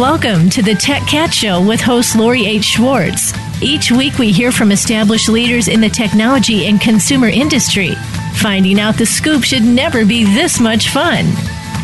Welcome 0.00 0.48
to 0.50 0.62
the 0.62 0.74
Tech 0.74 1.06
Cat 1.06 1.30
Show 1.34 1.62
with 1.62 1.82
host 1.82 2.16
Lori 2.16 2.46
H. 2.46 2.64
Schwartz. 2.64 3.34
Each 3.62 3.92
week 3.92 4.16
we 4.16 4.32
hear 4.32 4.50
from 4.50 4.72
established 4.72 5.28
leaders 5.28 5.68
in 5.68 5.82
the 5.82 5.90
technology 5.90 6.64
and 6.68 6.80
consumer 6.80 7.28
industry. 7.28 7.90
Finding 8.36 8.80
out 8.80 8.96
the 8.96 9.04
scoop 9.04 9.44
should 9.44 9.62
never 9.62 10.06
be 10.06 10.24
this 10.24 10.58
much 10.58 10.88
fun. 10.88 11.26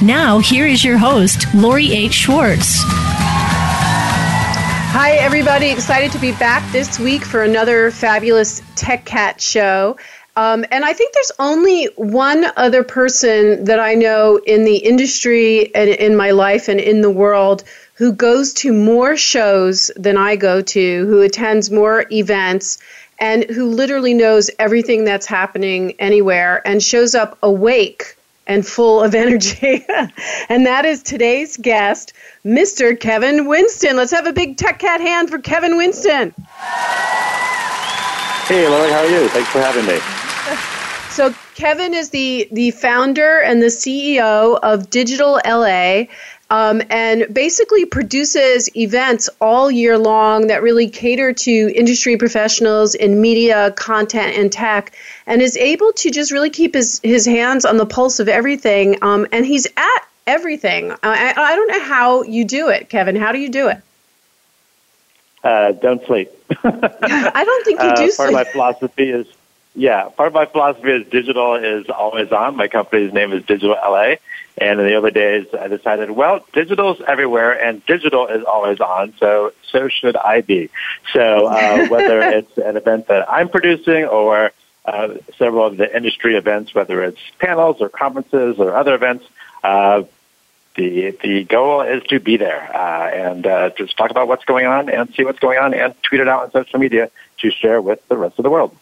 Now, 0.02 0.38
here 0.38 0.66
is 0.66 0.82
your 0.82 0.96
host, 0.96 1.44
Lori 1.54 1.92
H. 1.92 2.14
Schwartz. 2.14 2.78
Hi, 4.94 5.10
everybody. 5.16 5.68
Excited 5.68 6.10
to 6.12 6.18
be 6.18 6.32
back 6.32 6.72
this 6.72 6.98
week 6.98 7.22
for 7.22 7.42
another 7.42 7.90
fabulous 7.90 8.62
Tech 8.76 9.04
Cat 9.04 9.42
show. 9.42 9.98
Um, 10.36 10.64
and 10.70 10.86
I 10.86 10.94
think 10.94 11.12
there's 11.12 11.32
only 11.38 11.86
one 11.96 12.46
other 12.56 12.82
person 12.82 13.64
that 13.64 13.78
I 13.78 13.94
know 13.94 14.40
in 14.46 14.64
the 14.64 14.76
industry 14.76 15.74
and 15.74 15.90
in 15.90 16.16
my 16.16 16.30
life 16.30 16.68
and 16.68 16.80
in 16.80 17.02
the 17.02 17.10
world 17.10 17.62
who 17.96 18.12
goes 18.12 18.52
to 18.52 18.72
more 18.72 19.16
shows 19.16 19.90
than 19.96 20.16
I 20.16 20.36
go 20.36 20.60
to, 20.60 21.06
who 21.06 21.22
attends 21.22 21.70
more 21.70 22.04
events, 22.12 22.78
and 23.18 23.44
who 23.44 23.70
literally 23.70 24.12
knows 24.12 24.50
everything 24.58 25.04
that's 25.04 25.26
happening 25.26 25.94
anywhere 25.98 26.60
and 26.66 26.82
shows 26.82 27.14
up 27.14 27.38
awake 27.42 28.16
and 28.46 28.66
full 28.66 29.02
of 29.02 29.14
energy. 29.24 29.84
and 30.48 30.66
that 30.66 30.84
is 30.84 31.02
today's 31.02 31.56
guest, 31.56 32.12
Mr. 32.44 32.98
Kevin 32.98 33.46
Winston. 33.46 33.96
Let's 33.96 34.12
have 34.12 34.26
a 34.26 34.32
big 34.32 34.58
Tech 34.58 34.78
Cat 34.78 35.00
hand 35.00 35.30
for 35.30 35.38
Kevin 35.38 35.76
Winston. 35.76 36.34
Hey, 38.46 38.68
Lori, 38.68 38.90
how 38.90 39.00
are 39.00 39.08
you? 39.08 39.28
Thanks 39.28 39.48
for 39.48 39.60
having 39.60 39.86
me. 39.86 39.98
So 41.10 41.34
Kevin 41.54 41.94
is 41.94 42.10
the 42.10 42.46
the 42.52 42.72
founder 42.72 43.40
and 43.40 43.62
the 43.62 43.68
CEO 43.68 44.58
of 44.62 44.90
Digital 44.90 45.40
LA, 45.46 46.04
um, 46.50 46.80
and 46.90 47.32
basically 47.32 47.84
produces 47.84 48.74
events 48.76 49.28
all 49.40 49.70
year 49.70 49.98
long 49.98 50.46
that 50.46 50.62
really 50.62 50.88
cater 50.88 51.32
to 51.32 51.72
industry 51.74 52.16
professionals 52.16 52.94
in 52.94 53.20
media, 53.20 53.72
content, 53.72 54.36
and 54.36 54.52
tech, 54.52 54.94
and 55.26 55.42
is 55.42 55.56
able 55.56 55.92
to 55.92 56.10
just 56.10 56.30
really 56.30 56.50
keep 56.50 56.74
his, 56.74 57.00
his 57.02 57.26
hands 57.26 57.64
on 57.64 57.76
the 57.76 57.86
pulse 57.86 58.20
of 58.20 58.28
everything. 58.28 59.02
Um, 59.02 59.26
and 59.32 59.44
he's 59.44 59.66
at 59.76 60.08
everything. 60.26 60.92
I, 61.02 61.34
I 61.36 61.56
don't 61.56 61.68
know 61.68 61.80
how 61.80 62.22
you 62.22 62.44
do 62.44 62.68
it, 62.68 62.88
Kevin. 62.88 63.16
How 63.16 63.32
do 63.32 63.38
you 63.38 63.48
do 63.48 63.68
it? 63.68 63.78
Uh, 65.42 65.72
don't 65.72 66.04
sleep. 66.06 66.30
I 66.64 67.42
don't 67.44 67.64
think 67.64 67.80
you 67.80 67.88
uh, 67.88 67.96
do. 67.96 68.02
Uh, 68.02 68.06
part 68.06 68.14
sleep. 68.14 68.28
of 68.28 68.32
my 68.34 68.44
philosophy 68.44 69.10
is, 69.10 69.26
yeah, 69.74 70.08
part 70.08 70.28
of 70.28 70.34
my 70.34 70.46
philosophy 70.46 70.90
is 70.90 71.06
digital 71.08 71.54
is 71.54 71.88
always 71.88 72.32
on. 72.32 72.56
My 72.56 72.68
company's 72.68 73.12
name 73.12 73.32
is 73.32 73.44
Digital 73.44 73.76
LA, 73.76 74.14
and 74.58 74.80
in 74.80 74.86
the 74.86 74.94
early 74.94 75.10
days, 75.10 75.46
I 75.58 75.68
decided, 75.68 76.10
well, 76.10 76.44
digital's 76.52 77.00
everywhere 77.06 77.52
and 77.52 77.84
digital 77.84 78.26
is 78.26 78.42
always 78.44 78.80
on, 78.80 79.14
so 79.18 79.52
so 79.70 79.88
should 79.88 80.16
I 80.16 80.40
be. 80.40 80.70
So 81.12 81.46
uh, 81.46 81.86
whether 81.88 82.20
it's 82.22 82.56
an 82.56 82.76
event 82.76 83.08
that 83.08 83.30
I'm 83.30 83.48
producing 83.48 84.04
or 84.04 84.52
uh, 84.84 85.14
several 85.36 85.66
of 85.66 85.76
the 85.76 85.94
industry 85.94 86.36
events, 86.36 86.74
whether 86.74 87.02
it's 87.02 87.20
panels 87.38 87.80
or 87.80 87.88
conferences 87.88 88.58
or 88.58 88.74
other 88.76 88.94
events, 88.94 89.26
uh, 89.62 90.04
the 90.76 91.16
the 91.22 91.44
goal 91.44 91.82
is 91.82 92.02
to 92.04 92.20
be 92.20 92.36
there 92.36 92.74
uh, 92.74 93.08
and 93.08 93.46
uh, 93.46 93.70
just 93.70 93.96
talk 93.96 94.10
about 94.10 94.28
what's 94.28 94.44
going 94.44 94.66
on 94.66 94.88
and 94.88 95.12
see 95.14 95.24
what's 95.24 95.38
going 95.38 95.58
on 95.58 95.74
and 95.74 95.94
tweet 96.02 96.20
it 96.20 96.28
out 96.28 96.44
on 96.44 96.50
social 96.52 96.78
media 96.78 97.10
to 97.38 97.50
share 97.50 97.80
with 97.80 98.06
the 98.08 98.16
rest 98.16 98.38
of 98.38 98.42
the 98.42 98.50
world. 98.50 98.76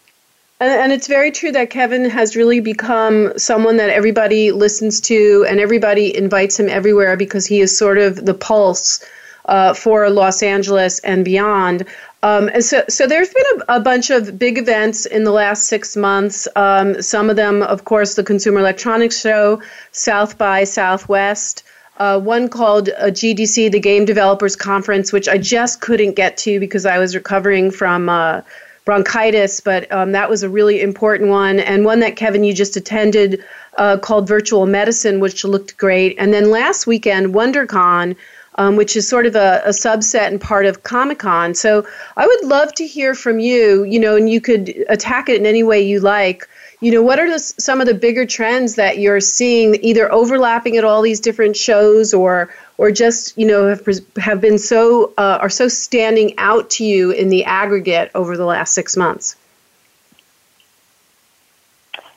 And, 0.59 0.71
and 0.71 0.91
it's 0.93 1.07
very 1.07 1.31
true 1.31 1.51
that 1.51 1.69
Kevin 1.69 2.09
has 2.09 2.35
really 2.35 2.61
become 2.61 3.37
someone 3.37 3.77
that 3.77 3.89
everybody 3.89 4.51
listens 4.51 5.01
to 5.01 5.45
and 5.49 5.59
everybody 5.59 6.15
invites 6.15 6.59
him 6.59 6.69
everywhere 6.69 7.17
because 7.17 7.45
he 7.45 7.59
is 7.59 7.77
sort 7.77 7.97
of 7.97 8.25
the 8.25 8.33
pulse 8.33 9.03
uh, 9.45 9.73
for 9.73 10.09
Los 10.09 10.41
Angeles 10.41 10.99
and 10.99 11.25
beyond. 11.25 11.85
Um, 12.23 12.49
and 12.53 12.63
so, 12.63 12.83
so 12.89 13.05
there's 13.05 13.29
been 13.29 13.61
a, 13.67 13.75
a, 13.75 13.79
bunch 13.79 14.09
of 14.09 14.39
big 14.39 14.57
events 14.57 15.05
in 15.05 15.25
the 15.25 15.31
last 15.31 15.67
six 15.67 15.95
months. 15.95 16.47
Um, 16.55 16.99
some 17.01 17.29
of 17.29 17.35
them, 17.35 17.61
of 17.61 17.85
course, 17.85 18.15
the 18.15 18.23
Consumer 18.23 18.61
Electronics 18.61 19.19
Show, 19.19 19.61
South 19.91 20.37
by 20.37 20.63
Southwest. 20.63 21.63
Uh, 21.97 22.19
one 22.19 22.49
called 22.49 22.89
uh, 22.89 23.05
GDC, 23.05 23.71
the 23.71 23.79
Game 23.79 24.05
Developers 24.05 24.55
Conference, 24.55 25.13
which 25.13 25.29
I 25.29 25.37
just 25.37 25.81
couldn't 25.81 26.15
get 26.15 26.37
to 26.37 26.59
because 26.59 26.85
I 26.85 26.97
was 26.97 27.13
recovering 27.13 27.69
from 27.69 28.09
uh, 28.09 28.41
bronchitis, 28.85 29.59
but 29.59 29.91
um, 29.91 30.11
that 30.13 30.29
was 30.29 30.43
a 30.43 30.49
really 30.49 30.81
important 30.81 31.29
one. 31.29 31.59
And 31.59 31.83
one 31.83 31.99
that 31.99 32.15
Kevin, 32.15 32.43
you 32.43 32.53
just 32.53 32.77
attended 32.77 33.43
uh, 33.77 33.97
called 33.97 34.27
Virtual 34.27 34.65
Medicine, 34.65 35.19
which 35.19 35.43
looked 35.43 35.75
great. 35.77 36.15
And 36.17 36.33
then 36.33 36.51
last 36.51 36.87
weekend, 36.87 37.33
WonderCon, 37.33 38.15
um, 38.57 38.75
which 38.77 38.95
is 38.95 39.07
sort 39.07 39.25
of 39.25 39.35
a, 39.35 39.61
a, 39.65 39.69
subset 39.69 40.27
and 40.27 40.39
part 40.39 40.65
of 40.65 40.83
Comic 40.83 41.19
Con. 41.19 41.53
So 41.55 41.85
I 42.15 42.25
would 42.25 42.45
love 42.45 42.73
to 42.75 42.87
hear 42.87 43.13
from 43.13 43.39
you, 43.39 43.83
you 43.83 43.99
know, 43.99 44.15
and 44.15 44.29
you 44.29 44.39
could 44.39 44.69
attack 44.87 45.27
it 45.27 45.37
in 45.37 45.45
any 45.45 45.63
way 45.63 45.81
you 45.81 45.99
like 45.99 46.47
you 46.81 46.91
know, 46.91 47.01
what 47.01 47.19
are 47.19 47.29
the, 47.29 47.39
some 47.39 47.81
of 47.81 47.87
the 47.87 47.93
bigger 47.93 48.25
trends 48.25 48.75
that 48.75 48.99
you're 48.99 49.21
seeing, 49.21 49.83
either 49.83 50.11
overlapping 50.11 50.77
at 50.77 50.83
all 50.83 51.01
these 51.01 51.19
different 51.19 51.55
shows, 51.55 52.13
or 52.13 52.53
or 52.77 52.91
just 52.91 53.37
you 53.37 53.45
know 53.45 53.67
have 53.67 53.85
have 54.17 54.41
been 54.41 54.57
so 54.57 55.13
uh, 55.17 55.39
are 55.41 55.49
so 55.49 55.67
standing 55.67 56.33
out 56.37 56.69
to 56.71 56.83
you 56.83 57.11
in 57.11 57.29
the 57.29 57.45
aggregate 57.45 58.11
over 58.15 58.37
the 58.37 58.45
last 58.45 58.73
six 58.73 58.97
months? 58.97 59.35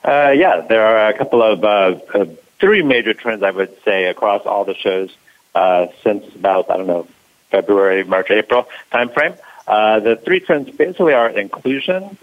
Uh, 0.04 0.32
yeah, 0.34 0.60
there 0.68 0.84
are 0.84 1.08
a 1.08 1.18
couple 1.18 1.42
of 1.42 1.64
uh, 1.64 1.98
uh, 2.14 2.26
three 2.60 2.82
major 2.82 3.14
trends 3.14 3.42
I 3.42 3.50
would 3.50 3.76
say 3.84 4.06
across 4.06 4.46
all 4.46 4.64
the 4.64 4.74
shows 4.74 5.14
uh, 5.54 5.88
since 6.02 6.24
about 6.34 6.70
I 6.70 6.76
don't 6.76 6.86
know 6.86 7.06
February, 7.50 8.04
March, 8.04 8.30
April 8.30 8.68
timeframe. 8.92 9.36
Uh, 9.66 10.00
the 10.00 10.16
three 10.16 10.40
trends 10.40 10.70
basically 10.70 11.12
are 11.12 11.28
inclusion, 11.28 12.16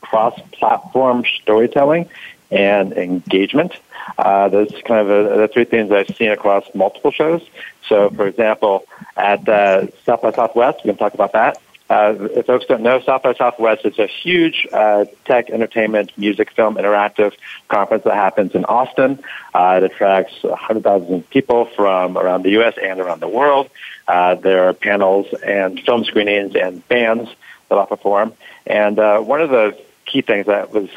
cross-platform 0.00 1.24
storytelling 1.40 2.08
and 2.50 2.92
engagement. 2.92 3.72
Uh, 4.18 4.48
those 4.48 4.70
kind 4.84 5.08
of 5.08 5.10
uh, 5.10 5.36
the 5.36 5.48
three 5.48 5.64
things 5.64 5.90
I've 5.90 6.14
seen 6.16 6.30
across 6.30 6.64
multiple 6.74 7.10
shows. 7.10 7.42
So, 7.88 8.10
for 8.10 8.26
example, 8.26 8.84
at 9.16 9.48
uh, 9.48 9.88
South 10.04 10.22
by 10.22 10.32
Southwest, 10.32 10.78
we 10.84 10.90
can 10.90 10.96
talk 10.96 11.14
about 11.14 11.32
that. 11.32 11.58
Uh, 11.88 12.14
if 12.32 12.46
folks 12.46 12.66
don't 12.66 12.82
know, 12.82 13.00
South 13.00 13.22
by 13.22 13.32
Southwest 13.34 13.84
is 13.84 13.98
a 13.98 14.08
huge 14.08 14.66
uh, 14.72 15.04
tech, 15.24 15.50
entertainment, 15.50 16.10
music, 16.16 16.50
film, 16.50 16.74
interactive 16.74 17.32
conference 17.68 18.02
that 18.04 18.14
happens 18.14 18.54
in 18.54 18.64
Austin. 18.64 19.20
Uh, 19.54 19.80
it 19.80 19.84
attracts 19.84 20.42
100,000 20.42 21.28
people 21.30 21.66
from 21.76 22.18
around 22.18 22.42
the 22.42 22.50
U.S. 22.50 22.74
and 22.82 22.98
around 22.98 23.20
the 23.20 23.28
world. 23.28 23.70
Uh, 24.08 24.34
there 24.34 24.68
are 24.68 24.72
panels 24.72 25.26
and 25.44 25.80
film 25.80 26.04
screenings 26.04 26.56
and 26.56 26.86
bands 26.88 27.30
that 27.68 27.76
will 27.76 27.86
perform. 27.86 28.32
And 28.66 28.98
uh, 28.98 29.20
one 29.20 29.40
of 29.40 29.50
the 29.50 29.78
key 30.06 30.22
things 30.22 30.46
that 30.46 30.72
was 30.72 30.88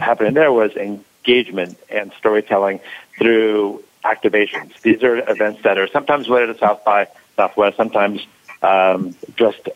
happening 0.00 0.34
there 0.34 0.52
was 0.52 0.76
engagement 0.76 1.78
and 1.90 2.12
storytelling 2.18 2.80
through 3.18 3.82
activations. 4.04 4.80
These 4.82 5.02
are 5.02 5.18
events 5.30 5.62
that 5.62 5.78
are 5.78 5.88
sometimes 5.88 6.28
related 6.28 6.54
to 6.54 6.58
South 6.58 6.84
by 6.84 7.08
Southwest, 7.36 7.76
sometimes 7.76 8.26
um, 8.62 9.14
just 9.36 9.68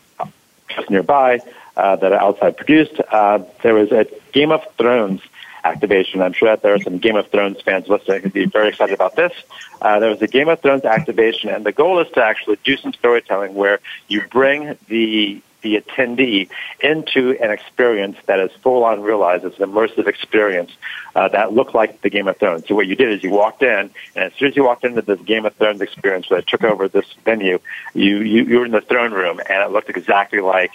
just 0.69 0.89
nearby 0.89 1.39
uh, 1.77 1.95
that 1.97 2.11
are 2.11 2.19
outside 2.19 2.57
produced. 2.57 2.99
Uh, 3.11 3.39
there 3.61 3.73
was 3.73 3.91
a 3.91 4.07
Game 4.31 4.51
of 4.51 4.63
Thrones 4.77 5.21
activation. 5.63 6.21
I'm 6.21 6.33
sure 6.33 6.49
that 6.49 6.61
there 6.61 6.73
are 6.73 6.79
some 6.79 6.97
Game 6.97 7.15
of 7.15 7.27
Thrones 7.29 7.61
fans 7.61 7.87
listening 7.87 8.21
who'd 8.21 8.33
be 8.33 8.45
very 8.45 8.69
excited 8.69 8.93
about 8.93 9.15
this. 9.15 9.33
Uh, 9.81 9.99
there 9.99 10.09
was 10.09 10.21
a 10.21 10.27
Game 10.27 10.49
of 10.49 10.59
Thrones 10.61 10.83
activation, 10.83 11.49
and 11.49 11.65
the 11.65 11.71
goal 11.71 11.99
is 11.99 12.11
to 12.13 12.23
actually 12.23 12.57
do 12.63 12.75
some 12.77 12.93
storytelling 12.93 13.53
where 13.53 13.79
you 14.07 14.21
bring 14.29 14.77
the 14.87 15.41
the 15.63 15.81
attendee 15.81 16.49
into 16.79 17.35
an 17.41 17.49
experience 17.49 18.17
that 18.27 18.39
is 18.39 18.51
full 18.61 18.83
on 18.83 19.01
realized. 19.01 19.43
It's 19.43 19.59
an 19.59 19.69
immersive 19.69 20.07
experience 20.07 20.71
uh, 21.15 21.29
that 21.29 21.53
looked 21.53 21.73
like 21.73 22.01
the 22.01 22.09
Game 22.09 22.27
of 22.27 22.37
Thrones. 22.37 22.67
So 22.67 22.75
what 22.75 22.85
you 22.85 22.95
did 22.95 23.11
is 23.11 23.23
you 23.23 23.31
walked 23.31 23.63
in, 23.63 23.89
and 24.15 24.23
as 24.25 24.33
soon 24.35 24.49
as 24.49 24.55
you 24.55 24.63
walked 24.63 24.83
into 24.83 25.01
this 25.01 25.19
Game 25.21 25.45
of 25.45 25.55
Thrones 25.55 25.81
experience 25.81 26.27
that 26.29 26.45
took 26.45 26.63
over 26.63 26.87
this 26.87 27.11
venue, 27.25 27.59
you, 27.95 28.17
you, 28.19 28.43
you 28.43 28.59
were 28.59 28.65
in 28.65 28.71
the 28.71 28.81
throne 28.81 29.11
room, 29.11 29.39
and 29.39 29.63
it 29.63 29.71
looked 29.71 29.89
exactly 29.89 30.39
like 30.39 30.71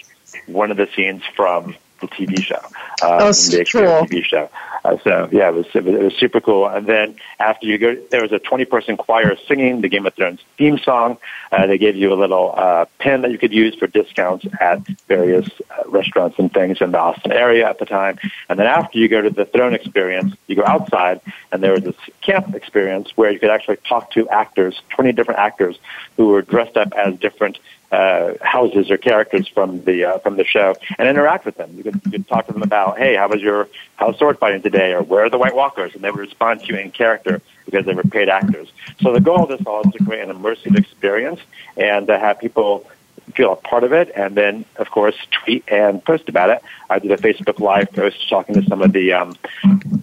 one 0.47 0.71
of 0.71 0.77
the 0.77 0.87
scenes 0.95 1.23
from 1.35 1.75
TV 2.07 2.41
show, 2.41 2.59
uh, 3.01 3.19
oh, 3.21 3.31
the 3.31 3.67
cool. 3.71 4.05
TV 4.07 4.23
show. 4.23 4.49
Uh, 4.83 4.97
so 5.03 5.29
yeah, 5.31 5.49
it 5.49 5.55
was, 5.55 5.65
it 5.73 5.83
was, 5.83 5.95
it 5.95 6.03
was 6.03 6.15
super 6.15 6.39
cool. 6.39 6.67
And 6.67 6.87
then 6.87 7.15
after 7.39 7.65
you 7.65 7.77
go, 7.77 7.95
there 8.11 8.21
was 8.21 8.31
a 8.31 8.39
20 8.39 8.65
person 8.65 8.97
choir 8.97 9.35
singing 9.47 9.81
the 9.81 9.89
Game 9.89 10.05
of 10.05 10.13
Thrones 10.13 10.41
theme 10.57 10.77
song. 10.77 11.17
Uh, 11.51 11.67
they 11.67 11.77
gave 11.77 11.95
you 11.95 12.13
a 12.13 12.15
little 12.15 12.53
uh, 12.55 12.85
pen 12.99 13.21
that 13.23 13.31
you 13.31 13.37
could 13.37 13.53
use 13.53 13.75
for 13.75 13.87
discounts 13.87 14.45
at 14.59 14.85
various 15.07 15.49
uh, 15.69 15.89
restaurants 15.89 16.39
and 16.39 16.53
things 16.53 16.81
in 16.81 16.91
the 16.91 16.99
Austin 16.99 17.31
area 17.31 17.67
at 17.67 17.79
the 17.79 17.85
time. 17.85 18.17
And 18.47 18.59
then 18.59 18.67
after 18.67 18.97
you 18.97 19.07
go 19.07 19.21
to 19.21 19.29
the 19.29 19.45
throne 19.45 19.73
experience, 19.73 20.35
you 20.47 20.55
go 20.55 20.65
outside, 20.65 21.21
and 21.51 21.61
there 21.61 21.73
was 21.73 21.83
this 21.83 21.95
camp 22.21 22.55
experience 22.55 23.15
where 23.17 23.31
you 23.31 23.39
could 23.39 23.49
actually 23.49 23.77
talk 23.77 24.11
to 24.11 24.29
actors, 24.29 24.81
20 24.89 25.11
different 25.11 25.39
actors 25.39 25.77
who 26.17 26.27
were 26.27 26.41
dressed 26.41 26.77
up 26.77 26.93
as 26.93 27.17
different 27.19 27.59
uh, 27.91 28.33
houses 28.41 28.91
or 28.91 28.97
characters 28.97 29.47
from 29.47 29.83
the 29.83 30.05
uh, 30.05 30.17
from 30.19 30.37
the 30.37 30.45
show 30.45 30.75
and 30.97 31.07
interact 31.07 31.45
with 31.45 31.55
them. 31.55 31.73
You 31.75 31.83
could 31.83 32.01
you 32.11 32.23
talk 32.23 32.47
to 32.47 32.53
them 32.53 32.61
about, 32.61 32.97
hey, 32.97 33.15
how 33.15 33.27
was 33.27 33.41
your 33.41 33.67
house 33.95 34.17
sword 34.19 34.37
fighting 34.39 34.61
today, 34.61 34.93
or 34.93 35.01
where 35.01 35.25
are 35.25 35.29
the 35.29 35.37
White 35.37 35.55
Walkers, 35.55 35.95
and 35.95 36.03
they 36.03 36.11
would 36.11 36.19
respond 36.19 36.61
to 36.61 36.67
you 36.67 36.77
in 36.77 36.91
character 36.91 37.41
because 37.65 37.85
they 37.85 37.93
were 37.93 38.03
paid 38.03 38.29
actors. 38.29 38.71
So 39.01 39.13
the 39.13 39.19
goal 39.19 39.43
of 39.43 39.49
this 39.49 39.65
all 39.65 39.81
is 39.81 39.93
to 39.93 40.03
create 40.03 40.27
an 40.27 40.35
immersive 40.35 40.77
experience 40.77 41.39
and 41.77 42.07
to 42.07 42.17
have 42.17 42.39
people 42.39 42.87
feel 43.35 43.53
a 43.53 43.55
part 43.55 43.83
of 43.83 43.93
it, 43.93 44.11
and 44.15 44.35
then 44.35 44.65
of 44.77 44.91
course 44.91 45.15
tweet 45.31 45.63
and 45.67 46.03
post 46.03 46.29
about 46.29 46.49
it. 46.49 46.61
I 46.89 46.99
did 46.99 47.11
a 47.11 47.17
Facebook 47.17 47.59
Live 47.59 47.91
post 47.91 48.29
talking 48.29 48.55
to 48.55 48.63
some 48.63 48.81
of 48.81 48.93
the 48.93 49.13
um, 49.13 49.35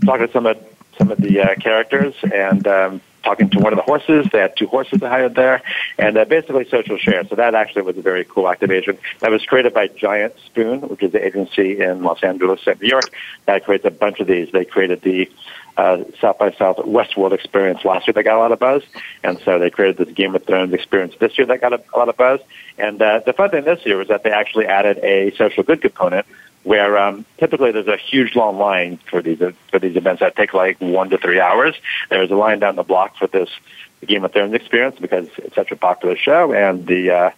talking 0.05 0.27
to 0.27 0.33
some 0.33 0.47
of 0.47 0.59
some 0.99 1.11
of 1.11 1.19
the 1.19 1.41
uh, 1.41 1.55
characters 1.57 2.15
and 2.33 2.67
um, 2.67 3.01
talking 3.27 3.51
to 3.51 3.59
one 3.59 3.73
of 3.73 3.77
the 3.77 3.83
horses. 3.83 4.27
They 4.33 4.39
had 4.39 4.57
two 4.57 4.69
horses 4.69 5.03
I 5.03 5.09
hired 5.09 5.35
there, 5.35 5.61
and 5.99 6.17
uh, 6.17 6.25
basically 6.25 6.65
social 6.69 6.97
share. 6.97 7.27
So 7.27 7.35
that 7.35 7.55
actually 7.55 7.83
was 7.83 7.99
a 7.99 8.03
very 8.03 8.25
cool 8.25 8.49
activation. 8.49 8.99
That 9.21 9.31
was 9.31 9.45
created 9.45 9.75
by 9.75 9.89
Giant 9.89 10.35
Spoon, 10.47 10.81
which 10.83 11.03
is 11.03 11.13
the 11.13 11.25
agency 11.25 11.81
in 11.81 12.03
Los 12.03 12.23
Angeles 12.23 12.65
New 12.67 12.89
York 12.89 13.11
that 13.47 13.65
creates 13.65 13.85
a 13.85 13.91
bunch 13.91 14.21
of 14.21 14.27
these. 14.29 14.51
They 14.53 14.65
created 14.65 15.03
the 15.03 15.29
uh, 15.77 16.05
South 16.21 16.39
by 16.39 16.53
South 16.53 16.79
Westworld 16.79 17.33
experience 17.33 17.85
last 17.85 18.07
year 18.07 18.15
that 18.15 18.23
got 18.23 18.37
a 18.37 18.39
lot 18.39 18.53
of 18.53 18.59
buzz, 18.59 18.83
and 19.23 19.39
so 19.41 19.59
they 19.59 19.71
created 19.71 19.99
this 19.99 20.15
Game 20.15 20.35
of 20.35 20.45
Thrones 20.45 20.73
experience 20.73 21.15
this 21.19 21.37
year 21.37 21.47
that 21.49 21.61
got 21.61 21.73
a, 21.73 21.83
a 21.93 21.99
lot 21.99 22.09
of 22.09 22.17
buzz. 22.17 22.41
And 22.79 23.01
uh, 23.03 23.21
the 23.27 23.33
fun 23.33 23.51
thing 23.51 23.65
this 23.65 23.85
year 23.85 23.99
was 23.99 24.09
that 24.09 24.23
they 24.23 24.31
actually 24.31 24.67
added 24.67 24.99
a 24.99 25.35
social 25.37 25.63
good 25.65 25.83
component 25.83 26.27
where 26.67 26.99
um, 26.99 27.25
typically 27.39 27.71
there's 27.71 27.87
a 27.87 27.97
huge 27.97 28.35
long 28.35 28.59
line 28.59 28.99
for 29.09 29.23
these 29.23 29.39
for 29.71 29.79
these 29.79 29.95
events 29.95 30.19
that 30.19 30.35
take 30.35 30.53
like 30.53 30.81
one 30.81 31.09
to 31.11 31.17
three 31.17 31.39
hours. 31.39 31.77
There's 32.11 32.31
a 32.31 32.35
line 32.35 32.59
down 32.59 32.75
the 32.75 32.83
block 32.83 33.17
for 33.17 33.29
this 33.29 33.49
Game 34.05 34.25
of 34.25 34.33
Thrones 34.33 34.53
experience 34.53 34.97
because 35.01 35.29
it's 35.39 35.55
such 35.55 35.71
a 35.71 35.77
popular 35.77 36.17
show, 36.17 36.53
and 36.53 36.85
the 36.85 37.11
uh, 37.11 37.31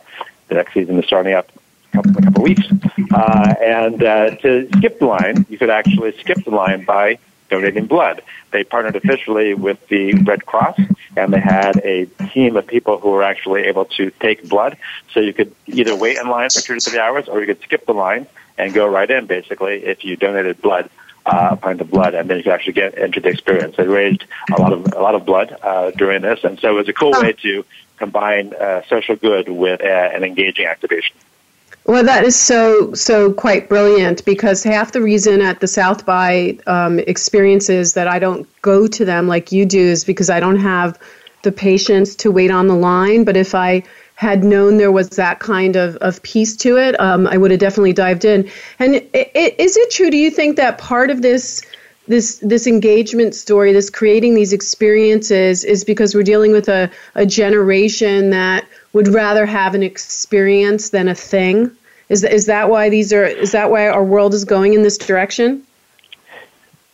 the 0.48 0.54
next 0.54 0.72
season 0.72 0.98
is 0.98 1.04
starting 1.04 1.34
up 1.34 1.50
in 1.92 2.00
a 2.00 2.02
couple 2.02 2.42
of 2.42 2.42
weeks. 2.42 2.66
Uh, 3.12 3.54
and 3.62 4.02
uh, 4.02 4.34
to 4.36 4.66
skip 4.78 4.98
the 4.98 5.06
line, 5.06 5.44
you 5.50 5.58
could 5.58 5.70
actually 5.70 6.16
skip 6.18 6.42
the 6.44 6.50
line 6.50 6.84
by 6.86 7.18
donating 7.48 7.86
blood. 7.86 8.22
They 8.50 8.64
partnered 8.64 8.96
officially 8.96 9.54
with 9.54 9.86
the 9.88 10.14
Red 10.14 10.46
Cross, 10.46 10.78
and 11.16 11.32
they 11.32 11.40
had 11.40 11.76
a 11.84 12.06
team 12.32 12.56
of 12.56 12.66
people 12.66 12.98
who 12.98 13.10
were 13.10 13.22
actually 13.22 13.62
able 13.62 13.86
to 13.96 14.10
take 14.10 14.48
blood. 14.48 14.76
So 15.12 15.20
you 15.20 15.32
could 15.32 15.54
either 15.66 15.94
wait 15.96 16.18
in 16.18 16.28
line 16.28 16.50
for 16.50 16.60
two 16.60 16.74
to 16.78 16.80
three 16.80 16.98
hours, 16.98 17.28
or 17.28 17.40
you 17.40 17.46
could 17.46 17.62
skip 17.62 17.86
the 17.86 17.94
line 17.94 18.26
and 18.56 18.74
go 18.74 18.86
right 18.88 19.10
in 19.10 19.26
basically 19.26 19.84
if 19.84 20.04
you 20.04 20.16
donated 20.16 20.60
blood 20.60 20.90
uh, 21.28 21.50
a 21.52 21.56
pint 21.56 21.80
of 21.80 21.90
blood, 21.90 22.14
and 22.14 22.28
then 22.28 22.38
you 22.38 22.42
could 22.42 22.52
actually 22.52 22.72
get 22.72 22.96
into 22.96 23.20
the 23.20 23.28
experience. 23.28 23.76
They 23.76 23.86
raised 23.86 24.24
a 24.50 24.60
lot 24.60 24.72
of 24.72 24.92
a 24.94 25.00
lot 25.00 25.14
of 25.14 25.26
blood 25.26 25.54
uh, 25.62 25.90
during 25.92 26.22
this, 26.22 26.42
and 26.42 26.58
so 26.58 26.70
it 26.70 26.74
was 26.74 26.88
a 26.88 26.92
cool 26.92 27.12
way 27.12 27.32
to 27.32 27.64
combine 27.98 28.54
uh, 28.54 28.82
social 28.88 29.16
good 29.16 29.48
with 29.48 29.82
uh, 29.82 29.84
an 29.84 30.24
engaging 30.24 30.66
activation. 30.66 31.16
Well, 31.88 32.04
that 32.04 32.22
is 32.22 32.36
so 32.36 32.92
so 32.92 33.32
quite 33.32 33.70
brilliant 33.70 34.22
because 34.26 34.62
half 34.62 34.92
the 34.92 35.00
reason 35.00 35.40
at 35.40 35.60
the 35.60 35.66
South 35.66 36.04
by 36.04 36.58
um, 36.66 36.98
experiences 36.98 37.94
that 37.94 38.06
I 38.06 38.18
don't 38.18 38.46
go 38.60 38.86
to 38.86 39.06
them 39.06 39.26
like 39.26 39.52
you 39.52 39.64
do 39.64 39.80
is 39.80 40.04
because 40.04 40.28
I 40.28 40.38
don't 40.38 40.58
have 40.58 40.98
the 41.44 41.50
patience 41.50 42.14
to 42.16 42.30
wait 42.30 42.50
on 42.50 42.66
the 42.66 42.74
line. 42.74 43.24
But 43.24 43.38
if 43.38 43.54
I 43.54 43.84
had 44.16 44.44
known 44.44 44.76
there 44.76 44.92
was 44.92 45.08
that 45.10 45.38
kind 45.38 45.76
of, 45.76 45.96
of 45.96 46.22
piece 46.22 46.56
to 46.56 46.76
it, 46.76 47.00
um, 47.00 47.26
I 47.26 47.38
would 47.38 47.52
have 47.52 47.60
definitely 47.60 47.94
dived 47.94 48.26
in. 48.26 48.50
And 48.78 48.96
it, 48.96 49.10
it, 49.14 49.58
is 49.58 49.78
it 49.78 49.90
true? 49.90 50.10
Do 50.10 50.18
you 50.18 50.30
think 50.30 50.56
that 50.58 50.76
part 50.76 51.08
of 51.08 51.22
this 51.22 51.62
this 52.06 52.38
this 52.42 52.66
engagement 52.66 53.34
story, 53.34 53.72
this 53.72 53.88
creating 53.88 54.34
these 54.34 54.52
experiences, 54.52 55.64
is 55.64 55.84
because 55.84 56.14
we're 56.14 56.22
dealing 56.22 56.52
with 56.52 56.68
a, 56.68 56.90
a 57.14 57.24
generation 57.24 58.28
that 58.28 58.66
would 58.98 59.06
rather 59.06 59.46
have 59.46 59.76
an 59.76 59.84
experience 59.84 60.90
than 60.90 61.06
a 61.06 61.14
thing? 61.14 61.70
Is 62.08 62.24
is 62.24 62.46
that 62.46 62.68
why 62.68 62.88
these 62.90 63.12
are? 63.12 63.24
Is 63.24 63.52
that 63.52 63.70
why 63.70 63.86
our 63.86 64.02
world 64.02 64.34
is 64.34 64.44
going 64.44 64.74
in 64.74 64.82
this 64.82 64.98
direction? 64.98 65.62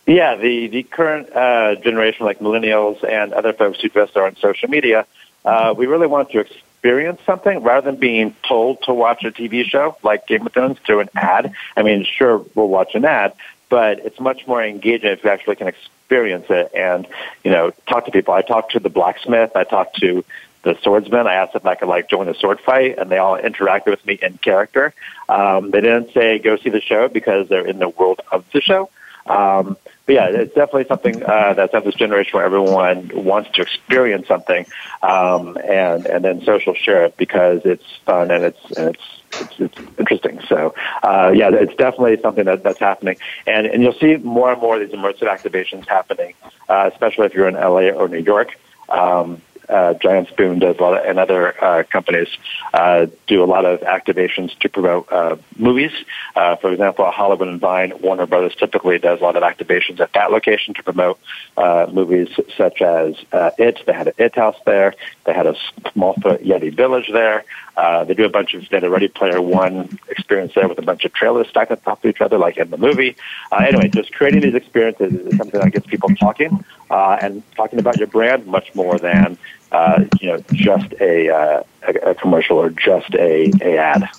Yeah, 0.05 0.35
the 0.35 0.67
the 0.67 0.83
current 0.83 1.33
uh, 1.33 1.73
generation, 1.87 2.27
like 2.27 2.37
millennials 2.37 3.03
and 3.03 3.33
other 3.33 3.53
folks 3.53 3.81
who 3.81 3.89
just 3.89 4.15
are 4.15 4.27
on 4.27 4.35
social 4.35 4.69
media, 4.69 5.07
uh, 5.45 5.73
we 5.75 5.87
really 5.87 6.05
want 6.05 6.29
to 6.29 6.41
experience 6.41 7.21
something 7.25 7.63
rather 7.63 7.89
than 7.89 7.99
being 7.99 8.35
told 8.47 8.83
to 8.83 8.93
watch 8.93 9.23
a 9.23 9.31
TV 9.31 9.65
show 9.65 9.97
like 10.03 10.27
Game 10.27 10.45
of 10.45 10.53
Thrones 10.53 10.77
through 10.85 10.99
an 10.99 11.09
ad. 11.15 11.53
I 11.75 11.81
mean, 11.81 12.05
sure, 12.05 12.45
we'll 12.53 12.67
watch 12.67 12.93
an 12.93 13.05
ad, 13.05 13.33
but 13.67 13.97
it's 14.05 14.19
much 14.19 14.45
more 14.45 14.63
engaging 14.63 15.09
if 15.09 15.23
you 15.23 15.31
actually 15.31 15.55
can 15.55 15.69
experience 15.69 16.45
it 16.51 16.69
and, 16.75 17.07
you 17.43 17.49
know, 17.49 17.71
talk 17.87 18.05
to 18.05 18.11
people. 18.11 18.35
I 18.35 18.43
talked 18.43 18.73
to 18.73 18.79
the 18.79 18.91
blacksmith. 18.91 19.55
I 19.55 19.63
talked 19.63 19.95
to 20.01 20.23
the 20.65 20.77
swordsman. 20.81 21.27
I 21.27 21.35
asked 21.35 21.55
if 21.55 21.65
I 21.65 21.75
could 21.75 21.87
like 21.87 22.09
join 22.09 22.27
a 22.27 22.33
sword 22.33 22.59
fight, 22.59 22.97
and 22.97 23.09
they 23.09 23.17
all 23.17 23.37
interacted 23.37 23.91
with 23.91 24.05
me 24.05 24.19
in 24.21 24.37
character. 24.39 24.93
Um, 25.29 25.71
they 25.71 25.79
didn't 25.79 26.11
say 26.13 26.39
go 26.39 26.57
see 26.57 26.71
the 26.71 26.81
show 26.81 27.07
because 27.07 27.47
they're 27.47 27.65
in 27.65 27.79
the 27.79 27.87
world 27.89 28.19
of 28.31 28.43
the 28.51 28.59
show. 28.59 28.89
Um, 29.27 29.77
but 30.05 30.13
yeah, 30.13 30.27
it's 30.27 30.53
definitely 30.53 30.85
something 30.85 31.23
uh, 31.23 31.53
that's 31.53 31.73
of 31.73 31.83
this 31.83 31.95
generation 31.95 32.31
where 32.33 32.45
everyone 32.45 33.09
wants 33.13 33.49
to 33.53 33.61
experience 33.61 34.27
something, 34.27 34.65
um, 35.01 35.57
and 35.57 36.05
and 36.05 36.23
then 36.23 36.43
social 36.43 36.75
share 36.75 37.05
it 37.05 37.17
because 37.17 37.61
it's 37.65 37.85
fun 38.05 38.29
and 38.29 38.43
it's 38.43 38.71
and 38.77 38.89
it's 38.89 39.03
it's, 39.39 39.59
it's 39.59 39.99
interesting. 39.99 40.41
So 40.47 40.75
uh, 41.01 41.31
yeah, 41.33 41.49
it's 41.51 41.75
definitely 41.75 42.21
something 42.21 42.45
that, 42.45 42.61
that's 42.61 42.79
happening, 42.79 43.17
and 43.47 43.65
and 43.65 43.81
you'll 43.81 43.93
see 43.93 44.17
more 44.17 44.51
and 44.51 44.61
more 44.61 44.79
of 44.79 44.87
these 44.87 44.97
immersive 44.97 45.27
activations 45.27 45.87
happening, 45.87 46.33
uh, 46.69 46.89
especially 46.91 47.25
if 47.25 47.33
you're 47.33 47.47
in 47.47 47.55
LA 47.55 47.89
or 47.89 48.07
New 48.07 48.19
York. 48.19 48.59
Um, 48.89 49.41
uh, 49.69 49.93
Giant 49.95 50.29
Spoon 50.29 50.59
does 50.59 50.77
a 50.77 50.81
lot, 50.81 50.97
of, 50.97 51.05
and 51.05 51.19
other 51.19 51.63
uh, 51.63 51.83
companies 51.83 52.27
uh, 52.73 53.07
do 53.27 53.43
a 53.43 53.45
lot 53.45 53.65
of 53.65 53.81
activations 53.81 54.57
to 54.59 54.69
promote 54.69 55.11
uh, 55.11 55.35
movies. 55.57 55.91
Uh, 56.35 56.55
for 56.55 56.71
example, 56.71 57.09
Hollywood 57.11 57.47
and 57.47 57.59
Vine, 57.59 57.93
Warner 58.01 58.25
Brothers 58.25 58.55
typically 58.55 58.99
does 58.99 59.21
a 59.21 59.23
lot 59.23 59.35
of 59.35 59.43
activations 59.43 59.99
at 59.99 60.13
that 60.13 60.31
location 60.31 60.73
to 60.75 60.83
promote 60.83 61.19
uh, 61.57 61.87
movies 61.91 62.29
such 62.57 62.81
as 62.81 63.15
uh, 63.31 63.51
It. 63.57 63.79
They 63.85 63.93
had 63.93 64.07
an 64.07 64.13
It 64.17 64.35
House 64.35 64.57
there. 64.65 64.93
They 65.25 65.33
had 65.33 65.47
a 65.47 65.55
Smallfoot 65.85 66.45
Yeti 66.45 66.75
Village 66.75 67.09
there. 67.11 67.43
Uh, 67.77 68.03
they 68.03 68.13
do 68.13 68.25
a 68.25 68.29
bunch 68.29 68.53
of, 68.53 68.71
Ready 68.71 69.07
Player 69.07 69.41
One 69.41 69.99
experience 70.09 70.53
there 70.53 70.67
with 70.67 70.79
a 70.79 70.81
bunch 70.81 71.05
of 71.05 71.13
trailers 71.13 71.47
stacked 71.49 71.71
on 71.71 71.77
top 71.77 72.03
of 72.03 72.09
each 72.09 72.21
other, 72.21 72.37
like 72.37 72.57
in 72.57 72.69
the 72.69 72.77
movie. 72.77 73.15
Uh, 73.51 73.65
anyway, 73.67 73.89
just 73.89 74.13
creating 74.13 74.41
these 74.41 74.55
experiences 74.55 75.13
is 75.13 75.37
something 75.37 75.59
that 75.59 75.71
gets 75.71 75.85
people 75.87 76.09
talking 76.15 76.63
uh, 76.89 77.17
and 77.21 77.43
talking 77.55 77.79
about 77.79 77.97
your 77.97 78.07
brand 78.07 78.47
much 78.47 78.73
more 78.75 78.97
than 78.97 79.37
uh, 79.71 80.05
you 80.21 80.29
know 80.29 80.43
just 80.53 80.93
a, 81.01 81.29
uh, 81.29 81.63
a, 81.87 82.11
a 82.11 82.15
commercial 82.15 82.57
or 82.57 82.69
just 82.69 83.13
a, 83.15 83.51
a 83.61 83.77
ad. 83.77 84.09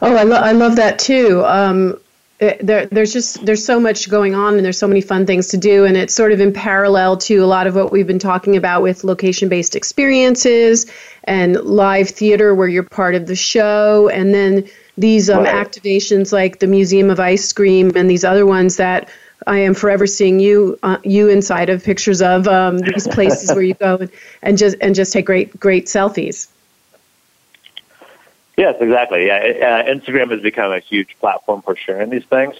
Oh, 0.00 0.16
I, 0.16 0.24
lo- 0.24 0.36
I 0.36 0.52
love 0.52 0.76
that 0.76 0.98
too. 0.98 1.44
Um, 1.44 2.00
there, 2.60 2.86
there's 2.86 3.12
just 3.12 3.44
there's 3.46 3.64
so 3.64 3.78
much 3.78 4.10
going 4.10 4.34
on 4.34 4.56
and 4.56 4.64
there's 4.64 4.78
so 4.78 4.88
many 4.88 5.00
fun 5.00 5.26
things 5.26 5.48
to 5.48 5.56
do 5.56 5.84
and 5.84 5.96
it's 5.96 6.12
sort 6.12 6.32
of 6.32 6.40
in 6.40 6.52
parallel 6.52 7.16
to 7.16 7.36
a 7.36 7.46
lot 7.46 7.66
of 7.66 7.76
what 7.76 7.92
we've 7.92 8.06
been 8.06 8.18
talking 8.18 8.56
about 8.56 8.82
with 8.82 9.04
location 9.04 9.48
based 9.48 9.76
experiences 9.76 10.90
and 11.24 11.54
live 11.56 12.08
theater 12.08 12.54
where 12.54 12.66
you're 12.66 12.82
part 12.82 13.14
of 13.14 13.26
the 13.26 13.36
show 13.36 14.08
and 14.08 14.34
then 14.34 14.68
these 14.98 15.30
um, 15.30 15.44
right. 15.44 15.54
activations 15.54 16.32
like 16.32 16.58
the 16.58 16.66
museum 16.66 17.10
of 17.10 17.20
ice 17.20 17.52
cream 17.52 17.92
and 17.94 18.10
these 18.10 18.24
other 18.24 18.44
ones 18.44 18.76
that 18.76 19.08
I 19.46 19.58
am 19.58 19.74
forever 19.74 20.06
seeing 20.06 20.40
you 20.40 20.78
uh, 20.82 20.98
you 21.04 21.28
inside 21.28 21.68
of 21.68 21.84
pictures 21.84 22.20
of 22.20 22.48
um, 22.48 22.78
these 22.78 23.06
places 23.06 23.50
where 23.54 23.62
you 23.62 23.74
go 23.74 23.98
and, 23.98 24.10
and 24.42 24.58
just 24.58 24.76
and 24.80 24.94
just 24.94 25.12
take 25.12 25.26
great 25.26 25.58
great 25.58 25.86
selfies. 25.86 26.48
Yes, 28.56 28.76
exactly. 28.80 29.26
Yeah, 29.26 29.36
uh, 29.36 29.84
Instagram 29.84 30.30
has 30.30 30.40
become 30.40 30.72
a 30.72 30.78
huge 30.78 31.16
platform 31.20 31.62
for 31.62 31.74
sharing 31.74 32.10
these 32.10 32.24
things. 32.24 32.54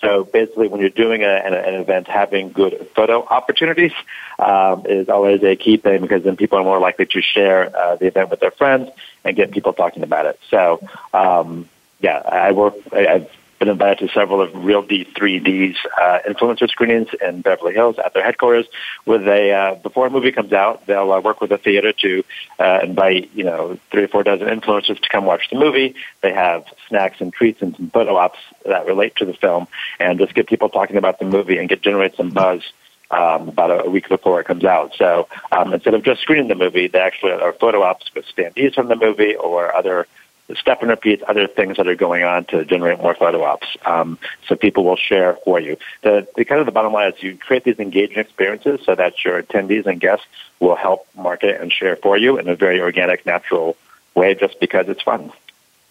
So 0.00 0.24
basically, 0.24 0.68
when 0.68 0.80
you're 0.80 0.90
doing 0.90 1.22
a, 1.22 1.28
an, 1.28 1.54
an 1.54 1.74
event, 1.74 2.08
having 2.08 2.52
good 2.52 2.88
photo 2.94 3.24
opportunities 3.24 3.92
um, 4.38 4.84
is 4.86 5.08
always 5.08 5.42
a 5.42 5.56
key 5.56 5.76
thing 5.76 6.02
because 6.02 6.24
then 6.24 6.36
people 6.36 6.58
are 6.58 6.64
more 6.64 6.78
likely 6.78 7.06
to 7.06 7.22
share 7.22 7.74
uh, 7.76 7.96
the 7.96 8.06
event 8.06 8.30
with 8.30 8.40
their 8.40 8.50
friends 8.50 8.90
and 9.24 9.36
get 9.36 9.50
people 9.50 9.72
talking 9.72 10.02
about 10.02 10.26
it. 10.26 10.38
So 10.50 10.80
um, 11.12 11.68
yeah, 12.00 12.18
I 12.18 12.52
work. 12.52 12.74
I've 12.92 13.30
been 13.58 13.68
invited 13.68 14.06
to 14.06 14.14
several 14.14 14.40
of 14.40 14.52
RealD 14.52 14.88
3D's 14.88 15.76
uh, 16.00 16.18
influencer 16.28 16.68
screenings 16.68 17.08
in 17.20 17.40
Beverly 17.40 17.74
Hills 17.74 17.96
at 18.04 18.14
their 18.14 18.24
headquarters. 18.24 18.66
where 19.04 19.18
they, 19.18 19.52
uh, 19.52 19.74
before 19.76 20.06
a 20.06 20.10
movie 20.10 20.32
comes 20.32 20.52
out, 20.52 20.86
they'll 20.86 21.12
uh, 21.12 21.20
work 21.20 21.40
with 21.40 21.50
the 21.50 21.58
theater 21.58 21.92
to 21.92 22.24
uh, 22.58 22.80
invite 22.82 23.30
you 23.34 23.44
know 23.44 23.78
three 23.90 24.04
or 24.04 24.08
four 24.08 24.22
dozen 24.22 24.48
influencers 24.48 25.00
to 25.00 25.08
come 25.08 25.24
watch 25.24 25.48
the 25.50 25.58
movie. 25.58 25.94
They 26.22 26.32
have 26.32 26.64
snacks 26.88 27.20
and 27.20 27.32
treats 27.32 27.62
and 27.62 27.74
some 27.76 27.90
photo 27.90 28.16
ops 28.16 28.38
that 28.64 28.86
relate 28.86 29.16
to 29.16 29.24
the 29.24 29.34
film, 29.34 29.68
and 29.98 30.18
just 30.18 30.34
get 30.34 30.46
people 30.46 30.68
talking 30.68 30.96
about 30.96 31.18
the 31.18 31.24
movie 31.24 31.58
and 31.58 31.68
get 31.68 31.82
generate 31.82 32.16
some 32.16 32.30
buzz. 32.30 32.62
Um, 33.10 33.50
about 33.50 33.70
a, 33.70 33.84
a 33.84 33.90
week 33.90 34.08
before 34.08 34.40
it 34.40 34.46
comes 34.46 34.64
out. 34.64 34.94
So 34.96 35.28
um, 35.52 35.72
instead 35.72 35.94
of 35.94 36.02
just 36.02 36.22
screening 36.22 36.48
the 36.48 36.56
movie, 36.56 36.88
they 36.88 36.98
actually 36.98 37.32
are 37.32 37.52
photo 37.52 37.82
ops 37.82 38.10
with 38.12 38.24
standees 38.34 38.74
from 38.74 38.88
the 38.88 38.96
movie 38.96 39.36
or 39.36 39.72
other 39.76 40.08
step 40.54 40.82
and 40.82 40.90
repeat 40.90 41.22
other 41.22 41.46
things 41.46 41.78
that 41.78 41.88
are 41.88 41.94
going 41.94 42.22
on 42.22 42.44
to 42.46 42.64
generate 42.64 42.98
more 43.00 43.14
photo 43.14 43.42
ops. 43.42 43.76
Um, 43.84 44.18
so 44.46 44.56
people 44.56 44.84
will 44.84 44.96
share 44.96 45.34
for 45.44 45.58
you. 45.58 45.78
The, 46.02 46.28
the 46.36 46.44
kind 46.44 46.60
of 46.60 46.66
the 46.66 46.72
bottom 46.72 46.92
line 46.92 47.12
is 47.12 47.22
you 47.22 47.36
create 47.38 47.64
these 47.64 47.78
engaging 47.78 48.18
experiences 48.18 48.80
so 48.84 48.94
that 48.94 49.24
your 49.24 49.42
attendees 49.42 49.86
and 49.86 50.00
guests 50.00 50.26
will 50.60 50.76
help 50.76 51.06
market 51.16 51.60
and 51.60 51.72
share 51.72 51.96
for 51.96 52.16
you 52.16 52.38
in 52.38 52.48
a 52.48 52.56
very 52.56 52.80
organic, 52.80 53.24
natural 53.24 53.76
way 54.14 54.34
just 54.34 54.60
because 54.60 54.88
it's 54.88 55.02
fun. 55.02 55.32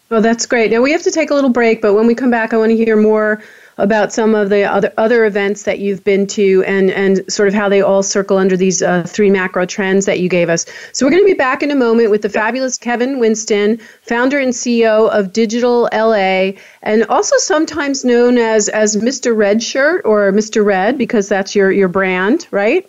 Well, 0.10 0.22
that's 0.22 0.46
great. 0.46 0.70
Now 0.70 0.82
we 0.82 0.92
have 0.92 1.04
to 1.04 1.12
take 1.12 1.32
a 1.32 1.34
little 1.34 1.50
break, 1.50 1.82
but 1.82 1.96
when 1.96 2.06
we 2.06 2.14
come 2.14 2.30
back, 2.30 2.54
I 2.54 2.58
want 2.58 2.70
to 2.70 2.78
hear 2.78 2.96
more 2.96 3.42
about 3.78 4.14
some 4.14 4.36
of 4.36 4.50
the 4.50 4.64
other 4.64 4.92
other 4.98 5.26
events 5.26 5.64
that 5.64 5.80
you've 5.80 6.04
been 6.04 6.28
to 6.28 6.64
and 6.66 6.92
and 6.92 7.22
sort 7.32 7.48
of 7.48 7.54
how 7.54 7.68
they 7.68 7.82
all 7.82 8.04
circle 8.04 8.38
under 8.38 8.56
these 8.56 8.82
uh, 8.82 9.04
three 9.08 9.30
macro 9.30 9.66
trends 9.66 10.06
that 10.06 10.20
you 10.20 10.30
gave 10.30 10.50
us. 10.50 10.66
So 10.92 11.06
we're 11.06 11.12
going 11.12 11.24
to 11.24 11.28
be 11.28 11.34
back 11.34 11.64
in 11.64 11.72
a 11.72 11.76
moment 11.76 12.12
with 12.12 12.22
the 12.22 12.30
fabulous 12.30 12.78
Kevin 12.78 13.20
Winston, 13.20 13.78
founder 14.02 14.40
and 14.40 14.54
CEO 14.54 15.10
of 15.10 15.34
Digital 15.34 15.90
LA, 15.94 16.52
and 16.82 17.06
also 17.10 17.36
sometimes 17.38 18.06
known 18.06 18.38
as 18.38 18.70
as 18.70 18.96
Mr. 18.98 19.36
Red 19.36 19.64
Shirt 19.64 20.04
or 20.06 20.32
Mr. 20.32 20.64
Red 20.64 20.98
because 20.98 21.28
that's 21.28 21.56
your 21.56 21.72
your 21.72 21.88
brand, 21.88 22.48
right? 22.52 22.88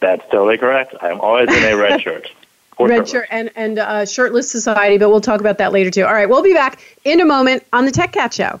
That's 0.00 0.22
totally 0.30 0.58
correct. 0.58 0.94
I'm 1.00 1.20
always 1.20 1.48
in 1.48 1.64
a 1.64 1.76
red 1.76 2.00
shirt. 2.02 2.28
red 2.78 3.08
shirt 3.08 3.28
and 3.30 3.50
and 3.54 3.78
uh, 3.78 4.04
shirtless 4.04 4.50
society, 4.50 4.98
but 4.98 5.10
we'll 5.10 5.20
talk 5.20 5.40
about 5.40 5.58
that 5.58 5.72
later 5.72 5.90
too. 5.90 6.04
All 6.04 6.12
right, 6.12 6.28
we'll 6.28 6.42
be 6.42 6.54
back 6.54 6.80
in 7.04 7.20
a 7.20 7.24
moment 7.24 7.64
on 7.72 7.84
the 7.84 7.92
Tech 7.92 8.12
Cat 8.12 8.34
Show. 8.34 8.60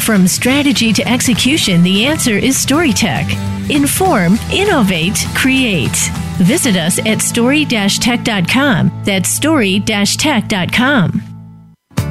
From 0.00 0.26
strategy 0.28 0.92
to 0.92 1.08
execution, 1.08 1.82
the 1.82 2.04
answer 2.06 2.36
is 2.36 2.56
StoryTech. 2.56 3.70
Inform, 3.70 4.34
innovate, 4.52 5.24
create. 5.34 5.96
Visit 6.38 6.76
us 6.76 6.98
at 7.06 7.22
story-tech.com. 7.22 9.02
That's 9.04 9.30
story-tech.com. 9.30 11.22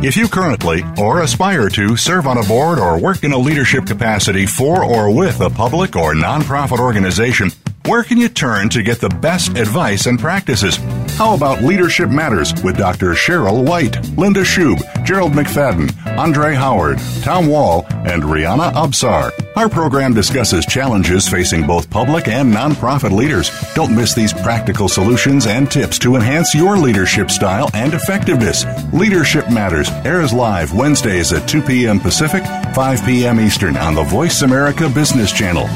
If 0.01 0.17
you 0.17 0.27
currently 0.27 0.83
or 0.97 1.21
aspire 1.21 1.69
to 1.69 1.95
serve 1.95 2.27
on 2.27 2.37
a 2.37 2.43
board 2.43 2.77
or 2.77 2.99
work 2.99 3.23
in 3.23 3.31
a 3.31 3.37
leadership 3.37 3.85
capacity 3.85 4.45
for 4.45 4.83
or 4.83 5.15
with 5.15 5.39
a 5.39 5.49
public 5.49 5.95
or 5.95 6.13
nonprofit 6.13 6.79
organization, 6.79 7.51
where 7.85 8.03
can 8.03 8.17
you 8.17 8.27
turn 8.27 8.67
to 8.69 8.81
get 8.83 8.99
the 8.99 9.07
best 9.09 9.57
advice 9.57 10.05
and 10.05 10.19
practices? 10.19 10.77
How 11.17 11.35
about 11.35 11.63
Leadership 11.63 12.09
Matters 12.09 12.53
with 12.63 12.77
Dr. 12.77 13.11
Cheryl 13.11 13.65
White, 13.65 13.95
Linda 14.17 14.41
Schub, 14.41 14.81
Gerald 15.05 15.33
McFadden, 15.33 15.89
Andre 16.17 16.53
Howard, 16.53 16.99
Tom 17.21 17.47
Wall, 17.47 17.85
and 17.89 18.21
Rihanna 18.21 18.73
Absar? 18.73 19.31
Our 19.55 19.67
program 19.67 20.13
discusses 20.13 20.65
challenges 20.65 21.27
facing 21.27 21.65
both 21.65 21.89
public 21.89 22.27
and 22.27 22.53
nonprofit 22.53 23.11
leaders. 23.11 23.51
Don't 23.73 23.95
miss 23.95 24.13
these 24.13 24.33
practical 24.33 24.87
solutions 24.87 25.47
and 25.47 25.71
tips 25.71 25.97
to 25.99 26.15
enhance 26.15 26.53
your 26.53 26.77
leadership 26.77 27.31
style 27.31 27.69
and 27.73 27.93
effectiveness. 27.93 28.65
Leadership 28.93 29.49
Matters 29.51 29.89
airs 30.05 30.33
live 30.33 30.73
Wednesdays 30.73 31.33
at 31.33 31.47
2 31.49 31.61
p.m. 31.63 31.99
Pacific, 31.99 32.43
5 32.75 33.05
p.m. 33.05 33.39
Eastern 33.39 33.75
on 33.77 33.95
the 33.95 34.03
Voice 34.03 34.43
America 34.43 34.89
Business 34.89 35.31
Channel 35.31 35.67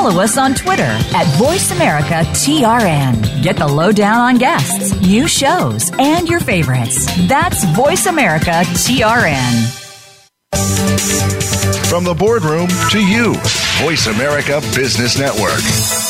follow 0.00 0.22
us 0.22 0.38
on 0.38 0.54
Twitter 0.54 0.82
at 0.82 1.26
VoiceAmericaTRN. 1.36 3.42
Get 3.42 3.56
the 3.56 3.68
lowdown 3.68 4.16
on 4.16 4.38
guests, 4.38 4.98
new 5.02 5.28
shows, 5.28 5.92
and 5.98 6.26
your 6.26 6.40
favorites. 6.40 7.04
That's 7.28 7.66
VoiceAmericaTRN. 7.66 9.76
From 11.90 12.04
the 12.04 12.14
boardroom 12.14 12.68
to 12.92 13.04
you, 13.04 13.34
Voice 13.82 14.06
America 14.06 14.62
Business 14.74 15.18
Network. 15.18 16.09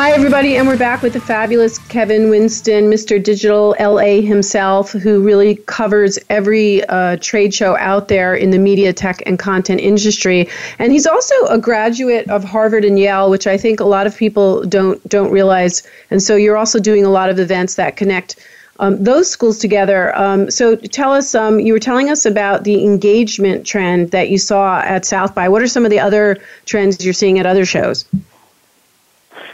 Hi, 0.00 0.12
everybody, 0.12 0.56
and 0.56 0.68
we're 0.68 0.78
back 0.78 1.02
with 1.02 1.14
the 1.14 1.20
fabulous 1.20 1.76
Kevin 1.76 2.30
Winston, 2.30 2.88
Mr. 2.88 3.20
Digital 3.20 3.74
LA 3.80 4.20
himself, 4.20 4.92
who 4.92 5.20
really 5.20 5.56
covers 5.56 6.20
every 6.30 6.84
uh, 6.84 7.16
trade 7.20 7.52
show 7.52 7.76
out 7.76 8.06
there 8.06 8.32
in 8.32 8.50
the 8.50 8.60
media, 8.60 8.92
tech, 8.92 9.24
and 9.26 9.40
content 9.40 9.80
industry. 9.80 10.48
And 10.78 10.92
he's 10.92 11.04
also 11.04 11.34
a 11.46 11.58
graduate 11.58 12.30
of 12.30 12.44
Harvard 12.44 12.84
and 12.84 12.96
Yale, 12.96 13.28
which 13.28 13.48
I 13.48 13.56
think 13.56 13.80
a 13.80 13.84
lot 13.84 14.06
of 14.06 14.16
people 14.16 14.62
don't 14.66 15.02
don't 15.08 15.32
realize. 15.32 15.82
And 16.12 16.22
so 16.22 16.36
you're 16.36 16.56
also 16.56 16.78
doing 16.78 17.04
a 17.04 17.10
lot 17.10 17.28
of 17.28 17.40
events 17.40 17.74
that 17.74 17.96
connect. 17.96 18.36
Um, 18.78 19.02
those 19.02 19.28
schools 19.28 19.58
together. 19.58 20.16
Um, 20.16 20.48
so 20.48 20.76
tell 20.76 21.12
us, 21.12 21.34
um, 21.34 21.58
you 21.58 21.72
were 21.72 21.80
telling 21.80 22.08
us 22.08 22.24
about 22.24 22.62
the 22.62 22.84
engagement 22.84 23.66
trend 23.66 24.12
that 24.12 24.30
you 24.30 24.38
saw 24.38 24.78
at 24.78 25.04
South 25.04 25.34
by. 25.34 25.48
What 25.48 25.60
are 25.62 25.66
some 25.66 25.84
of 25.84 25.90
the 25.90 25.98
other 25.98 26.36
trends 26.66 27.04
you're 27.04 27.12
seeing 27.12 27.40
at 27.40 27.46
other 27.46 27.64
shows? 27.64 28.04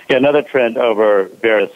Yeah, 0.09 0.17
another 0.17 0.43
trend 0.43 0.77
over 0.77 1.25
various 1.25 1.73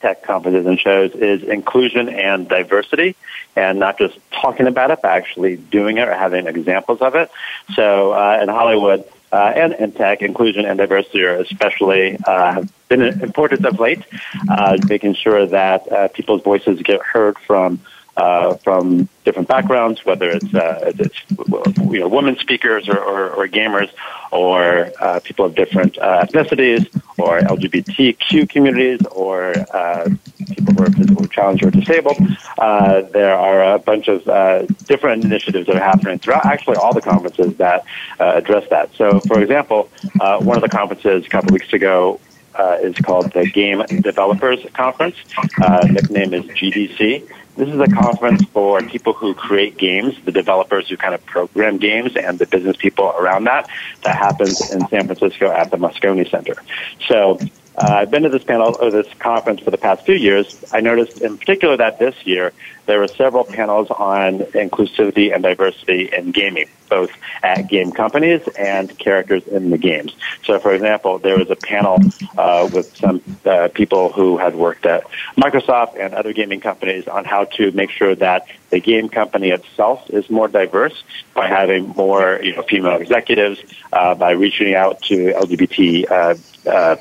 tech 0.00 0.22
conferences 0.22 0.66
and 0.66 0.78
shows 0.78 1.12
is 1.12 1.42
inclusion 1.42 2.08
and 2.08 2.48
diversity, 2.48 3.16
and 3.54 3.78
not 3.78 3.98
just 3.98 4.18
talking 4.30 4.66
about 4.66 4.90
it, 4.90 5.00
but 5.02 5.10
actually 5.10 5.56
doing 5.56 5.98
it 5.98 6.08
or 6.08 6.14
having 6.14 6.46
examples 6.46 7.00
of 7.00 7.14
it. 7.14 7.30
So 7.74 8.12
uh, 8.12 8.40
in 8.42 8.48
Hollywood 8.48 9.04
uh, 9.32 9.52
and 9.54 9.72
in 9.74 9.92
tech, 9.92 10.22
inclusion 10.22 10.64
and 10.64 10.78
diversity 10.78 11.22
are 11.22 11.36
especially 11.36 12.16
uh, 12.26 12.52
have 12.52 12.72
been 12.88 13.02
important 13.02 13.64
of 13.64 13.78
late, 13.78 14.02
uh, 14.48 14.78
making 14.88 15.14
sure 15.14 15.46
that 15.46 15.90
uh, 15.92 16.08
people's 16.08 16.42
voices 16.42 16.80
get 16.82 17.02
heard 17.02 17.38
from 17.38 17.80
uh, 18.20 18.54
from 18.56 19.08
different 19.24 19.48
backgrounds, 19.48 20.04
whether 20.04 20.30
it's, 20.30 20.54
uh, 20.54 20.92
it's 20.98 21.20
you 21.90 22.00
know, 22.00 22.08
women 22.08 22.36
speakers 22.36 22.86
or, 22.86 22.98
or, 22.98 23.30
or 23.30 23.48
gamers, 23.48 23.90
or 24.30 24.90
uh, 25.00 25.20
people 25.20 25.46
of 25.46 25.54
different 25.54 25.96
uh, 25.98 26.26
ethnicities, 26.26 26.84
or 27.18 27.40
LGBTQ 27.40 28.48
communities, 28.48 29.00
or 29.12 29.54
uh, 29.74 30.08
people 30.48 30.74
who 30.74 30.82
are 30.82 30.90
physically 30.90 31.28
challenged 31.28 31.64
or 31.64 31.70
disabled. 31.70 32.18
Uh, 32.58 33.00
there 33.12 33.34
are 33.34 33.74
a 33.74 33.78
bunch 33.78 34.08
of 34.08 34.28
uh, 34.28 34.66
different 34.86 35.24
initiatives 35.24 35.66
that 35.66 35.76
are 35.76 35.88
happening 35.92 36.18
throughout 36.18 36.44
actually 36.44 36.76
all 36.76 36.92
the 36.92 37.00
conferences 37.00 37.56
that 37.56 37.84
address 38.18 38.68
that. 38.68 38.94
So, 38.96 39.20
for 39.20 39.40
example, 39.40 39.88
uh, 40.20 40.40
one 40.40 40.56
of 40.56 40.62
the 40.62 40.68
conferences 40.68 41.24
a 41.24 41.28
couple 41.28 41.54
weeks 41.54 41.72
ago 41.72 42.20
uh, 42.54 42.78
is 42.82 42.96
called 42.96 43.32
the 43.32 43.48
Game 43.48 43.82
Developers 44.02 44.60
Conference. 44.72 45.16
Uh, 45.62 45.86
nickname 45.90 46.34
is 46.34 46.44
GDC. 46.44 47.28
This 47.56 47.68
is 47.68 47.80
a 47.80 47.88
conference 47.88 48.44
for 48.44 48.80
people 48.80 49.12
who 49.12 49.34
create 49.34 49.76
games, 49.76 50.14
the 50.24 50.32
developers 50.32 50.88
who 50.88 50.96
kind 50.96 51.14
of 51.14 51.24
program 51.26 51.78
games, 51.78 52.16
and 52.16 52.38
the 52.38 52.46
business 52.46 52.76
people 52.76 53.10
around 53.10 53.44
that. 53.44 53.68
That 54.02 54.16
happens 54.16 54.70
in 54.70 54.86
San 54.88 55.06
Francisco 55.06 55.50
at 55.50 55.70
the 55.70 55.76
Moscone 55.76 56.28
Center. 56.30 56.54
So 57.06 57.38
uh, 57.80 57.94
I've 57.94 58.10
been 58.10 58.24
to 58.24 58.28
this 58.28 58.44
panel 58.44 58.76
or 58.78 58.90
this 58.90 59.06
conference 59.18 59.60
for 59.60 59.70
the 59.70 59.78
past 59.78 60.04
few 60.04 60.14
years. 60.14 60.64
I 60.70 60.80
noticed 60.80 61.22
in 61.22 61.38
particular 61.38 61.78
that 61.78 61.98
this 61.98 62.14
year 62.26 62.52
there 62.84 62.98
were 62.98 63.08
several 63.08 63.44
panels 63.44 63.90
on 63.90 64.40
inclusivity 64.40 65.32
and 65.32 65.42
diversity 65.42 66.10
in 66.12 66.32
gaming, 66.32 66.68
both 66.90 67.10
at 67.42 67.68
game 67.68 67.90
companies 67.92 68.42
and 68.58 68.98
characters 68.98 69.46
in 69.46 69.70
the 69.70 69.78
games. 69.78 70.14
So, 70.44 70.58
for 70.58 70.74
example, 70.74 71.18
there 71.18 71.38
was 71.38 71.48
a 71.48 71.56
panel 71.56 72.00
uh, 72.36 72.68
with 72.70 72.94
some 72.96 73.22
uh, 73.46 73.68
people 73.72 74.12
who 74.12 74.36
had 74.36 74.54
worked 74.54 74.84
at 74.84 75.04
Microsoft 75.38 75.98
and 75.98 76.12
other 76.12 76.34
gaming 76.34 76.60
companies 76.60 77.08
on 77.08 77.24
how 77.24 77.44
to 77.44 77.70
make 77.72 77.90
sure 77.90 78.14
that 78.16 78.46
the 78.68 78.80
game 78.80 79.08
company 79.08 79.50
itself 79.50 80.10
is 80.10 80.28
more 80.28 80.48
diverse 80.48 81.02
by 81.32 81.46
having 81.48 81.88
more, 81.96 82.40
you 82.42 82.54
know, 82.54 82.62
female 82.62 83.00
executives, 83.00 83.62
uh, 83.94 84.14
by 84.14 84.32
reaching 84.32 84.74
out 84.74 85.00
to 85.02 85.32
LGBT 85.32 86.10
uh, 86.10 86.68
uh, 86.68 86.96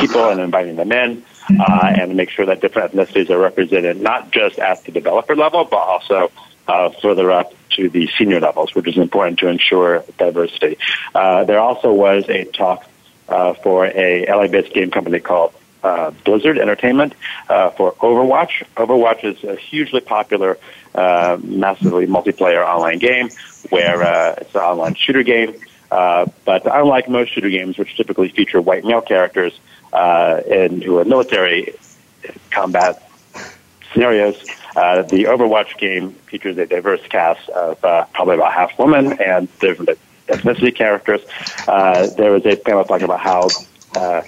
people 0.00 0.28
and 0.28 0.40
inviting 0.40 0.76
them 0.76 0.92
in. 0.92 1.24
Uh, 1.48 1.94
and 1.96 2.16
make 2.16 2.28
sure 2.28 2.44
that 2.44 2.60
different 2.60 2.92
ethnicities 2.92 3.30
are 3.30 3.38
represented, 3.38 4.00
not 4.00 4.32
just 4.32 4.58
at 4.58 4.82
the 4.84 4.90
developer 4.90 5.36
level, 5.36 5.64
but 5.64 5.76
also 5.76 6.28
uh, 6.66 6.90
further 7.00 7.30
up 7.30 7.52
to 7.70 7.88
the 7.88 8.10
senior 8.18 8.40
levels, 8.40 8.74
which 8.74 8.88
is 8.88 8.96
important 8.96 9.38
to 9.38 9.46
ensure 9.46 10.02
diversity. 10.18 10.76
Uh, 11.14 11.44
there 11.44 11.60
also 11.60 11.92
was 11.92 12.28
a 12.28 12.44
talk 12.46 12.84
uh, 13.28 13.54
for 13.54 13.86
a 13.86 14.26
LA-based 14.26 14.72
game 14.72 14.90
company 14.90 15.20
called 15.20 15.52
uh, 15.82 16.10
Blizzard 16.24 16.58
Entertainment 16.58 17.14
uh, 17.48 17.70
for 17.70 17.92
Overwatch. 17.94 18.64
Overwatch 18.76 19.24
is 19.24 19.44
a 19.44 19.56
hugely 19.56 20.00
popular, 20.00 20.58
uh, 20.94 21.38
massively 21.42 22.06
multiplayer 22.06 22.66
online 22.66 22.98
game 22.98 23.28
where 23.70 24.02
uh, 24.02 24.34
it's 24.38 24.54
an 24.54 24.62
online 24.62 24.94
shooter 24.94 25.22
game. 25.22 25.54
Uh, 25.90 26.26
but 26.44 26.62
unlike 26.66 27.08
most 27.08 27.32
shooter 27.32 27.50
games, 27.50 27.78
which 27.78 27.96
typically 27.96 28.28
feature 28.28 28.60
white 28.60 28.84
male 28.84 29.00
characters 29.00 29.58
uh, 29.92 30.40
and 30.50 30.82
who 30.82 30.98
are 30.98 31.04
military 31.04 31.74
combat 32.50 33.08
scenarios, 33.92 34.36
uh, 34.74 35.02
the 35.02 35.24
Overwatch 35.24 35.78
game 35.78 36.12
features 36.28 36.58
a 36.58 36.66
diverse 36.66 37.00
cast 37.08 37.48
of 37.50 37.82
uh, 37.84 38.04
probably 38.12 38.34
about 38.34 38.52
half 38.52 38.78
women 38.78 39.20
and 39.20 39.48
different 39.58 39.98
ethnicity 40.28 40.74
characters. 40.74 41.20
Uh, 41.66 42.06
there 42.08 42.32
was 42.32 42.44
a 42.44 42.56
panel 42.56 42.84
talking 42.84 43.04
about 43.04 43.20
how 43.20 43.50
uh, 43.94 44.22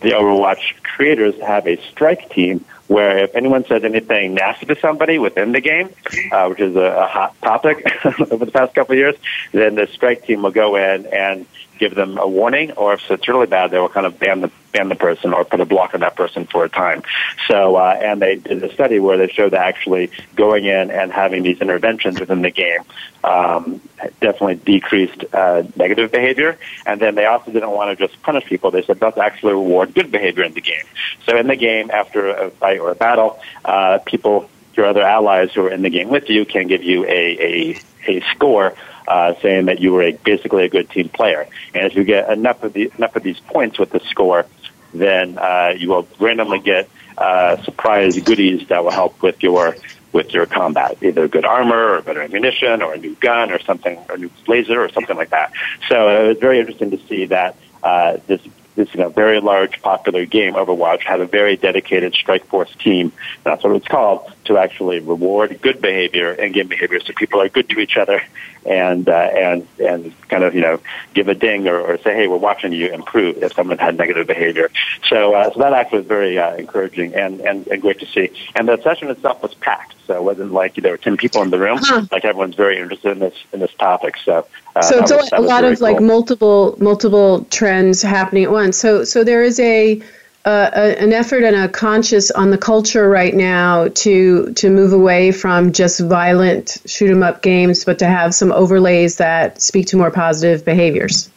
the 0.00 0.10
Overwatch 0.10 0.60
creators 0.82 1.34
have 1.40 1.66
a 1.66 1.80
strike 1.90 2.30
team 2.30 2.64
where 2.90 3.18
if 3.18 3.36
anyone 3.36 3.64
says 3.66 3.84
anything 3.84 4.34
nasty 4.34 4.66
to 4.66 4.74
somebody 4.74 5.16
within 5.16 5.52
the 5.52 5.60
game, 5.60 5.90
uh, 6.32 6.48
which 6.48 6.58
is 6.58 6.74
a, 6.74 6.80
a 6.80 7.06
hot 7.06 7.40
topic 7.40 7.86
over 8.32 8.44
the 8.44 8.50
past 8.50 8.74
couple 8.74 8.94
of 8.94 8.98
years, 8.98 9.14
then 9.52 9.76
the 9.76 9.86
strike 9.86 10.24
team 10.24 10.42
will 10.42 10.50
go 10.50 10.74
in 10.74 11.06
and 11.06 11.46
give 11.80 11.94
them 11.94 12.18
a 12.18 12.28
warning, 12.28 12.70
or 12.72 12.92
if 12.92 13.10
it's 13.10 13.26
really 13.26 13.46
bad, 13.46 13.72
they 13.72 13.78
will 13.78 13.88
kind 13.88 14.06
of 14.06 14.20
ban 14.20 14.42
the 14.42 14.52
ban 14.72 14.88
the 14.88 14.94
person 14.94 15.32
or 15.32 15.44
put 15.44 15.60
a 15.60 15.64
block 15.64 15.94
on 15.94 16.00
that 16.00 16.14
person 16.14 16.46
for 16.46 16.64
a 16.64 16.68
time. 16.68 17.02
So, 17.48 17.74
uh, 17.74 17.98
and 18.00 18.22
they 18.22 18.36
did 18.36 18.62
a 18.62 18.72
study 18.72 19.00
where 19.00 19.16
they 19.16 19.26
showed 19.26 19.50
that 19.50 19.66
actually 19.66 20.10
going 20.36 20.66
in 20.66 20.92
and 20.92 21.10
having 21.10 21.42
these 21.42 21.60
interventions 21.60 22.20
within 22.20 22.42
the 22.42 22.52
game 22.52 22.82
um, 23.24 23.80
definitely 24.20 24.56
decreased 24.56 25.24
uh, 25.34 25.64
negative 25.74 26.12
behavior. 26.12 26.56
And 26.86 27.00
then 27.00 27.16
they 27.16 27.26
also 27.26 27.50
didn't 27.50 27.70
want 27.70 27.98
to 27.98 28.06
just 28.06 28.22
punish 28.22 28.44
people. 28.44 28.70
They 28.70 28.82
said 28.82 29.00
let's 29.00 29.18
actually 29.18 29.54
reward 29.54 29.94
good 29.94 30.12
behavior 30.12 30.44
in 30.44 30.54
the 30.54 30.60
game. 30.60 30.84
So 31.26 31.36
in 31.36 31.48
the 31.48 31.56
game, 31.56 31.90
after 31.90 32.28
a 32.28 32.50
fight 32.50 32.78
or 32.78 32.90
a 32.92 32.94
battle, 32.94 33.40
uh, 33.64 33.98
people 34.06 34.48
your 34.80 34.88
other 34.88 35.02
allies 35.02 35.52
who 35.52 35.66
are 35.66 35.70
in 35.70 35.82
the 35.82 35.90
game 35.90 36.08
with 36.08 36.30
you 36.30 36.46
can 36.46 36.66
give 36.66 36.82
you 36.82 37.04
a, 37.04 37.24
a, 37.50 37.80
a 38.08 38.20
score 38.32 38.74
uh, 39.06 39.34
saying 39.42 39.66
that 39.66 39.78
you 39.80 39.92
were 39.92 40.02
a, 40.02 40.12
basically 40.12 40.64
a 40.64 40.68
good 40.68 40.88
team 40.88 41.08
player. 41.10 41.46
And 41.74 41.84
if 41.84 41.94
you 41.94 42.04
get 42.04 42.30
enough 42.30 42.62
of 42.62 42.72
the 42.72 42.90
enough 42.96 43.14
of 43.14 43.22
these 43.22 43.38
points 43.40 43.78
with 43.78 43.90
the 43.90 44.00
score, 44.00 44.46
then 44.94 45.36
uh, 45.36 45.74
you 45.76 45.90
will 45.90 46.08
randomly 46.18 46.60
get 46.60 46.88
uh, 47.18 47.62
surprise 47.62 48.18
goodies 48.20 48.68
that 48.68 48.82
will 48.82 48.90
help 48.90 49.20
with 49.20 49.42
your 49.42 49.76
with 50.12 50.32
your 50.32 50.46
combat, 50.46 50.96
either 51.02 51.28
good 51.28 51.44
armor 51.44 51.94
or 51.94 52.02
better 52.02 52.22
ammunition 52.22 52.82
or 52.82 52.94
a 52.94 52.98
new 52.98 53.14
gun 53.16 53.52
or 53.52 53.60
something, 53.60 53.96
or 54.08 54.14
a 54.14 54.18
new 54.18 54.30
laser 54.48 54.82
or 54.82 54.88
something 54.88 55.16
like 55.16 55.30
that. 55.30 55.52
So 55.88 56.08
uh, 56.08 56.22
it 56.22 56.28
was 56.28 56.38
very 56.38 56.58
interesting 56.58 56.90
to 56.92 56.98
see 57.06 57.26
that 57.26 57.54
uh, 57.82 58.16
this 58.26 58.40
this 58.80 58.94
you 58.94 59.00
know, 59.00 59.08
very 59.08 59.40
large 59.40 59.80
popular 59.82 60.24
game, 60.24 60.54
Overwatch, 60.54 61.02
had 61.02 61.20
a 61.20 61.26
very 61.26 61.56
dedicated 61.56 62.14
strike 62.14 62.46
force 62.46 62.74
team. 62.76 63.12
That's 63.44 63.62
what 63.62 63.76
it's 63.76 63.86
called 63.86 64.32
to 64.46 64.58
actually 64.58 65.00
reward 65.00 65.60
good 65.60 65.80
behavior 65.80 66.32
and 66.32 66.54
game 66.54 66.68
behavior, 66.68 67.00
so 67.00 67.12
people 67.12 67.40
are 67.40 67.48
good 67.48 67.68
to 67.70 67.78
each 67.78 67.96
other 67.96 68.22
and 68.66 69.08
uh, 69.08 69.12
and 69.12 69.66
and 69.78 70.28
kind 70.28 70.44
of 70.44 70.54
you 70.54 70.60
know 70.60 70.80
give 71.14 71.28
a 71.28 71.34
ding 71.34 71.68
or, 71.68 71.80
or 71.80 71.98
say, 71.98 72.14
hey, 72.14 72.26
we're 72.28 72.36
watching 72.36 72.72
you 72.72 72.92
improve 72.92 73.42
if 73.42 73.54
someone 73.54 73.78
had 73.78 73.96
negative 73.96 74.26
behavior. 74.26 74.70
So 75.08 75.34
uh, 75.34 75.52
so 75.52 75.60
that 75.60 75.72
actually 75.72 75.98
was 75.98 76.06
very 76.06 76.38
uh, 76.38 76.56
encouraging 76.56 77.14
and, 77.14 77.40
and 77.40 77.66
and 77.66 77.80
great 77.80 78.00
to 78.00 78.06
see. 78.06 78.30
And 78.54 78.68
the 78.68 78.80
session 78.82 79.08
itself 79.10 79.42
was 79.42 79.54
packed, 79.54 79.94
so 80.06 80.16
it 80.16 80.22
wasn't 80.22 80.52
like 80.52 80.74
there 80.74 80.92
were 80.92 80.98
ten 80.98 81.16
people 81.16 81.42
in 81.42 81.50
the 81.50 81.58
room. 81.58 81.80
Like 82.10 82.24
everyone's 82.24 82.54
very 82.54 82.78
interested 82.78 83.12
in 83.12 83.18
this 83.18 83.34
in 83.52 83.60
this 83.60 83.72
topic. 83.74 84.16
So 84.24 84.46
uh, 84.76 84.82
so 84.82 84.98
it's 84.98 85.10
was, 85.10 85.30
a, 85.32 85.40
lot 85.40 85.64
of 85.64 85.78
cool. 85.78 85.88
like 85.88 86.00
multiple 86.00 86.76
multiple 86.78 87.44
trends 87.50 88.02
happening 88.02 88.44
at 88.44 88.50
once. 88.50 88.76
So 88.76 89.04
so 89.04 89.24
there 89.24 89.42
is 89.42 89.58
a 89.60 90.00
uh, 90.44 90.70
a, 90.72 91.02
an 91.02 91.12
effort 91.12 91.44
and 91.44 91.54
a 91.54 91.68
conscious 91.68 92.30
on 92.30 92.50
the 92.50 92.58
culture 92.58 93.08
right 93.08 93.34
now 93.34 93.88
to 93.88 94.52
to 94.54 94.70
move 94.70 94.92
away 94.92 95.32
from 95.32 95.72
just 95.72 96.00
violent 96.00 96.78
shoot 96.86 97.10
'em 97.10 97.22
up 97.22 97.42
games, 97.42 97.84
but 97.84 97.98
to 97.98 98.06
have 98.06 98.34
some 98.34 98.52
overlays 98.52 99.16
that 99.16 99.60
speak 99.60 99.86
to 99.86 99.96
more 99.96 100.10
positive 100.10 100.64
behaviors. 100.64 101.28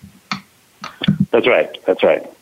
That's 1.32 1.48
right. 1.48 1.78
That's 1.86 2.04
right. 2.04 2.33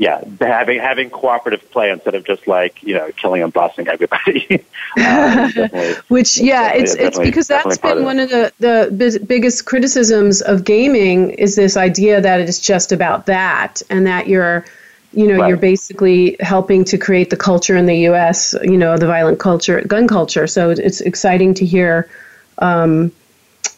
Yeah, 0.00 0.24
having 0.40 0.78
having 0.78 1.10
cooperative 1.10 1.70
play 1.70 1.90
instead 1.90 2.14
of 2.14 2.24
just 2.24 2.46
like 2.46 2.82
you 2.82 2.94
know 2.94 3.10
killing 3.18 3.42
and 3.42 3.52
bossing 3.52 3.86
everybody. 3.86 4.64
uh, 4.96 5.50
Which 6.08 6.38
yeah, 6.38 6.72
it's 6.72 6.94
it's 6.94 7.18
because 7.18 7.48
that's 7.48 7.76
been 7.76 8.02
one 8.02 8.18
of 8.18 8.30
the 8.30 8.50
the 8.58 9.22
biggest 9.26 9.66
criticisms 9.66 10.40
of 10.40 10.64
gaming 10.64 11.32
is 11.32 11.54
this 11.54 11.76
idea 11.76 12.18
that 12.18 12.40
it's 12.40 12.60
just 12.60 12.92
about 12.92 13.26
that 13.26 13.82
and 13.90 14.06
that 14.06 14.26
you're 14.26 14.64
you 15.12 15.26
know, 15.26 15.36
right. 15.38 15.48
you're 15.48 15.58
basically 15.58 16.36
helping 16.40 16.84
to 16.84 16.96
create 16.96 17.28
the 17.28 17.36
culture 17.36 17.76
in 17.76 17.84
the 17.84 17.98
U.S. 18.10 18.54
You 18.62 18.78
know, 18.78 18.96
the 18.96 19.06
violent 19.06 19.38
culture, 19.38 19.82
gun 19.82 20.08
culture. 20.08 20.46
So 20.46 20.70
it's 20.70 21.02
exciting 21.02 21.52
to 21.54 21.66
hear 21.66 22.08
um, 22.56 23.12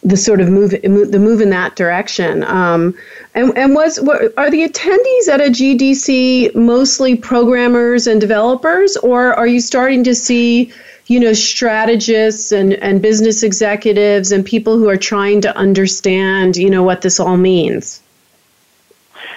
the 0.03 0.17
sort 0.17 0.41
of 0.41 0.49
move, 0.49 0.71
the 0.71 1.19
move 1.19 1.41
in 1.41 1.49
that 1.49 1.75
direction. 1.75 2.43
Um, 2.43 2.95
and 3.35 3.57
and 3.57 3.73
was 3.73 3.97
are 3.99 4.49
the 4.49 4.67
attendees 4.67 5.27
at 5.27 5.41
a 5.41 5.49
GDC 5.49 6.53
mostly 6.55 7.15
programmers 7.15 8.07
and 8.07 8.19
developers, 8.19 8.97
or 8.97 9.33
are 9.33 9.47
you 9.47 9.59
starting 9.59 10.03
to 10.03 10.15
see? 10.15 10.71
You 11.07 11.19
know, 11.19 11.33
strategists 11.33 12.53
and, 12.53 12.75
and 12.75 13.01
business 13.01 13.43
executives 13.43 14.31
and 14.31 14.45
people 14.45 14.77
who 14.77 14.87
are 14.87 14.95
trying 14.95 15.41
to 15.41 15.53
understand, 15.57 16.55
you 16.55 16.69
know, 16.69 16.81
what 16.81 17.01
this 17.01 17.19
all 17.19 17.35
means. 17.35 18.01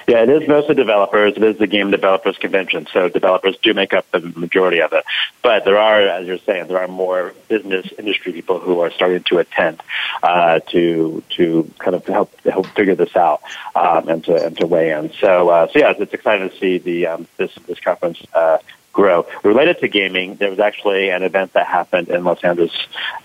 Yeah, 0.06 0.22
it 0.22 0.28
is 0.28 0.48
mostly 0.48 0.76
developers. 0.76 1.36
It 1.36 1.42
is 1.42 1.58
the 1.58 1.66
game 1.66 1.90
developers 1.90 2.38
convention, 2.38 2.86
so 2.92 3.08
developers 3.08 3.56
do 3.60 3.74
make 3.74 3.92
up 3.92 4.08
the 4.12 4.20
majority 4.20 4.80
of 4.80 4.92
it. 4.92 5.04
But 5.42 5.64
there 5.64 5.78
are, 5.78 6.00
as 6.00 6.28
you're 6.28 6.38
saying, 6.38 6.68
there 6.68 6.78
are 6.78 6.86
more 6.86 7.34
business 7.48 7.88
industry 7.98 8.32
people 8.32 8.60
who 8.60 8.78
are 8.80 8.92
starting 8.92 9.24
to 9.24 9.38
attend 9.38 9.82
uh, 10.22 10.60
to 10.70 11.24
to 11.30 11.72
kind 11.78 11.96
of 11.96 12.06
help 12.06 12.40
help 12.42 12.66
figure 12.68 12.94
this 12.94 13.16
out 13.16 13.42
um, 13.74 14.08
and 14.08 14.24
to 14.26 14.46
and 14.46 14.56
to 14.58 14.66
weigh 14.68 14.92
in. 14.92 15.12
So 15.14 15.48
uh, 15.48 15.66
so 15.72 15.80
yeah, 15.80 15.92
it's 15.98 16.14
exciting 16.14 16.50
to 16.50 16.56
see 16.56 16.78
the 16.78 17.08
um, 17.08 17.26
this 17.36 17.52
this 17.66 17.80
conference. 17.80 18.24
Uh, 18.32 18.58
grow. 18.92 19.26
Related 19.44 19.78
to 19.80 19.88
gaming, 19.88 20.36
there 20.36 20.48
was 20.48 20.58
actually 20.58 21.10
an 21.10 21.22
event 21.22 21.52
that 21.52 21.66
happened 21.66 22.08
in 22.08 22.24
Los 22.24 22.42
Angeles 22.42 22.72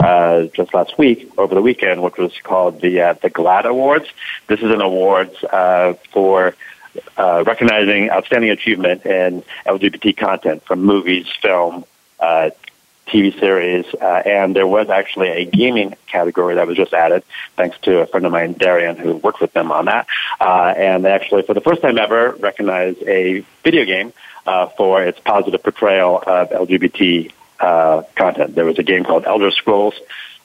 uh, 0.02 0.44
just 0.54 0.74
last 0.74 0.98
week, 0.98 1.32
over 1.38 1.56
the 1.56 1.62
weekend, 1.62 2.04
which 2.04 2.18
was 2.18 2.34
called 2.44 2.82
the 2.82 3.00
uh, 3.02 3.14
the 3.14 3.30
GLAAD 3.30 3.64
Awards. 3.64 4.08
This 4.48 4.60
is 4.60 4.70
an 4.70 4.82
awards 4.82 5.42
uh, 5.46 5.94
for 6.12 6.56
uh, 7.18 7.44
recognizing 7.46 8.10
outstanding 8.10 8.50
achievement 8.50 9.06
in 9.06 9.44
LGBT 9.66 10.16
content 10.18 10.64
from 10.66 10.84
movies, 10.84 11.28
film, 11.42 11.86
uh, 12.20 12.52
TV 13.08 13.38
series, 13.40 13.86
uh, 13.96 14.22
and 14.26 14.56
there 14.56 14.68
was 14.68 14.90
actually 14.90 15.30
a 15.30 15.46
gaming 15.46 15.96
category 16.08 16.56
that 16.56 16.66
was 16.68 16.78
just 16.78 16.94
added, 16.94 17.24
thanks 17.58 17.78
to 17.80 18.00
a 18.00 18.08
friend 18.08 18.26
of 18.26 18.32
mine, 18.32 18.54
Darian, 18.54 18.96
who 18.96 19.18
worked 19.18 19.42
with 19.42 19.52
them 19.54 19.72
on 19.72 19.86
that. 19.86 20.08
Uh, 20.40 20.74
and 20.78 21.04
they 21.04 21.12
actually, 21.12 21.42
for 21.44 21.54
the 21.54 21.62
first 21.62 21.82
time 21.82 21.98
ever, 21.98 22.32
recognized 22.40 23.02
a 23.04 23.44
video 23.64 23.86
game 23.86 24.14
uh, 24.46 24.68
for 24.68 25.04
its 25.04 25.20
positive 25.20 25.62
portrayal 25.62 26.24
of 26.26 26.50
LGBT 26.50 27.32
uh, 27.60 28.04
content. 28.16 28.56
There 28.56 28.66
was 28.66 28.80
a 28.80 28.84
game 28.84 29.04
called 29.04 29.26
Elder 29.26 29.52
Scrolls 29.52 29.96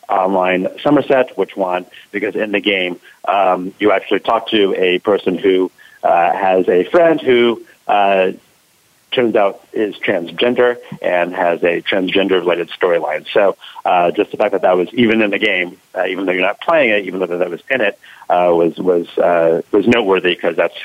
Online 0.09 0.65
Summerset, 0.79 1.37
which 1.37 1.57
won 1.57 1.87
because 2.13 2.37
in 2.37 2.53
the 2.53 2.61
game 2.61 3.01
um, 3.27 3.75
you 3.79 3.93
actually 3.93 4.21
talk 4.21 4.49
to 4.49 4.75
a 4.77 4.99
person 5.01 5.37
who 5.39 5.71
has 6.07 6.69
a 6.69 6.85
friend 6.85 7.21
who 7.21 7.65
uh, 7.87 8.33
turns 9.17 9.35
out 9.35 9.67
is 9.73 9.97
transgender 9.97 10.77
and 11.01 11.35
has 11.35 11.63
a 11.65 11.81
transgender 11.81 12.33
related 12.33 12.69
storyline. 12.69 13.27
So 13.33 13.57
uh, 13.85 14.11
just 14.11 14.31
the 14.31 14.37
fact 14.37 14.53
that 14.53 14.63
that 14.63 14.77
was 14.77 14.93
even 14.93 15.23
in 15.23 15.31
the 15.31 15.39
game, 15.39 15.79
uh, 15.95 16.07
even 16.07 16.27
though 16.27 16.33
you're 16.33 16.43
not 16.43 16.61
playing 16.61 16.91
it, 16.91 17.07
even 17.07 17.21
though 17.21 17.27
that 17.27 17.51
was 17.51 17.63
in 17.71 17.81
it, 17.81 17.99
uh, 18.29 18.53
was 18.53 18.77
was 18.77 19.09
uh, 19.19 19.63
was 19.73 19.87
noteworthy 19.87 20.35
because 20.35 20.57
that's 20.57 20.77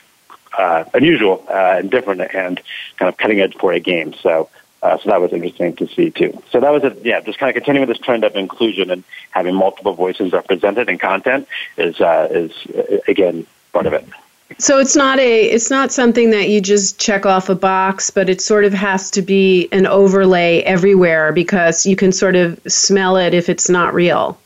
uh, 0.57 0.85
unusual 0.93 1.43
uh, 1.49 1.79
and 1.79 1.91
different 1.91 2.21
and 2.21 2.61
kind 2.97 3.09
of 3.09 3.17
cutting 3.17 3.41
edge 3.41 3.55
for 3.55 3.71
a 3.73 3.79
game. 3.79 4.13
So. 4.13 4.49
Uh, 4.83 4.97
so 4.97 5.11
that 5.11 5.21
was 5.21 5.31
interesting 5.31 5.75
to 5.75 5.87
see 5.89 6.09
too. 6.09 6.41
So 6.49 6.59
that 6.59 6.71
was 6.71 6.83
a, 6.83 6.97
yeah, 7.03 7.21
just 7.21 7.37
kind 7.37 7.51
of 7.51 7.53
continuing 7.53 7.87
this 7.87 7.99
trend 7.99 8.23
of 8.23 8.35
inclusion 8.35 8.89
and 8.89 9.03
having 9.29 9.53
multiple 9.53 9.93
voices 9.93 10.33
represented 10.33 10.89
in 10.89 10.97
content 10.97 11.47
is 11.77 12.01
uh, 12.01 12.27
is 12.31 12.51
uh, 12.75 12.97
again 13.07 13.45
part 13.73 13.85
of 13.85 13.93
it. 13.93 14.07
So 14.57 14.79
it's 14.79 14.95
not 14.95 15.19
a 15.19 15.43
it's 15.43 15.69
not 15.69 15.91
something 15.91 16.29
that 16.31 16.49
you 16.49 16.61
just 16.61 16.99
check 16.99 17.25
off 17.25 17.49
a 17.49 17.55
box, 17.55 18.09
but 18.09 18.29
it 18.29 18.41
sort 18.41 18.65
of 18.65 18.73
has 18.73 19.09
to 19.11 19.21
be 19.21 19.67
an 19.71 19.85
overlay 19.85 20.61
everywhere 20.61 21.31
because 21.31 21.85
you 21.85 21.95
can 21.95 22.11
sort 22.11 22.35
of 22.35 22.59
smell 22.67 23.17
it 23.17 23.33
if 23.33 23.49
it's 23.49 23.69
not 23.69 23.93
real. 23.93 24.37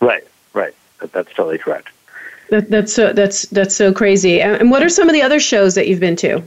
Right, 0.00 0.24
right. 0.52 0.74
That's 1.12 1.32
totally 1.34 1.58
correct. 1.58 1.88
That, 2.50 2.70
that's 2.70 2.92
so 2.92 3.12
that's 3.12 3.42
that's 3.46 3.74
so 3.74 3.92
crazy. 3.92 4.40
And 4.40 4.70
what 4.70 4.82
are 4.82 4.88
some 4.88 5.08
of 5.08 5.12
the 5.12 5.22
other 5.22 5.40
shows 5.40 5.74
that 5.74 5.88
you've 5.88 6.00
been 6.00 6.16
to? 6.16 6.42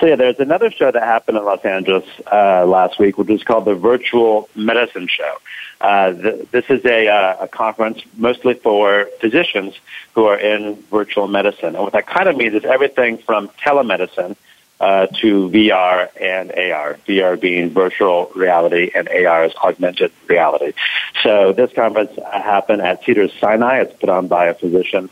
So 0.00 0.06
yeah, 0.06 0.16
there's 0.16 0.38
another 0.38 0.70
show 0.70 0.90
that 0.90 1.02
happened 1.02 1.38
in 1.38 1.44
Los 1.44 1.64
Angeles 1.64 2.04
uh, 2.30 2.66
last 2.66 2.98
week, 2.98 3.18
which 3.18 3.30
is 3.30 3.42
called 3.42 3.64
the 3.64 3.74
Virtual 3.74 4.48
Medicine 4.54 5.08
Show. 5.08 5.36
Uh, 5.80 6.12
the, 6.12 6.46
this 6.50 6.64
is 6.68 6.84
a, 6.84 7.08
uh, 7.08 7.36
a 7.40 7.48
conference 7.48 8.02
mostly 8.16 8.54
for 8.54 9.08
physicians 9.20 9.74
who 10.14 10.24
are 10.24 10.38
in 10.38 10.76
virtual 10.90 11.28
medicine. 11.28 11.74
And 11.74 11.78
what 11.78 11.92
that 11.92 12.06
kind 12.06 12.28
of 12.28 12.36
means 12.36 12.54
is 12.54 12.64
everything 12.64 13.18
from 13.18 13.48
telemedicine 13.62 14.36
uh, 14.80 15.06
to 15.06 15.48
VR 15.48 16.08
and 16.20 16.52
AR. 16.52 16.98
VR 17.06 17.40
being 17.40 17.70
virtual 17.70 18.30
reality 18.34 18.90
and 18.94 19.08
AR 19.08 19.44
is 19.44 19.54
augmented 19.56 20.12
reality. 20.28 20.72
So 21.22 21.52
this 21.52 21.72
conference 21.72 22.12
happened 22.30 22.82
at 22.82 23.04
Cedars 23.04 23.32
Sinai. 23.40 23.80
It's 23.80 23.98
put 23.98 24.08
on 24.08 24.28
by 24.28 24.46
a 24.46 24.54
physician, 24.54 25.08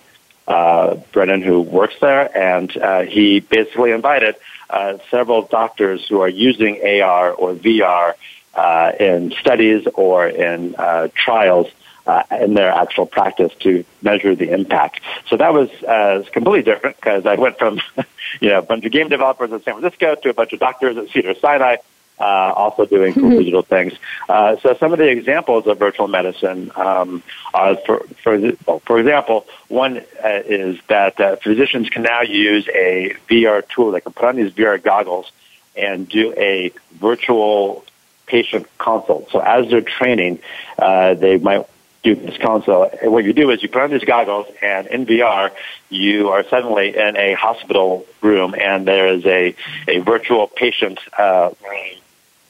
uh, 0.46 0.96
Brennan, 1.12 1.42
who 1.42 1.61
works 1.61 1.94
there, 2.00 2.37
and 2.37 2.74
uh, 2.76 3.02
he 3.02 3.40
basically 3.40 3.92
invited 3.92 4.37
uh, 4.70 4.98
several 5.11 5.42
doctors 5.42 6.07
who 6.09 6.20
are 6.20 6.28
using 6.28 6.80
AR 7.02 7.33
or 7.33 7.54
VR 7.54 8.14
uh, 8.54 8.92
in 9.00 9.33
studies 9.40 9.87
or 9.94 10.28
in 10.28 10.74
uh, 10.76 11.09
trials 11.14 11.68
uh, 12.07 12.22
in 12.40 12.54
their 12.54 12.70
actual 12.70 13.07
practice 13.07 13.52
to 13.61 13.85
measure 14.02 14.35
the 14.35 14.52
impact. 14.52 15.00
So 15.28 15.37
that 15.37 15.52
was 15.54 15.70
uh, 15.85 16.22
completely 16.33 16.62
different 16.62 16.96
because 16.96 17.24
I 17.26 17.37
went 17.37 17.59
from 17.59 17.80
you 18.40 18.50
know 18.50 18.59
a 18.59 18.62
bunch 18.62 18.85
of 18.85 18.92
game 18.92 19.09
developers 19.09 19.52
in 19.52 19.62
San 19.62 19.80
Francisco 19.80 20.14
to 20.16 20.30
a 20.30 20.35
bunch 20.35 20.52
of 20.52 20.61
doctors 20.61 20.96
at 20.96 21.09
Cedar 21.11 21.35
Sinai. 21.35 21.76
Uh, 22.20 22.53
also 22.55 22.87
doing 22.87 23.12
cool 23.12 23.24
mm-hmm. 23.24 23.38
digital 23.38 23.62
things. 23.62 23.92
Uh, 24.29 24.57
so 24.59 24.72
some 24.74 24.92
of 24.92 25.00
the 25.00 25.09
examples 25.09 25.66
of 25.66 25.77
virtual 25.81 26.07
medicine 26.07 26.70
um, 26.77 27.24
are, 27.53 27.74
for 27.74 28.07
for, 28.22 28.38
for 28.87 28.98
example, 29.00 29.44
one 29.66 29.98
uh, 29.98 30.42
is 30.46 30.79
that 30.87 31.20
uh, 31.20 31.35
physicians 31.35 31.90
can 31.90 32.03
now 32.03 32.22
use 32.22 32.68
a 32.68 33.16
VR 33.29 33.66
tool. 33.68 33.90
They 33.90 34.00
can 34.00 34.12
put 34.12 34.27
on 34.27 34.37
these 34.37 34.53
VR 34.53 34.81
goggles 34.81 35.33
and 35.77 36.09
do 36.09 36.33
a 36.37 36.70
virtual 36.92 37.85
patient 38.27 38.66
consult. 38.79 39.31
So 39.31 39.40
as 39.40 39.68
they're 39.68 39.81
training, 39.81 40.38
uh, 40.79 41.14
they 41.14 41.38
might 41.38 41.66
do 42.05 42.14
this 42.14 42.37
consult. 42.37 42.94
And 43.03 43.12
what 43.12 43.24
you 43.24 43.33
do 43.33 43.50
is 43.50 43.62
you 43.62 43.68
put 43.68 43.83
on 43.83 43.90
these 43.90 44.05
goggles, 44.05 44.46
and 44.62 44.87
in 44.87 45.07
VR, 45.07 45.50
you 45.88 46.29
are 46.29 46.44
suddenly 46.44 46.96
in 46.96 47.16
a 47.16 47.33
hospital 47.33 48.07
room, 48.20 48.55
and 48.55 48.87
there 48.87 49.09
is 49.09 49.24
a, 49.24 49.57
a 49.88 49.98
virtual 50.00 50.46
patient 50.46 51.00
uh, 51.18 51.50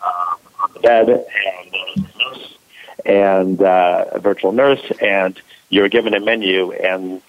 uh, 0.04 0.34
on 0.62 0.70
the 0.74 0.80
bed, 0.80 1.08
and, 1.08 2.06
and 3.04 3.62
uh, 3.62 4.04
a 4.12 4.18
virtual 4.18 4.52
nurse, 4.52 4.84
and 5.00 5.40
you're 5.70 5.88
given 5.88 6.14
a 6.14 6.20
menu, 6.20 6.72
and 6.72 7.22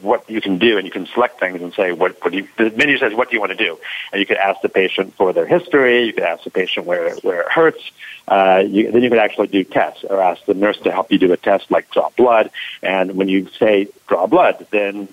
what 0.00 0.28
you 0.30 0.40
can 0.40 0.58
do, 0.58 0.78
and 0.78 0.86
you 0.86 0.92
can 0.92 1.06
select 1.06 1.40
things 1.40 1.60
and 1.60 1.74
say 1.74 1.92
what, 1.92 2.16
what 2.22 2.30
do 2.30 2.38
you, 2.38 2.48
the 2.56 2.70
menu 2.70 2.96
says 2.98 3.12
what 3.14 3.28
do 3.28 3.34
you 3.36 3.40
want 3.40 3.50
to 3.50 3.58
do, 3.58 3.76
and 4.12 4.20
you 4.20 4.26
could 4.26 4.36
ask 4.36 4.60
the 4.62 4.68
patient 4.68 5.12
for 5.14 5.32
their 5.32 5.46
history, 5.46 6.04
you 6.04 6.12
could 6.12 6.22
ask 6.22 6.44
the 6.44 6.50
patient 6.50 6.86
where 6.86 7.14
where 7.16 7.40
it 7.42 7.48
hurts, 7.48 7.90
uh, 8.28 8.62
you, 8.64 8.92
then 8.92 9.02
you 9.02 9.10
could 9.10 9.18
actually 9.18 9.48
do 9.48 9.64
tests 9.64 10.04
or 10.08 10.20
ask 10.20 10.44
the 10.44 10.54
nurse 10.54 10.78
to 10.80 10.92
help 10.92 11.10
you 11.10 11.18
do 11.18 11.32
a 11.32 11.36
test 11.36 11.70
like 11.70 11.90
draw 11.90 12.08
blood, 12.10 12.50
and 12.82 13.16
when 13.16 13.28
you 13.28 13.48
say 13.58 13.88
draw 14.06 14.26
blood, 14.26 14.66
then 14.70 15.08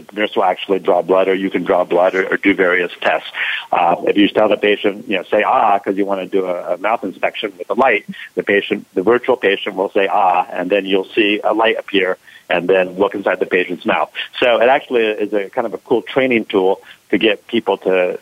the 0.00 0.16
nurse 0.16 0.34
will 0.36 0.44
actually 0.44 0.78
draw 0.78 1.02
blood, 1.02 1.28
or 1.28 1.34
you 1.34 1.50
can 1.50 1.64
draw 1.64 1.84
blood, 1.84 2.14
or, 2.14 2.26
or 2.32 2.36
do 2.36 2.54
various 2.54 2.92
tests. 3.00 3.30
Uh, 3.72 3.96
if 4.06 4.16
you 4.16 4.28
tell 4.28 4.48
the 4.48 4.56
patient, 4.56 5.08
you 5.08 5.16
know, 5.16 5.22
say 5.24 5.42
ah 5.42 5.78
because 5.78 5.96
you 5.96 6.06
want 6.06 6.20
to 6.20 6.28
do 6.28 6.46
a, 6.46 6.74
a 6.74 6.78
mouth 6.78 7.04
inspection 7.04 7.52
with 7.58 7.68
a 7.70 7.74
light, 7.74 8.06
the 8.34 8.42
patient, 8.42 8.86
the 8.94 9.02
virtual 9.02 9.36
patient, 9.36 9.76
will 9.76 9.90
say 9.90 10.08
ah, 10.10 10.46
and 10.50 10.70
then 10.70 10.86
you'll 10.86 11.04
see 11.04 11.40
a 11.42 11.52
light 11.52 11.76
appear 11.78 12.16
and 12.50 12.68
then 12.68 12.90
look 12.96 13.14
inside 13.14 13.40
the 13.40 13.46
patient's 13.46 13.84
mouth. 13.84 14.10
So 14.40 14.60
it 14.60 14.68
actually 14.68 15.02
is 15.02 15.32
a 15.32 15.50
kind 15.50 15.66
of 15.66 15.74
a 15.74 15.78
cool 15.78 16.02
training 16.02 16.46
tool 16.46 16.80
to 17.10 17.18
get 17.18 17.46
people 17.46 17.76
to 17.78 18.18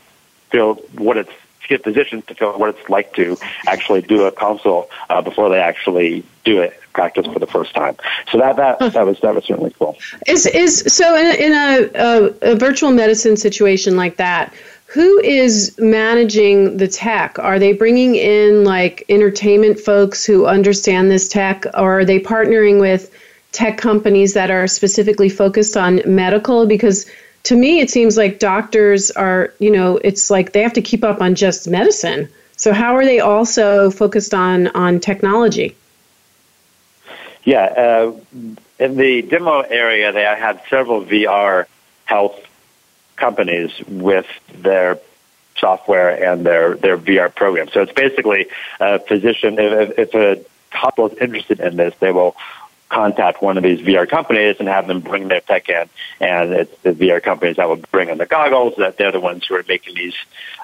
feel 0.50 0.74
what 0.94 1.16
it's 1.16 1.30
to 1.66 1.74
get 1.74 1.84
physicians 1.84 2.24
to 2.26 2.34
feel 2.34 2.52
what 2.58 2.70
it's 2.74 2.88
like 2.88 3.12
to 3.14 3.36
actually 3.66 4.02
do 4.02 4.24
a 4.24 4.32
consult 4.32 4.88
uh, 5.10 5.20
before 5.22 5.48
they 5.48 5.60
actually 5.60 6.24
do 6.44 6.60
it 6.60 6.80
practice 6.92 7.26
for 7.26 7.38
the 7.38 7.46
first 7.46 7.74
time. 7.74 7.96
So 8.32 8.38
that 8.38 8.56
that 8.56 8.78
that 8.78 9.06
was 9.06 9.20
that 9.20 9.34
was 9.34 9.44
certainly 9.44 9.72
cool. 9.78 9.96
Is 10.26 10.46
is 10.46 10.80
so 10.86 11.16
in, 11.16 11.36
in 11.36 11.52
a, 11.52 11.90
a, 11.94 12.52
a 12.52 12.56
virtual 12.56 12.90
medicine 12.90 13.36
situation 13.36 13.96
like 13.96 14.16
that? 14.16 14.54
Who 14.86 15.20
is 15.20 15.76
managing 15.78 16.76
the 16.76 16.88
tech? 16.88 17.38
Are 17.38 17.58
they 17.58 17.72
bringing 17.72 18.14
in 18.14 18.64
like 18.64 19.04
entertainment 19.08 19.80
folks 19.80 20.24
who 20.24 20.46
understand 20.46 21.10
this 21.10 21.28
tech, 21.28 21.66
or 21.74 22.00
are 22.00 22.04
they 22.04 22.20
partnering 22.20 22.80
with 22.80 23.12
tech 23.52 23.78
companies 23.78 24.34
that 24.34 24.50
are 24.50 24.66
specifically 24.66 25.28
focused 25.28 25.76
on 25.76 26.00
medical 26.06 26.66
because 26.66 27.06
to 27.46 27.54
me 27.54 27.78
it 27.78 27.90
seems 27.90 28.16
like 28.16 28.40
doctors 28.40 29.12
are 29.12 29.54
you 29.60 29.70
know 29.70 29.98
it's 29.98 30.30
like 30.30 30.52
they 30.52 30.62
have 30.62 30.72
to 30.72 30.82
keep 30.82 31.04
up 31.04 31.20
on 31.20 31.34
just 31.34 31.68
medicine. 31.68 32.28
So 32.56 32.72
how 32.72 32.96
are 32.96 33.04
they 33.04 33.20
also 33.20 33.90
focused 33.90 34.34
on 34.34 34.66
on 34.68 34.98
technology? 34.98 35.76
Yeah 37.44 37.64
uh, 37.64 38.12
in 38.80 38.96
the 38.96 39.22
demo 39.22 39.60
area 39.60 40.10
they 40.10 40.24
had 40.24 40.60
several 40.68 41.04
vr 41.04 41.66
health 42.04 42.36
companies 43.14 43.70
with 43.86 44.26
their 44.52 44.98
software 45.56 46.10
and 46.10 46.44
their 46.44 46.74
their 46.74 46.98
vr 46.98 47.32
program. 47.32 47.68
So 47.68 47.82
it's 47.82 47.92
basically 47.92 48.48
a 48.80 48.98
physician 48.98 49.56
if, 49.60 49.98
if 49.98 50.14
a 50.14 50.44
hospital 50.76 51.10
is 51.10 51.18
interested 51.18 51.60
in 51.60 51.76
this 51.76 51.94
they 52.00 52.10
will 52.10 52.34
contact 52.88 53.42
one 53.42 53.56
of 53.56 53.62
these 53.62 53.80
VR 53.80 54.08
companies 54.08 54.56
and 54.58 54.68
have 54.68 54.86
them 54.86 55.00
bring 55.00 55.28
their 55.28 55.40
tech 55.40 55.68
in. 55.68 55.88
And 56.20 56.52
it's 56.52 56.82
the 56.82 56.92
VR 56.92 57.22
companies 57.22 57.56
that 57.56 57.68
will 57.68 57.82
bring 57.90 58.08
in 58.08 58.18
the 58.18 58.26
goggles. 58.26 58.74
That 58.78 58.96
they're 58.96 59.12
the 59.12 59.20
ones 59.20 59.46
who 59.46 59.54
are 59.56 59.64
making 59.66 59.94
these 59.94 60.14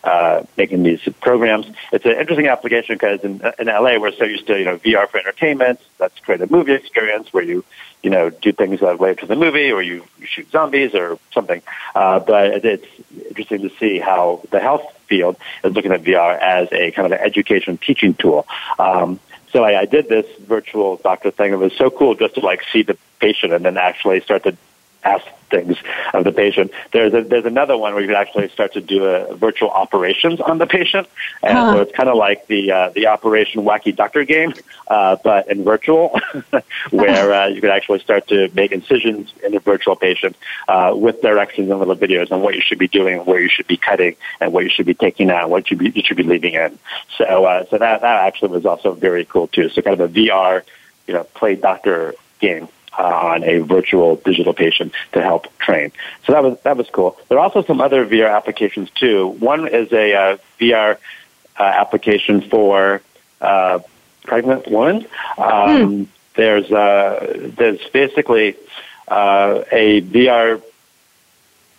uh, 0.04 0.44
making 0.56 0.82
these 0.82 1.00
programs. 1.20 1.66
It's 1.92 2.04
an 2.04 2.12
interesting 2.12 2.48
application 2.48 2.94
because 2.94 3.20
in, 3.24 3.40
in 3.58 3.66
LA 3.66 3.98
we're 3.98 4.12
so 4.12 4.24
used 4.24 4.46
to 4.46 4.58
you 4.58 4.64
know 4.64 4.78
VR 4.78 5.08
for 5.08 5.18
entertainment. 5.18 5.80
That's 5.98 6.18
create 6.20 6.40
a 6.40 6.50
movie 6.50 6.72
experience 6.72 7.32
where 7.32 7.44
you 7.44 7.64
you 8.02 8.10
know 8.10 8.30
do 8.30 8.52
things 8.52 8.80
that 8.80 8.98
relate 9.00 9.18
to 9.18 9.26
the 9.26 9.36
movie 9.36 9.72
or 9.72 9.82
you, 9.82 10.04
you 10.18 10.26
shoot 10.26 10.50
zombies 10.50 10.94
or 10.94 11.18
something. 11.32 11.62
Uh, 11.94 12.20
but 12.20 12.64
it's 12.64 12.86
interesting 13.28 13.62
to 13.62 13.70
see 13.78 13.98
how 13.98 14.42
the 14.50 14.60
health 14.60 14.84
field 15.06 15.36
is 15.62 15.74
looking 15.74 15.92
at 15.92 16.02
VR 16.02 16.38
as 16.38 16.68
a 16.72 16.90
kind 16.92 17.06
of 17.06 17.12
an 17.12 17.18
education 17.24 17.78
teaching 17.78 18.14
tool. 18.14 18.46
Um, 18.78 19.20
so 19.52 19.64
I, 19.64 19.80
I 19.80 19.84
did 19.84 20.08
this 20.08 20.26
virtual 20.38 20.96
doctor 20.96 21.30
thing. 21.30 21.52
It 21.52 21.56
was 21.56 21.74
so 21.74 21.90
cool 21.90 22.14
just 22.14 22.34
to 22.34 22.40
like 22.40 22.62
see 22.72 22.82
the 22.82 22.96
patient 23.20 23.52
and 23.52 23.64
then 23.64 23.76
actually 23.76 24.20
start 24.20 24.44
to 24.44 24.56
ask 25.04 25.26
things 25.52 25.76
of 26.14 26.24
the 26.24 26.32
patient. 26.32 26.72
There's 26.92 27.12
a, 27.14 27.22
there's 27.22 27.44
another 27.44 27.76
one 27.76 27.92
where 27.92 28.02
you 28.02 28.08
can 28.08 28.16
actually 28.16 28.48
start 28.48 28.72
to 28.72 28.80
do 28.80 29.04
a 29.04 29.36
virtual 29.36 29.70
operations 29.70 30.40
on 30.40 30.58
the 30.58 30.66
patient, 30.66 31.06
and 31.42 31.56
huh. 31.56 31.74
so 31.74 31.80
it's 31.82 31.92
kind 31.92 32.08
of 32.08 32.16
like 32.16 32.46
the 32.48 32.72
uh, 32.72 32.88
the 32.90 33.06
Operation 33.06 33.62
Wacky 33.62 33.94
Doctor 33.94 34.24
game, 34.24 34.54
uh, 34.88 35.16
but 35.22 35.48
in 35.48 35.62
virtual, 35.62 36.18
where 36.90 37.32
uh, 37.32 37.46
you 37.48 37.60
can 37.60 37.70
actually 37.70 38.00
start 38.00 38.26
to 38.28 38.50
make 38.54 38.72
incisions 38.72 39.32
in 39.44 39.54
a 39.54 39.60
virtual 39.60 39.94
patient 39.94 40.36
uh, 40.68 40.92
with 40.96 41.20
directions 41.20 41.70
and 41.70 41.78
little 41.78 41.96
videos 41.96 42.32
on 42.32 42.40
what 42.40 42.54
you 42.54 42.62
should 42.62 42.78
be 42.78 42.88
doing, 42.88 43.18
where 43.24 43.40
you 43.40 43.48
should 43.48 43.66
be 43.68 43.76
cutting, 43.76 44.16
and 44.40 44.52
what 44.52 44.64
you 44.64 44.70
should 44.70 44.86
be 44.86 44.94
taking 44.94 45.30
out, 45.30 45.50
what 45.50 45.70
you, 45.70 45.76
be, 45.76 45.90
you 45.90 46.02
should 46.02 46.16
be 46.16 46.24
leaving 46.24 46.54
in. 46.54 46.78
So 47.18 47.44
uh, 47.44 47.66
so 47.66 47.78
that 47.78 48.00
that 48.00 48.26
actually 48.26 48.52
was 48.52 48.66
also 48.66 48.94
very 48.94 49.24
cool 49.26 49.48
too. 49.48 49.68
So 49.68 49.82
kind 49.82 50.00
of 50.00 50.10
a 50.10 50.12
VR, 50.12 50.62
you 51.06 51.14
know, 51.14 51.24
play 51.24 51.56
doctor 51.56 52.14
game 52.40 52.68
uh, 52.98 53.02
on 53.02 53.44
a 53.44 53.58
virtual 53.60 54.16
digital 54.16 54.52
patient 54.52 54.92
to 55.12 55.22
help 55.22 55.46
train. 55.58 55.92
So 56.26 56.32
that 56.32 56.42
was 56.42 56.58
that 56.62 56.76
was 56.76 56.88
cool. 56.90 57.18
There 57.28 57.38
are 57.38 57.42
also 57.42 57.62
some 57.62 57.80
other 57.80 58.06
VR 58.06 58.34
applications 58.34 58.90
too. 58.90 59.28
One 59.28 59.68
is 59.68 59.92
a 59.92 60.14
uh, 60.14 60.36
VR 60.60 60.98
uh, 61.58 61.62
application 61.62 62.42
for 62.42 63.02
uh, 63.40 63.80
pregnant 64.24 64.70
women. 64.70 65.06
Um, 65.38 65.88
hmm. 65.88 66.04
There's 66.34 66.70
uh, 66.72 67.50
there's 67.56 67.86
basically 67.90 68.56
uh, 69.08 69.64
a 69.70 70.00
VR 70.00 70.62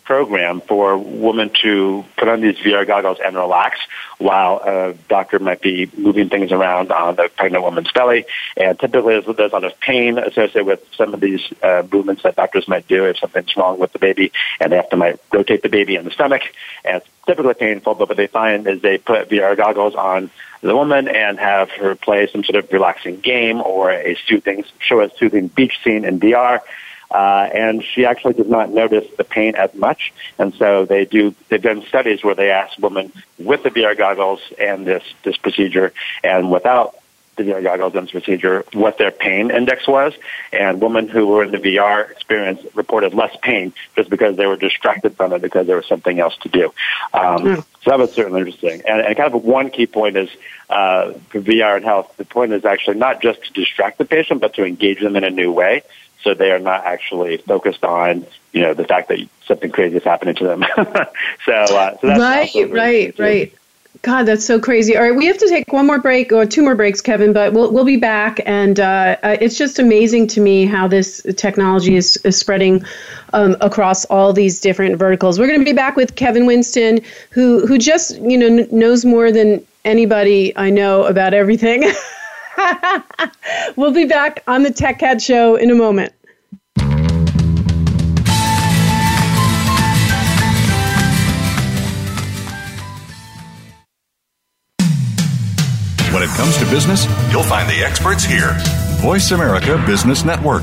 program 0.04 0.60
for 0.60 0.96
women 0.96 1.50
to 1.62 2.04
put 2.16 2.28
on 2.28 2.40
these 2.40 2.56
VR 2.56 2.86
goggles 2.86 3.18
and 3.24 3.34
relax 3.34 3.78
while 4.18 4.60
a 4.64 4.94
doctor 5.08 5.38
might 5.38 5.60
be 5.60 5.90
moving 5.96 6.28
things 6.28 6.52
around 6.52 6.92
on 6.92 7.16
the 7.16 7.30
pregnant 7.36 7.64
woman's 7.64 7.90
belly. 7.92 8.26
And 8.56 8.78
typically 8.78 9.20
there's, 9.20 9.36
there's 9.36 9.52
a 9.52 9.54
lot 9.54 9.64
of 9.64 9.78
pain 9.80 10.18
associated 10.18 10.66
with 10.66 10.84
some 10.94 11.14
of 11.14 11.20
these 11.20 11.40
uh, 11.62 11.82
movements 11.90 12.22
that 12.22 12.36
doctors 12.36 12.68
might 12.68 12.86
do 12.86 13.04
if 13.06 13.18
something's 13.18 13.56
wrong 13.56 13.78
with 13.78 13.92
the 13.92 13.98
baby 13.98 14.32
and 14.60 14.72
they 14.72 14.76
have 14.76 14.90
to 14.90 14.96
might 14.96 15.20
rotate 15.32 15.62
the 15.62 15.68
baby 15.68 15.96
in 15.96 16.04
the 16.04 16.10
stomach. 16.10 16.42
And 16.84 16.98
it's 16.98 17.08
typically 17.26 17.54
painful, 17.54 17.94
but 17.94 18.08
what 18.08 18.16
they 18.16 18.26
find 18.26 18.66
is 18.66 18.82
they 18.82 18.98
put 18.98 19.28
VR 19.28 19.56
goggles 19.56 19.94
on 19.94 20.30
the 20.60 20.74
woman 20.74 21.08
and 21.08 21.38
have 21.38 21.70
her 21.70 21.94
play 21.94 22.26
some 22.30 22.44
sort 22.44 22.56
of 22.56 22.72
relaxing 22.72 23.20
game 23.20 23.60
or 23.60 23.90
a 23.90 24.16
soothing, 24.26 24.64
show 24.78 25.00
a 25.00 25.10
soothing 25.16 25.48
beach 25.48 25.78
scene 25.82 26.04
in 26.04 26.20
VR 26.20 26.60
uh, 27.14 27.48
and 27.54 27.84
she 27.84 28.04
actually 28.04 28.34
does 28.34 28.48
not 28.48 28.70
notice 28.70 29.06
the 29.16 29.22
pain 29.22 29.54
as 29.54 29.72
much. 29.74 30.12
And 30.36 30.52
so 30.54 30.84
they 30.84 31.04
do. 31.04 31.32
They've 31.48 31.62
done 31.62 31.84
studies 31.86 32.24
where 32.24 32.34
they 32.34 32.50
ask 32.50 32.76
women 32.78 33.12
with 33.38 33.62
the 33.62 33.70
VR 33.70 33.96
goggles 33.96 34.40
and 34.58 34.84
this 34.84 35.04
this 35.22 35.36
procedure, 35.36 35.92
and 36.24 36.50
without 36.50 36.96
the 37.36 37.44
VR 37.44 37.62
goggles 37.62 37.94
and 37.94 38.04
this 38.04 38.10
procedure 38.10 38.64
what 38.72 38.98
their 38.98 39.12
pain 39.12 39.52
index 39.52 39.86
was, 39.86 40.12
and 40.52 40.80
women 40.80 41.08
who 41.08 41.28
were 41.28 41.44
in 41.44 41.52
the 41.52 41.58
VR 41.58 42.10
experience 42.10 42.60
reported 42.74 43.14
less 43.14 43.36
pain 43.42 43.72
just 43.94 44.10
because 44.10 44.36
they 44.36 44.46
were 44.46 44.56
distracted 44.56 45.16
from 45.16 45.32
it 45.32 45.40
because 45.40 45.68
there 45.68 45.76
was 45.76 45.86
something 45.86 46.18
else 46.18 46.36
to 46.38 46.48
do. 46.48 46.74
Um, 47.12 47.38
mm. 47.38 47.56
So 47.82 47.90
that 47.90 47.98
was 47.98 48.12
certainly 48.12 48.40
interesting. 48.40 48.82
And, 48.88 49.00
and 49.00 49.16
kind 49.16 49.32
of 49.32 49.44
one 49.44 49.70
key 49.70 49.86
point 49.86 50.16
is 50.16 50.30
uh, 50.68 51.12
for 51.28 51.40
VR 51.40 51.76
and 51.76 51.84
health, 51.84 52.12
the 52.16 52.24
point 52.24 52.52
is 52.52 52.64
actually 52.64 52.96
not 52.96 53.22
just 53.22 53.44
to 53.44 53.52
distract 53.52 53.98
the 53.98 54.04
patient, 54.04 54.40
but 54.40 54.54
to 54.54 54.64
engage 54.64 55.00
them 55.00 55.14
in 55.14 55.22
a 55.22 55.30
new 55.30 55.52
way 55.52 55.82
so 56.24 56.34
they 56.34 56.50
are 56.50 56.58
not 56.58 56.84
actually 56.84 57.36
focused 57.36 57.84
on 57.84 58.26
you 58.52 58.62
know 58.62 58.74
the 58.74 58.84
fact 58.84 59.08
that 59.08 59.18
something 59.46 59.70
crazy 59.70 59.96
is 59.96 60.04
happening 60.04 60.34
to 60.36 60.44
them. 60.44 60.64
so, 61.44 61.52
uh, 61.52 61.98
so 61.98 62.06
that's 62.06 62.54
right, 62.54 62.72
right, 62.72 63.18
right. 63.18 63.52
God, 64.02 64.24
that's 64.24 64.44
so 64.44 64.60
crazy. 64.60 64.96
All 64.96 65.02
right, 65.02 65.14
we 65.14 65.26
have 65.26 65.38
to 65.38 65.48
take 65.48 65.72
one 65.72 65.86
more 65.86 65.98
break 65.98 66.32
or 66.32 66.44
two 66.44 66.62
more 66.62 66.74
breaks, 66.74 67.00
Kevin, 67.00 67.32
but 67.32 67.52
we'll 67.52 67.72
we'll 67.72 67.84
be 67.84 67.96
back. 67.96 68.40
And 68.44 68.80
uh, 68.80 69.16
uh 69.22 69.36
it's 69.40 69.56
just 69.56 69.78
amazing 69.78 70.26
to 70.28 70.40
me 70.40 70.66
how 70.66 70.88
this 70.88 71.22
technology 71.36 71.96
is, 71.96 72.16
is 72.18 72.36
spreading 72.36 72.84
um, 73.32 73.56
across 73.60 74.04
all 74.06 74.32
these 74.32 74.60
different 74.60 74.98
verticals. 74.98 75.38
We're 75.38 75.46
going 75.46 75.60
to 75.60 75.64
be 75.64 75.72
back 75.72 75.96
with 75.96 76.16
Kevin 76.16 76.44
Winston, 76.46 77.00
who 77.30 77.66
who 77.66 77.78
just 77.78 78.18
you 78.18 78.36
know 78.36 78.46
n- 78.46 78.68
knows 78.70 79.04
more 79.04 79.30
than 79.30 79.64
anybody 79.84 80.56
I 80.56 80.70
know 80.70 81.04
about 81.04 81.32
everything. 81.32 81.84
we'll 83.76 83.92
be 83.92 84.04
back 84.04 84.42
on 84.46 84.62
the 84.62 84.70
Tech 84.70 84.98
Cat 84.98 85.20
Show 85.20 85.56
in 85.56 85.70
a 85.70 85.74
moment. 85.74 86.12
When 96.12 96.22
it 96.22 96.30
comes 96.36 96.56
to 96.58 96.64
business, 96.70 97.06
you'll 97.32 97.42
find 97.42 97.68
the 97.68 97.84
experts 97.84 98.24
here. 98.24 98.56
Voice 99.00 99.32
America 99.32 99.82
Business 99.84 100.24
Network. 100.24 100.62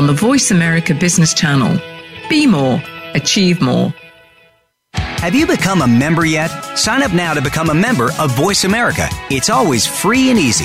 on 0.00 0.06
the 0.06 0.14
Voice 0.14 0.50
America 0.50 0.94
Business 0.94 1.34
Channel. 1.34 1.78
Be 2.30 2.46
more, 2.46 2.82
achieve 3.12 3.60
more. 3.60 3.92
Have 4.94 5.34
you 5.34 5.46
become 5.46 5.82
a 5.82 5.86
member 5.86 6.24
yet? 6.24 6.48
Sign 6.74 7.02
up 7.02 7.12
now 7.12 7.34
to 7.34 7.42
become 7.42 7.68
a 7.68 7.74
member 7.74 8.10
of 8.18 8.34
Voice 8.34 8.64
America. 8.64 9.06
It's 9.28 9.50
always 9.50 9.86
free 9.86 10.30
and 10.30 10.38
easy. 10.38 10.64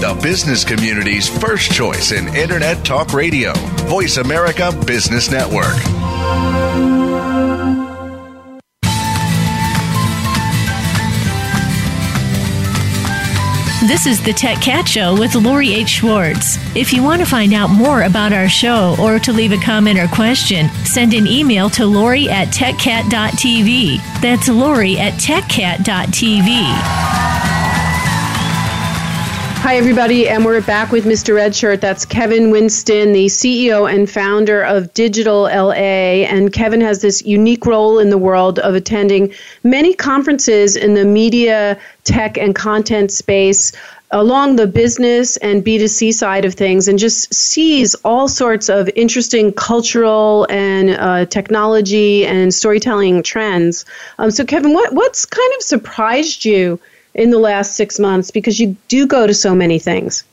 the 0.00 0.18
business 0.22 0.64
community's 0.64 1.28
first 1.28 1.72
choice 1.72 2.12
in 2.12 2.34
Internet 2.34 2.86
Talk 2.86 3.12
Radio. 3.12 3.52
Voice 3.86 4.16
America 4.16 4.72
Business 4.86 5.30
Network. 5.30 5.76
This 13.86 14.06
is 14.06 14.24
the 14.24 14.32
Tech 14.32 14.62
Cat 14.62 14.88
Show 14.88 15.18
with 15.18 15.34
Lori 15.34 15.74
H. 15.74 15.88
Schwartz. 15.88 16.56
If 16.74 16.94
you 16.94 17.02
want 17.02 17.20
to 17.20 17.26
find 17.26 17.52
out 17.52 17.68
more 17.68 18.04
about 18.04 18.32
our 18.32 18.48
show 18.48 18.96
or 18.98 19.18
to 19.18 19.32
leave 19.32 19.52
a 19.52 19.58
comment 19.58 19.98
or 19.98 20.08
question, 20.08 20.70
send 20.86 21.12
an 21.12 21.26
email 21.26 21.68
to 21.70 21.84
Lori 21.84 22.26
at 22.30 22.48
techcat.tv. 22.48 23.98
That's 24.22 24.48
Lori 24.48 24.98
at 24.98 25.14
techcat.tv. 25.14 27.19
Hi, 29.70 29.76
everybody, 29.76 30.28
and 30.28 30.44
we're 30.44 30.60
back 30.62 30.90
with 30.90 31.04
Mr. 31.04 31.32
Redshirt. 31.32 31.80
That's 31.80 32.04
Kevin 32.04 32.50
Winston, 32.50 33.12
the 33.12 33.26
CEO 33.26 33.88
and 33.88 34.10
founder 34.10 34.62
of 34.62 34.92
Digital 34.94 35.42
LA. 35.42 36.26
And 36.26 36.52
Kevin 36.52 36.80
has 36.80 37.02
this 37.02 37.22
unique 37.24 37.64
role 37.64 38.00
in 38.00 38.10
the 38.10 38.18
world 38.18 38.58
of 38.58 38.74
attending 38.74 39.32
many 39.62 39.94
conferences 39.94 40.74
in 40.74 40.94
the 40.94 41.04
media, 41.04 41.78
tech, 42.02 42.36
and 42.36 42.52
content 42.52 43.12
space 43.12 43.70
along 44.10 44.56
the 44.56 44.66
business 44.66 45.36
and 45.36 45.64
B2C 45.64 46.14
side 46.14 46.44
of 46.44 46.54
things 46.54 46.88
and 46.88 46.98
just 46.98 47.32
sees 47.32 47.94
all 48.04 48.26
sorts 48.26 48.68
of 48.68 48.90
interesting 48.96 49.52
cultural 49.52 50.48
and 50.50 50.90
uh, 50.90 51.26
technology 51.26 52.26
and 52.26 52.52
storytelling 52.52 53.22
trends. 53.22 53.84
Um, 54.18 54.32
so, 54.32 54.44
Kevin, 54.44 54.72
what, 54.72 54.92
what's 54.94 55.24
kind 55.26 55.52
of 55.58 55.62
surprised 55.62 56.44
you? 56.44 56.80
In 57.14 57.30
the 57.30 57.38
last 57.38 57.76
six 57.76 57.98
months 57.98 58.30
because 58.30 58.60
you 58.60 58.76
do 58.88 59.06
go 59.06 59.26
to 59.26 59.34
so 59.34 59.54
many 59.54 59.78
things. 59.78 60.24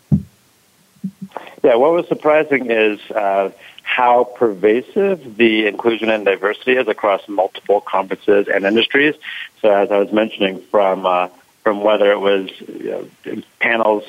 Yeah, 1.63 1.75
what 1.75 1.91
was 1.91 2.07
surprising 2.07 2.69
is 2.69 2.99
uh, 3.11 3.51
how 3.83 4.25
pervasive 4.25 5.37
the 5.37 5.67
inclusion 5.67 6.09
and 6.09 6.23
diversity 6.23 6.73
is 6.73 6.87
across 6.87 7.27
multiple 7.27 7.81
conferences 7.81 8.47
and 8.47 8.65
industries. 8.65 9.15
So, 9.61 9.69
as 9.73 9.91
I 9.91 9.97
was 9.97 10.11
mentioning, 10.11 10.61
from 10.71 11.05
uh, 11.05 11.29
from 11.63 11.81
whether 11.81 12.11
it 12.11 12.19
was 12.19 12.49
you 12.61 13.09
know, 13.25 13.41
panels 13.59 14.03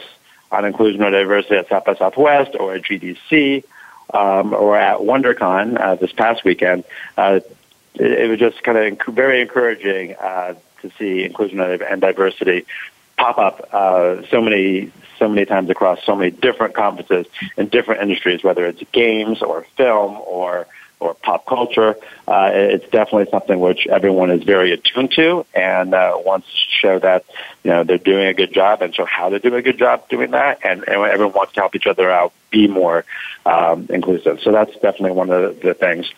on 0.52 0.64
inclusion 0.64 1.02
or 1.02 1.10
diversity 1.10 1.56
at 1.56 1.68
South 1.68 1.84
by 1.84 1.94
Southwest 1.94 2.54
or 2.58 2.74
at 2.74 2.82
GDC 2.82 3.64
um, 4.14 4.54
or 4.54 4.76
at 4.76 4.98
WonderCon 4.98 5.80
uh, 5.80 5.94
this 5.96 6.12
past 6.12 6.44
weekend, 6.44 6.84
uh, 7.16 7.40
it, 7.94 8.12
it 8.12 8.30
was 8.30 8.38
just 8.38 8.62
kind 8.62 8.78
of 8.78 9.14
very 9.14 9.40
encouraging 9.40 10.14
uh, 10.20 10.54
to 10.82 10.90
see 10.98 11.24
inclusion 11.24 11.60
and 11.60 12.00
diversity 12.00 12.66
pop 13.16 13.38
up 13.38 13.68
uh, 13.72 14.22
so 14.30 14.40
many 14.40 14.90
so 15.18 15.28
many 15.28 15.44
times 15.44 15.68
across 15.68 16.02
so 16.04 16.14
many 16.14 16.30
different 16.30 16.74
conferences 16.74 17.26
in 17.56 17.66
different 17.68 18.00
industries, 18.00 18.44
whether 18.44 18.64
it's 18.66 18.80
games 18.92 19.42
or 19.42 19.66
film 19.76 20.16
or 20.24 20.66
or 21.00 21.14
pop 21.14 21.46
culture. 21.46 21.96
Uh, 22.26 22.50
it's 22.52 22.88
definitely 22.90 23.30
something 23.30 23.58
which 23.60 23.86
everyone 23.86 24.30
is 24.30 24.42
very 24.42 24.72
attuned 24.72 25.12
to 25.12 25.46
and 25.54 25.94
uh, 25.94 26.16
wants 26.24 26.46
to 26.48 26.70
show 26.80 26.98
that 26.98 27.24
you 27.62 27.70
know 27.70 27.84
they're 27.84 27.98
doing 27.98 28.26
a 28.26 28.34
good 28.34 28.52
job 28.52 28.82
and 28.82 28.94
show 28.94 29.04
how 29.04 29.30
they're 29.30 29.38
doing 29.38 29.54
a 29.54 29.62
good 29.62 29.78
job 29.78 30.08
doing 30.08 30.32
that, 30.32 30.58
and, 30.64 30.86
and 30.88 30.96
everyone 31.02 31.34
wants 31.34 31.52
to 31.54 31.60
help 31.60 31.74
each 31.74 31.86
other 31.86 32.10
out 32.10 32.32
be 32.50 32.66
more 32.66 33.04
um, 33.46 33.86
inclusive. 33.90 34.40
So 34.40 34.52
that's 34.52 34.72
definitely 34.74 35.12
one 35.12 35.30
of 35.30 35.60
the, 35.60 35.74
things. 35.74 36.10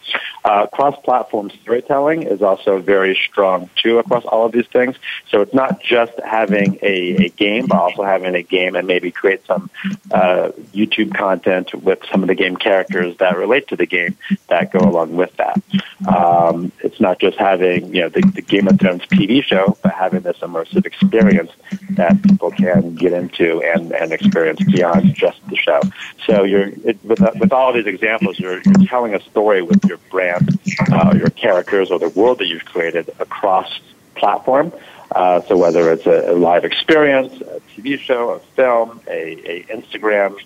Uh, 0.44 0.66
cross-platform 0.66 1.50
storytelling 1.62 2.22
is 2.22 2.40
also 2.40 2.80
very 2.80 3.18
strong 3.28 3.68
too 3.76 3.98
across 3.98 4.24
all 4.24 4.46
of 4.46 4.52
these 4.52 4.66
things. 4.66 4.96
So 5.28 5.40
it's 5.42 5.54
not 5.54 5.80
just 5.80 6.12
having 6.20 6.78
a, 6.82 7.26
a 7.26 7.28
game, 7.30 7.66
but 7.66 7.78
also 7.78 8.02
having 8.02 8.34
a 8.34 8.42
game 8.42 8.74
and 8.74 8.86
maybe 8.86 9.10
create 9.10 9.44
some 9.46 9.70
uh, 10.10 10.50
YouTube 10.72 11.14
content 11.14 11.74
with 11.74 12.00
some 12.10 12.22
of 12.22 12.28
the 12.28 12.34
game 12.34 12.56
characters 12.56 13.16
that 13.18 13.36
relate 13.36 13.68
to 13.68 13.76
the 13.76 13.86
game 13.86 14.16
that 14.48 14.69
go 14.70 14.80
along 14.80 15.16
with 15.16 15.34
that. 15.36 15.60
Um, 16.08 16.72
it's 16.80 17.00
not 17.00 17.18
just 17.18 17.36
having 17.38 17.94
you 17.94 18.02
know 18.02 18.08
the, 18.08 18.20
the 18.34 18.42
Game 18.42 18.68
of 18.68 18.78
Thrones 18.78 19.02
TV 19.02 19.42
show, 19.42 19.76
but 19.82 19.92
having 19.92 20.20
this 20.20 20.38
immersive 20.38 20.86
experience 20.86 21.50
that 21.90 22.22
people 22.22 22.50
can 22.50 22.94
get 22.94 23.12
into 23.12 23.62
and, 23.62 23.92
and 23.92 24.12
experience 24.12 24.62
beyond 24.62 25.14
just 25.14 25.40
the 25.48 25.56
show. 25.56 25.80
So 26.26 26.44
you're 26.44 26.68
it, 26.84 27.02
with 27.04 27.20
with 27.38 27.52
all 27.52 27.72
these 27.72 27.86
examples, 27.86 28.38
you're, 28.38 28.62
you're 28.62 28.86
telling 28.86 29.14
a 29.14 29.20
story 29.20 29.62
with 29.62 29.84
your 29.84 29.98
brand, 30.10 30.58
uh, 30.92 31.14
your 31.16 31.30
characters, 31.30 31.90
or 31.90 31.98
the 31.98 32.08
world 32.10 32.38
that 32.38 32.46
you've 32.46 32.64
created 32.64 33.10
across 33.18 33.80
platform. 34.14 34.72
Uh, 35.12 35.40
so 35.42 35.56
whether 35.56 35.90
it's 35.92 36.06
a, 36.06 36.30
a, 36.30 36.34
live 36.34 36.64
experience, 36.64 37.32
a 37.40 37.60
TV 37.74 37.98
show, 37.98 38.30
a 38.30 38.38
film, 38.38 39.00
a, 39.08 39.32
a 39.50 39.64
Instagram 39.64 40.36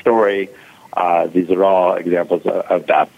story, 0.00 0.48
uh, 0.92 1.26
these 1.26 1.50
are 1.50 1.64
all 1.64 1.94
examples 1.94 2.42
of, 2.44 2.52
of 2.52 2.86
that. 2.86 3.08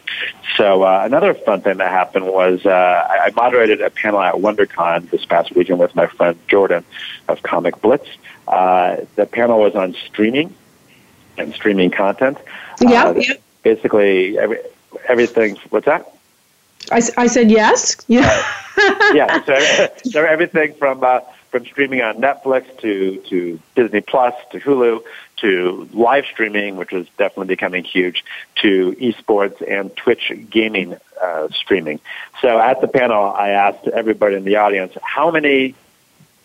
So 0.57 0.83
uh, 0.83 1.03
another 1.05 1.35
fun 1.35 1.61
thing 1.61 1.79
that 1.79 1.91
happened 1.91 2.27
was 2.27 2.65
uh, 2.65 2.71
I, 2.71 3.31
moderated 3.35 3.81
a 3.81 3.91
panel 3.91 4.21
at 4.21 4.35
WonderCon 4.35 5.11
this 5.11 5.25
past 5.25 5.55
weekend 5.55 5.81
with 5.81 5.95
my 5.95 6.07
friend 6.07 6.39
Jordan 6.47 6.85
of 7.29 7.43
Comic 7.43 7.81
Blitz. 7.81 8.09
Uh, 8.47 8.99
the 9.17 9.27
panel 9.27 9.59
was 9.59 9.75
on 9.75 9.95
streaming 10.07 10.55
and 11.37 11.53
streaming 11.55 11.91
content. 11.91 12.39
Yeah. 12.81 13.07
Uh, 13.07 13.15
yeah. 13.15 13.35
Basically, 13.63 14.39
every, 14.39 14.59
everything. 15.09 15.57
What's 15.71 15.87
that? 15.87 16.15
I, 16.93 17.03
I 17.17 17.27
said 17.27 17.51
yes. 17.51 17.97
Yeah. 18.09 18.23
yeah. 19.15 19.43
So, 19.45 19.89
so 20.11 20.25
everything 20.25 20.75
from 20.75 21.03
uh, 21.03 21.21
from 21.51 21.65
streaming 21.65 22.03
on 22.03 22.17
Netflix 22.17 22.79
to 22.81 23.17
to 23.29 23.59
Disney 23.75 24.03
Plus 24.03 24.35
to 24.51 24.61
Hulu 24.61 25.03
to 25.39 25.89
live 25.93 26.25
streaming, 26.27 26.77
which 26.77 26.93
is 26.93 27.07
definitely 27.19 27.47
becoming 27.47 27.85
huge, 27.85 28.25
to 28.57 28.93
esports 29.01 29.63
and 29.67 29.95
Twitch 29.97 30.33
gaming 30.51 30.97
uh, 31.21 31.49
streaming. 31.53 32.01
So 32.41 32.59
at 32.59 32.81
the 32.81 32.89
panel, 32.89 33.25
I 33.25 33.51
asked 33.51 33.87
everybody 33.89 34.37
in 34.37 34.45
the 34.45 34.57
audience 34.57 34.95
how 35.03 35.31
many 35.31 35.75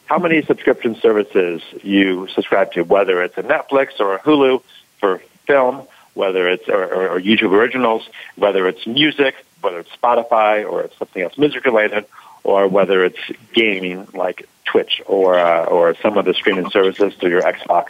how 0.05 0.17
many 0.17 0.41
subscription 0.41 0.95
services 0.95 1.61
you 1.83 2.27
subscribe 2.29 2.71
to, 2.71 2.81
whether 2.81 3.21
it's 3.21 3.37
a 3.37 3.43
Netflix 3.43 3.99
or 3.99 4.15
a 4.15 4.19
Hulu 4.19 4.63
for 4.99 5.21
film, 5.45 5.83
whether 6.15 6.49
it's 6.49 6.67
or, 6.67 6.83
or, 6.83 7.09
or 7.09 7.19
YouTube 7.19 7.53
originals, 7.53 8.09
whether 8.35 8.67
it's 8.67 8.87
music, 8.87 9.35
whether 9.61 9.79
it's 9.79 9.91
Spotify 9.91 10.69
or 10.69 10.81
it's 10.81 10.97
something 10.97 11.21
else 11.21 11.37
music 11.37 11.63
related, 11.63 12.05
or 12.43 12.67
whether 12.67 13.05
it's 13.05 13.19
gaming 13.53 14.07
like 14.13 14.47
Twitch 14.65 15.01
or 15.05 15.37
uh, 15.37 15.65
or 15.65 15.95
some 15.95 16.17
of 16.17 16.25
the 16.25 16.33
streaming 16.33 16.69
services 16.69 17.13
through 17.15 17.29
your 17.29 17.41
Xbox 17.43 17.85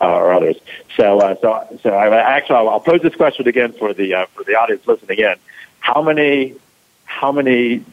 uh, 0.00 0.06
or 0.06 0.32
others. 0.32 0.56
So 0.96 1.20
uh, 1.20 1.36
so 1.40 1.78
so 1.82 1.90
I, 1.90 2.16
actually 2.16 2.56
I'll, 2.56 2.68
I'll 2.68 2.80
pose 2.80 3.02
this 3.02 3.14
question 3.14 3.48
again 3.48 3.72
for 3.72 3.92
the 3.92 4.14
uh, 4.14 4.26
for 4.26 4.44
the 4.44 4.56
audience 4.56 4.86
listening 4.86 5.18
in. 5.18 5.36
How 5.80 6.02
many 6.02 6.54
how 7.04 7.32
many 7.32 7.84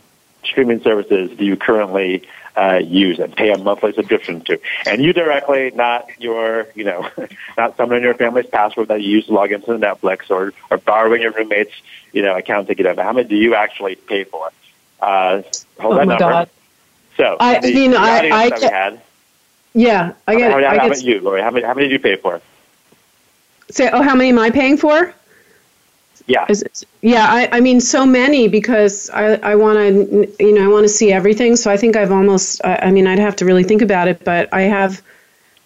streaming 0.43 0.81
services 0.81 1.37
do 1.37 1.45
you 1.45 1.57
currently 1.57 2.27
uh, 2.57 2.81
use 2.83 3.19
and 3.19 3.35
pay 3.35 3.51
a 3.51 3.57
monthly 3.57 3.93
subscription 3.93 4.41
to. 4.41 4.59
And 4.87 5.01
you 5.01 5.13
directly, 5.13 5.71
not 5.75 6.09
your, 6.19 6.67
you 6.73 6.83
know, 6.83 7.07
not 7.57 7.77
someone 7.77 7.97
in 7.97 8.03
your 8.03 8.15
family's 8.15 8.47
password 8.47 8.87
that 8.87 9.01
you 9.01 9.11
use 9.11 9.27
to 9.27 9.33
log 9.33 9.51
into 9.51 9.67
Netflix 9.71 10.31
or, 10.31 10.53
or 10.71 10.77
borrowing 10.77 11.21
your 11.21 11.31
roommate's, 11.31 11.73
you 12.11 12.23
know, 12.23 12.35
account 12.35 12.67
to 12.67 12.75
get 12.75 12.87
in. 12.87 12.97
How 12.97 13.13
many 13.13 13.27
do 13.27 13.35
you 13.35 13.53
actually 13.53 13.95
pay 13.95 14.23
for? 14.23 14.51
Uh, 14.99 15.43
hold 15.79 15.93
oh 15.93 15.97
that 15.97 16.07
number. 16.07 16.17
God. 16.17 16.49
So, 17.15 17.37
I 17.39 17.59
the, 17.59 17.73
mean, 17.73 17.91
the 17.91 17.97
I, 17.97 18.29
I 18.31 18.49
that 18.49 18.59
we 18.61 18.67
had, 18.67 19.01
yeah, 19.77 20.13
I 20.27 20.35
get 20.35 20.51
how, 20.51 20.57
it. 20.57 20.63
How, 20.63 20.69
I 20.71 20.77
how 20.79 20.85
about 20.87 21.03
you, 21.03 21.21
Lori? 21.21 21.41
How 21.41 21.51
many, 21.51 21.65
how 21.65 21.75
many 21.75 21.87
did 21.87 21.93
you 21.93 21.99
pay 21.99 22.15
for? 22.15 22.41
Say, 23.69 23.89
oh, 23.93 24.01
how 24.01 24.15
many 24.15 24.29
am 24.29 24.39
I 24.39 24.49
paying 24.49 24.75
for? 24.77 25.13
Yeah. 26.25 26.47
Yeah, 27.01 27.25
I, 27.29 27.47
I 27.51 27.59
mean, 27.61 27.79
so 27.79 28.05
many 28.05 28.47
because 28.47 29.09
I, 29.11 29.35
I 29.35 29.55
want 29.55 29.77
to, 29.77 30.43
you 30.43 30.53
know, 30.53 30.65
I 30.65 30.67
want 30.67 30.83
to 30.83 30.89
see 30.89 31.11
everything. 31.11 31.55
So 31.55 31.69
I 31.69 31.77
think 31.77 31.95
I've 31.95 32.11
almost, 32.11 32.59
I, 32.65 32.75
I 32.87 32.91
mean, 32.91 33.05
I'd 33.05 33.19
have 33.19 33.35
to 33.37 33.45
really 33.45 33.63
think 33.63 33.81
about 33.83 34.07
it, 34.07 34.23
but 34.23 34.51
I 34.51 34.61
have, 34.61 35.01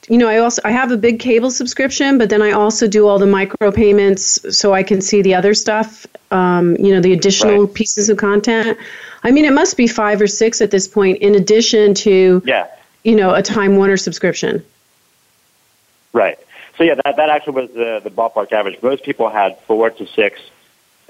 you 0.10 0.17
know, 0.17 0.28
I 0.28 0.39
also, 0.39 0.62
I 0.65 0.71
have 0.71 0.91
a 0.91 0.97
big 0.97 1.19
cable 1.19 1.50
subscription, 1.50 2.17
but 2.17 2.30
then 2.30 2.41
I 2.41 2.52
also 2.52 2.88
do 2.88 3.08
all 3.08 3.17
the 3.17 3.28
micro 3.28 3.71
payments 3.71 4.39
so 4.56 4.74
I 4.74 4.84
can 4.84 5.00
see 5.00 5.21
the 5.21 5.34
other 5.34 5.54
stuff, 5.54 6.06
um, 6.32 6.76
you 6.76 6.93
know, 6.93 7.00
the 7.00 7.13
additional 7.13 7.65
right. 7.65 7.74
pieces 7.74 8.10
of 8.10 8.17
content. 8.17 8.78
I 9.24 9.32
mean, 9.32 9.45
it 9.45 9.54
must 9.54 9.78
be 9.78 9.88
five 9.88 10.21
or 10.21 10.28
six 10.28 10.62
at 10.62 10.69
this 10.69 10.88
point 10.88 11.19
in 11.19 11.36
addition 11.36 11.93
to, 11.95 12.43
yeah. 12.45 12.67
You 13.03 13.15
know, 13.15 13.33
a 13.33 13.41
Time 13.41 13.75
Warner 13.77 13.97
subscription. 13.97 14.63
Right. 16.13 16.37
So 16.77 16.83
yeah, 16.83 16.95
that, 16.95 17.17
that 17.17 17.29
actually 17.29 17.53
was 17.53 17.71
the, 17.71 18.01
the 18.03 18.09
ballpark 18.09 18.51
average. 18.51 18.81
Most 18.81 19.03
people 19.03 19.29
had 19.29 19.59
four 19.61 19.89
to 19.89 20.07
six 20.07 20.39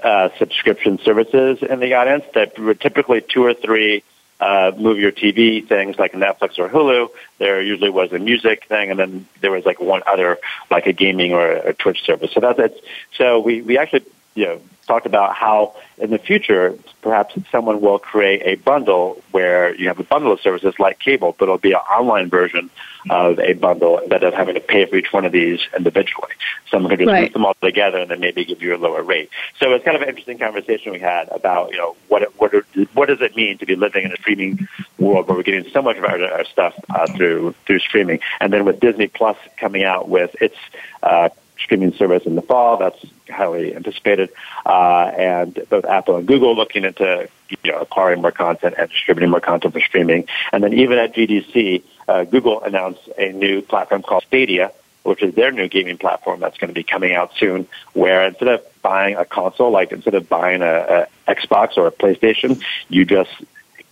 uh, 0.02 0.30
subscription 0.38 0.98
services 0.98 1.62
in 1.62 1.80
the 1.80 1.94
audience 1.94 2.24
that 2.34 2.58
were 2.58 2.74
typically 2.74 3.20
two 3.20 3.44
or 3.44 3.54
three 3.54 4.02
uh, 4.40 4.72
movie 4.76 5.04
or 5.04 5.12
TV 5.12 5.66
things 5.66 5.98
like 5.98 6.12
Netflix 6.12 6.58
or 6.58 6.68
Hulu. 6.68 7.10
There 7.38 7.62
usually 7.62 7.90
was 7.90 8.12
a 8.12 8.18
music 8.18 8.64
thing, 8.64 8.90
and 8.90 8.98
then 8.98 9.26
there 9.40 9.52
was 9.52 9.64
like 9.64 9.80
one 9.80 10.02
other, 10.06 10.38
like 10.70 10.86
a 10.86 10.92
gaming 10.92 11.32
or 11.32 11.46
a 11.48 11.72
Twitch 11.72 12.02
service. 12.04 12.32
So 12.32 12.40
that's 12.40 12.58
it. 12.58 12.84
So 13.16 13.38
we 13.38 13.62
we 13.62 13.78
actually 13.78 14.04
you 14.34 14.46
know 14.46 14.60
talked 14.86 15.06
about 15.06 15.34
how 15.34 15.74
in 15.98 16.10
the 16.10 16.18
future 16.18 16.76
perhaps 17.00 17.34
someone 17.50 17.80
will 17.80 17.98
create 17.98 18.42
a 18.44 18.54
bundle 18.56 19.20
where 19.30 19.74
you 19.74 19.88
have 19.88 19.98
a 19.98 20.04
bundle 20.04 20.32
of 20.32 20.40
services 20.40 20.74
like 20.78 20.98
cable, 20.98 21.34
but 21.38 21.44
it'll 21.44 21.58
be 21.58 21.72
an 21.72 21.78
online 21.78 22.28
version 22.28 22.70
of 23.10 23.38
a 23.40 23.52
bundle 23.54 23.98
instead 23.98 24.22
of 24.22 24.34
having 24.34 24.54
to 24.54 24.60
pay 24.60 24.84
for 24.86 24.96
each 24.96 25.12
one 25.12 25.24
of 25.24 25.32
these 25.32 25.60
individually. 25.76 26.30
Someone 26.70 26.90
could 26.90 27.00
just 27.00 27.08
right. 27.08 27.20
group 27.22 27.32
them 27.32 27.44
all 27.44 27.56
together 27.60 27.98
and 27.98 28.10
then 28.10 28.20
maybe 28.20 28.44
give 28.44 28.62
you 28.62 28.74
a 28.74 28.78
lower 28.78 29.02
rate. 29.02 29.30
So 29.58 29.72
it's 29.72 29.84
kind 29.84 29.96
of 29.96 30.02
an 30.02 30.08
interesting 30.08 30.38
conversation 30.38 30.92
we 30.92 31.00
had 31.00 31.28
about 31.28 31.70
you 31.72 31.78
know 31.78 31.96
what 32.08 32.22
what 32.38 32.52
what 32.94 33.08
does 33.08 33.20
it 33.20 33.36
mean 33.36 33.58
to 33.58 33.66
be 33.66 33.74
living 33.74 34.04
in 34.04 34.12
a 34.12 34.16
streaming 34.16 34.68
world 34.98 35.26
where 35.28 35.36
we're 35.36 35.42
getting 35.42 35.68
so 35.72 35.82
much 35.82 35.96
of 35.96 36.04
our, 36.04 36.22
our 36.32 36.44
stuff 36.44 36.74
uh, 36.90 37.06
through 37.08 37.54
through 37.66 37.80
streaming, 37.80 38.20
and 38.40 38.52
then 38.52 38.64
with 38.64 38.80
Disney 38.80 39.08
Plus 39.08 39.36
coming 39.56 39.84
out 39.84 40.08
with 40.08 40.34
its 40.40 40.56
uh, 41.02 41.28
streaming 41.62 41.92
service 41.94 42.24
in 42.24 42.34
the 42.34 42.42
fall. 42.42 42.76
That's 42.76 43.04
highly 43.30 43.74
anticipated. 43.74 44.30
Uh, 44.64 45.12
and 45.16 45.66
both 45.68 45.84
Apple 45.84 46.16
and 46.16 46.26
Google 46.26 46.54
looking 46.54 46.84
into 46.84 47.28
you 47.62 47.72
know, 47.72 47.78
acquiring 47.78 48.22
more 48.22 48.32
content 48.32 48.74
and 48.78 48.90
distributing 48.90 49.30
more 49.30 49.40
content 49.40 49.74
for 49.74 49.80
streaming. 49.80 50.26
And 50.52 50.64
then 50.64 50.72
even 50.72 50.98
at 50.98 51.14
GDC, 51.14 51.82
uh, 52.08 52.24
Google 52.24 52.62
announced 52.62 53.08
a 53.18 53.32
new 53.32 53.62
platform 53.62 54.02
called 54.02 54.24
Stadia, 54.24 54.72
which 55.02 55.22
is 55.22 55.34
their 55.34 55.50
new 55.50 55.68
gaming 55.68 55.98
platform 55.98 56.40
that's 56.40 56.58
going 56.58 56.68
to 56.68 56.74
be 56.74 56.84
coming 56.84 57.12
out 57.12 57.32
soon, 57.36 57.66
where 57.92 58.26
instead 58.26 58.48
of 58.48 58.82
buying 58.82 59.16
a 59.16 59.24
console, 59.24 59.70
like 59.70 59.92
instead 59.92 60.14
of 60.14 60.28
buying 60.28 60.62
a, 60.62 61.08
a 61.26 61.34
Xbox 61.34 61.76
or 61.76 61.86
a 61.86 61.92
PlayStation, 61.92 62.62
you 62.88 63.04
just 63.04 63.30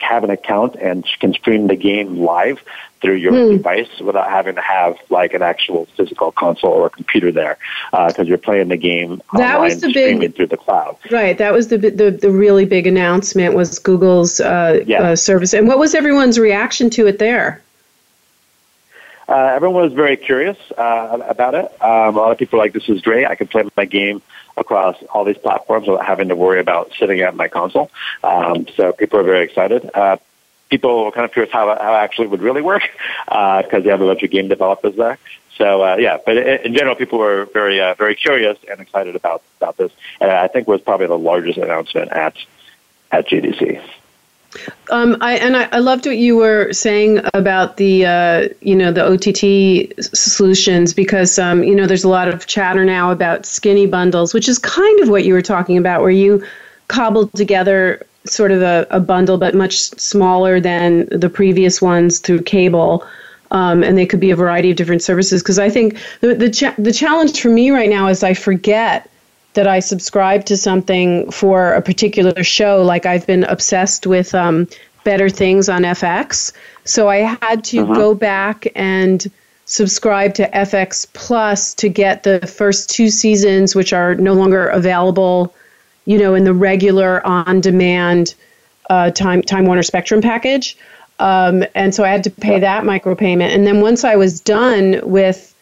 have 0.00 0.24
an 0.24 0.30
account 0.30 0.76
and 0.76 1.04
can 1.20 1.32
stream 1.32 1.66
the 1.66 1.76
game 1.76 2.18
live 2.18 2.62
through 3.00 3.14
your 3.14 3.32
mm. 3.32 3.52
device 3.52 3.88
without 4.00 4.28
having 4.28 4.54
to 4.54 4.60
have 4.60 4.96
like 5.08 5.32
an 5.32 5.42
actual 5.42 5.86
physical 5.96 6.32
console 6.32 6.72
or 6.72 6.90
computer 6.90 7.32
there 7.32 7.56
because 7.90 8.18
uh, 8.18 8.22
you're 8.22 8.38
playing 8.38 8.68
the 8.68 8.76
game 8.76 9.22
that 9.32 9.54
online, 9.54 9.60
was 9.60 9.80
the 9.80 9.90
streaming 9.90 10.20
big, 10.20 10.36
through 10.36 10.46
the 10.46 10.56
cloud. 10.56 10.96
Right. 11.10 11.36
That 11.38 11.52
was 11.52 11.68
the 11.68 11.78
the, 11.78 12.10
the 12.10 12.30
really 12.30 12.64
big 12.64 12.86
announcement 12.86 13.54
was 13.54 13.78
Google's 13.78 14.40
uh, 14.40 14.82
yeah. 14.86 15.02
uh, 15.02 15.16
service. 15.16 15.54
And 15.54 15.66
what 15.66 15.78
was 15.78 15.94
everyone's 15.94 16.38
reaction 16.38 16.90
to 16.90 17.06
it 17.06 17.18
there? 17.18 17.62
Uh, 19.28 19.52
everyone 19.54 19.84
was 19.84 19.92
very 19.92 20.16
curious 20.16 20.58
uh, 20.76 21.18
about 21.28 21.54
it. 21.54 21.66
Um, 21.80 22.16
a 22.16 22.20
lot 22.20 22.32
of 22.32 22.38
people 22.38 22.58
were 22.58 22.64
like, 22.64 22.72
"This 22.72 22.88
is 22.88 23.00
great! 23.00 23.26
I 23.26 23.36
can 23.36 23.46
play 23.46 23.62
my 23.76 23.84
game 23.84 24.22
across 24.61 24.96
all 25.12 25.25
these 25.25 25.38
platforms 25.38 25.88
without 25.88 26.07
having 26.07 26.29
to 26.29 26.37
worry 26.37 26.61
about 26.61 26.92
sitting 26.99 27.20
at 27.20 27.35
my 27.35 27.49
console." 27.49 27.90
Um, 28.23 28.66
so 28.77 28.92
people 28.92 29.18
are 29.18 29.25
very 29.25 29.44
excited. 29.44 29.90
Uh, 29.92 30.18
people 30.70 31.05
were 31.05 31.11
kind 31.11 31.25
of 31.25 31.33
curious 31.33 31.53
how 31.53 31.66
how 31.66 31.94
it 31.94 31.99
actually 31.99 32.29
would 32.29 32.42
really 32.42 32.62
work 32.62 32.83
because 33.27 33.64
uh, 33.73 33.81
they 33.81 33.90
have 33.90 34.01
a 34.01 34.07
bunch 34.07 34.23
of 34.23 34.31
game 34.31 34.49
developers 34.49 34.94
there. 34.96 35.18
So 35.57 35.83
uh, 35.83 35.96
yeah, 35.99 36.16
but 36.25 36.37
in 36.38 36.75
general, 36.75 36.94
people 36.94 37.18
were 37.18 37.46
very 37.53 37.81
uh, 37.81 37.94
very 37.94 38.14
curious 38.14 38.57
and 38.70 38.81
excited 38.81 39.16
about 39.16 39.42
about 39.59 39.77
this, 39.77 39.92
and 40.20 40.31
I 40.31 40.49
think 40.49 40.66
was 40.66 40.81
probably 40.81 41.07
the 41.07 41.18
largest 41.18 41.59
announcement 41.59 42.12
at 42.12 42.35
at 43.11 43.29
GDC. 43.29 43.83
Um, 44.90 45.16
I, 45.20 45.36
and 45.36 45.56
I, 45.56 45.68
I, 45.70 45.78
loved 45.78 46.06
what 46.06 46.16
you 46.16 46.36
were 46.36 46.72
saying 46.72 47.20
about 47.34 47.76
the 47.76 48.04
uh, 48.04 48.48
you 48.60 48.74
know 48.74 48.90
the 48.90 49.04
OTT 49.04 50.02
solutions 50.02 50.92
because 50.92 51.38
um, 51.38 51.62
you 51.62 51.74
know 51.74 51.86
there's 51.86 52.02
a 52.02 52.08
lot 52.08 52.28
of 52.28 52.46
chatter 52.46 52.84
now 52.84 53.12
about 53.12 53.46
skinny 53.46 53.86
bundles, 53.86 54.34
which 54.34 54.48
is 54.48 54.58
kind 54.58 55.00
of 55.00 55.08
what 55.08 55.24
you 55.24 55.34
were 55.34 55.42
talking 55.42 55.78
about, 55.78 56.00
where 56.00 56.10
you 56.10 56.44
cobbled 56.88 57.32
together 57.34 58.04
sort 58.26 58.50
of 58.50 58.62
a, 58.62 58.86
a 58.90 59.00
bundle, 59.00 59.38
but 59.38 59.54
much 59.54 59.78
smaller 59.78 60.60
than 60.60 61.06
the 61.06 61.30
previous 61.30 61.80
ones 61.80 62.18
through 62.18 62.42
cable. 62.42 63.06
Um, 63.52 63.82
and 63.82 63.98
they 63.98 64.06
could 64.06 64.20
be 64.20 64.30
a 64.30 64.36
variety 64.36 64.70
of 64.70 64.76
different 64.76 65.02
services. 65.02 65.42
Because 65.42 65.58
I 65.58 65.70
think 65.70 65.98
the 66.20 66.34
the, 66.34 66.50
cha- 66.50 66.74
the 66.78 66.92
challenge 66.92 67.40
for 67.40 67.50
me 67.50 67.70
right 67.70 67.90
now 67.90 68.08
is 68.08 68.22
I 68.22 68.34
forget 68.34 69.10
that 69.54 69.66
I 69.66 69.80
subscribe 69.80 70.44
to 70.46 70.56
something 70.56 71.30
for 71.30 71.72
a 71.72 71.82
particular 71.82 72.44
show. 72.44 72.82
Like 72.82 73.06
I've 73.06 73.26
been 73.26 73.44
obsessed 73.44 74.06
with 74.06 74.34
um, 74.34 74.68
Better 75.04 75.28
Things 75.28 75.68
on 75.68 75.82
FX, 75.82 76.52
so 76.84 77.08
I 77.08 77.18
had 77.18 77.64
to 77.64 77.80
uh-huh. 77.80 77.94
go 77.94 78.14
back 78.14 78.66
and 78.74 79.30
subscribe 79.64 80.34
to 80.34 80.48
FX 80.50 81.06
Plus 81.12 81.74
to 81.74 81.88
get 81.88 82.22
the 82.22 82.40
first 82.46 82.90
two 82.90 83.08
seasons, 83.08 83.74
which 83.74 83.92
are 83.92 84.14
no 84.16 84.34
longer 84.34 84.66
available 84.66 85.54
you 86.10 86.18
know, 86.18 86.34
in 86.34 86.44
the 86.44 86.54
regular 86.54 87.24
on-demand 87.26 88.34
uh, 88.88 89.11
time 89.11 89.42
Time 89.42 89.66
Warner 89.66 89.82
Spectrum 89.82 90.20
package. 90.20 90.76
Um, 91.20 91.64
and 91.74 91.94
so 91.94 92.03
I 92.03 92.09
had 92.09 92.24
to 92.24 92.30
pay 92.30 92.59
that 92.59 92.82
micropayment. 92.82 93.55
And 93.55 93.66
then 93.66 93.80
once 93.80 94.05
I 94.05 94.16
was 94.16 94.40
done 94.40 95.01
with 95.05 95.55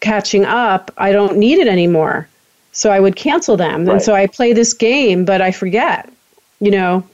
catching 0.00 0.44
up, 0.44 0.90
I 0.98 1.12
don't 1.12 1.38
need 1.38 1.58
it 1.58 1.68
anymore. 1.68 2.28
So 2.76 2.90
I 2.90 3.00
would 3.00 3.16
cancel 3.16 3.56
them. 3.56 3.86
Right. 3.86 3.94
And 3.94 4.02
so 4.02 4.14
I 4.14 4.26
play 4.26 4.52
this 4.52 4.74
game, 4.74 5.24
but 5.24 5.40
I 5.40 5.50
forget, 5.50 6.12
you 6.60 6.70
know. 6.70 7.08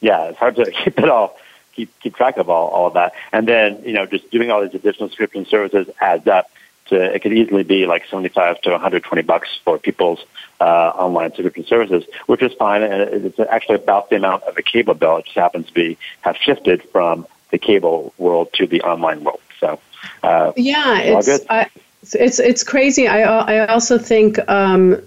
Yeah, 0.00 0.24
it's 0.24 0.38
hard 0.38 0.56
to 0.56 0.68
keep 0.84 0.98
it 0.98 1.08
all, 1.08 1.38
keep, 1.72 1.88
keep 2.00 2.16
track 2.16 2.36
of 2.36 2.50
all, 2.50 2.68
all 2.70 2.88
of 2.88 2.94
that. 2.94 3.12
And 3.32 3.46
then, 3.46 3.80
you 3.84 3.92
know, 3.92 4.06
just 4.06 4.28
doing 4.32 4.50
all 4.50 4.60
these 4.60 4.74
additional 4.74 5.08
subscription 5.08 5.46
services 5.46 5.88
adds 6.00 6.26
up 6.26 6.50
to, 6.86 6.96
it 6.96 7.22
could 7.22 7.32
easily 7.32 7.62
be 7.62 7.86
like 7.86 8.04
75 8.10 8.60
to 8.62 8.70
120 8.72 9.22
bucks 9.22 9.48
for 9.64 9.78
people's 9.78 10.18
uh, 10.60 10.64
online 10.64 11.30
subscription 11.30 11.64
services, 11.64 12.04
which 12.26 12.42
is 12.42 12.52
fine. 12.54 12.82
And 12.82 13.24
it's 13.24 13.38
actually 13.38 13.76
about 13.76 14.10
the 14.10 14.16
amount 14.16 14.42
of 14.42 14.58
a 14.58 14.62
cable 14.62 14.94
bill. 14.94 15.18
It 15.18 15.26
just 15.26 15.36
happens 15.36 15.68
to 15.68 15.72
be, 15.72 15.96
have 16.22 16.36
shifted 16.36 16.82
from 16.90 17.24
the 17.52 17.58
cable 17.58 18.12
world 18.18 18.52
to 18.54 18.66
the 18.66 18.82
online 18.82 19.22
world. 19.22 19.40
So 19.60 19.78
uh, 20.24 20.52
yeah, 20.56 20.98
it's 20.98 21.46
I, 21.48 21.70
it's 22.12 22.38
it's 22.38 22.62
crazy. 22.62 23.08
I 23.08 23.22
I 23.22 23.66
also 23.66 23.98
think. 23.98 24.38
Um, 24.48 25.00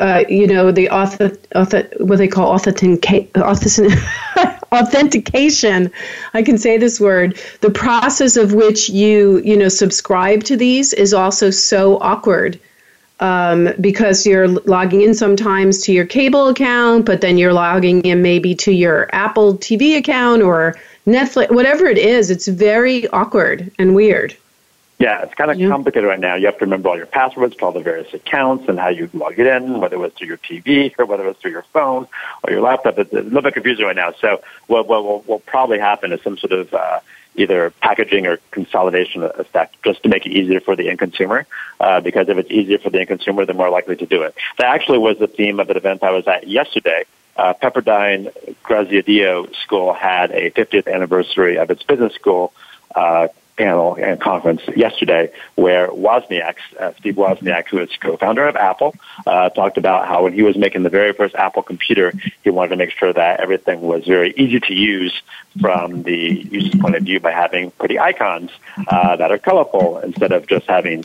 uh, 0.00 0.24
you 0.30 0.46
know 0.46 0.72
the 0.72 0.88
author, 0.88 1.30
author, 1.54 1.86
what 1.98 2.16
they 2.16 2.26
call 2.26 2.54
authentic, 2.54 3.36
authentication. 4.72 5.92
I 6.32 6.42
can 6.42 6.56
say 6.56 6.78
this 6.78 6.98
word. 6.98 7.38
The 7.60 7.68
process 7.68 8.38
of 8.38 8.54
which 8.54 8.88
you 8.88 9.42
you 9.44 9.58
know 9.58 9.68
subscribe 9.68 10.44
to 10.44 10.56
these 10.56 10.94
is 10.94 11.12
also 11.12 11.50
so 11.50 11.98
awkward 12.00 12.58
um, 13.20 13.68
because 13.80 14.26
you're 14.26 14.48
logging 14.48 15.02
in 15.02 15.14
sometimes 15.14 15.82
to 15.82 15.92
your 15.92 16.06
cable 16.06 16.48
account, 16.48 17.04
but 17.04 17.20
then 17.20 17.38
you're 17.38 17.52
logging 17.52 18.00
in 18.02 18.22
maybe 18.22 18.54
to 18.56 18.72
your 18.72 19.08
Apple 19.12 19.58
TV 19.58 19.98
account 19.98 20.42
or 20.42 20.76
Netflix, 21.06 21.50
whatever 21.50 21.86
it 21.86 21.98
is, 21.98 22.30
it's 22.30 22.48
very 22.48 23.06
awkward 23.08 23.70
and 23.78 23.94
weird. 23.94 24.36
Yeah, 25.00 25.22
it's 25.22 25.32
kind 25.32 25.50
of 25.50 25.58
yeah. 25.58 25.70
complicated 25.70 26.06
right 26.06 26.20
now. 26.20 26.34
You 26.34 26.44
have 26.44 26.58
to 26.58 26.66
remember 26.66 26.90
all 26.90 26.96
your 26.96 27.06
passwords 27.06 27.56
to 27.56 27.64
all 27.64 27.72
the 27.72 27.80
various 27.80 28.12
accounts 28.12 28.68
and 28.68 28.78
how 28.78 28.88
you 28.88 29.08
log 29.14 29.38
it 29.38 29.46
in, 29.46 29.80
whether 29.80 29.96
it 29.96 29.98
was 29.98 30.12
through 30.12 30.28
your 30.28 30.36
TV 30.36 30.94
or 30.98 31.06
whether 31.06 31.24
it 31.24 31.28
was 31.28 31.38
through 31.38 31.52
your 31.52 31.64
phone 31.72 32.06
or 32.44 32.52
your 32.52 32.60
laptop. 32.60 32.98
It's 32.98 33.10
a 33.10 33.22
little 33.22 33.40
bit 33.40 33.54
confusing 33.54 33.86
right 33.86 33.96
now. 33.96 34.12
So 34.20 34.42
what 34.66 34.86
will 34.86 35.22
will 35.26 35.38
probably 35.40 35.78
happen 35.78 36.12
is 36.12 36.20
some 36.22 36.36
sort 36.36 36.52
of 36.52 36.74
uh, 36.74 37.00
either 37.34 37.70
packaging 37.80 38.26
or 38.26 38.40
consolidation 38.50 39.22
effect 39.22 39.82
just 39.82 40.02
to 40.02 40.10
make 40.10 40.26
it 40.26 40.32
easier 40.32 40.60
for 40.60 40.76
the 40.76 40.90
end 40.90 40.98
consumer. 40.98 41.46
Uh, 41.80 42.00
because 42.02 42.28
if 42.28 42.36
it's 42.36 42.50
easier 42.50 42.76
for 42.76 42.90
the 42.90 42.98
end 42.98 43.08
consumer, 43.08 43.46
they're 43.46 43.54
more 43.54 43.70
likely 43.70 43.96
to 43.96 44.06
do 44.06 44.20
it. 44.20 44.34
That 44.58 44.66
actually 44.66 44.98
was 44.98 45.18
the 45.18 45.28
theme 45.28 45.60
of 45.60 45.70
an 45.70 45.78
event 45.78 46.02
I 46.02 46.10
was 46.10 46.28
at 46.28 46.46
yesterday 46.46 47.06
uh, 47.36 47.54
Pepperdine 47.54 48.30
Graziadio 48.64 49.54
School 49.56 49.94
had 49.94 50.30
a 50.30 50.50
50th 50.50 50.92
anniversary 50.92 51.56
of 51.56 51.70
its 51.70 51.82
business 51.82 52.14
school 52.14 52.52
uh, 52.94 53.28
panel 53.60 53.94
and 54.00 54.18
conference 54.18 54.62
yesterday 54.74 55.30
where 55.54 55.88
Wozniak, 55.88 56.56
uh, 56.78 56.92
Steve 56.98 57.16
Wozniak, 57.16 57.68
who 57.68 57.78
is 57.78 57.90
co-founder 58.00 58.48
of 58.48 58.56
Apple, 58.56 58.94
uh, 59.26 59.50
talked 59.50 59.76
about 59.76 60.08
how 60.08 60.24
when 60.24 60.32
he 60.32 60.42
was 60.42 60.56
making 60.56 60.82
the 60.82 60.88
very 60.88 61.12
first 61.12 61.34
Apple 61.34 61.62
computer, 61.62 62.12
he 62.42 62.48
wanted 62.48 62.70
to 62.70 62.76
make 62.76 62.90
sure 62.90 63.12
that 63.12 63.40
everything 63.40 63.82
was 63.82 64.06
very 64.06 64.32
easy 64.36 64.60
to 64.60 64.74
use 64.74 65.14
from 65.60 66.02
the 66.04 66.48
user's 66.50 66.80
point 66.80 66.96
of 66.96 67.02
view 67.02 67.20
by 67.20 67.32
having 67.32 67.70
pretty 67.72 67.98
icons 67.98 68.50
uh, 68.88 69.16
that 69.16 69.30
are 69.30 69.38
colorful 69.38 69.98
instead 69.98 70.32
of 70.32 70.46
just 70.46 70.66
having 70.66 71.04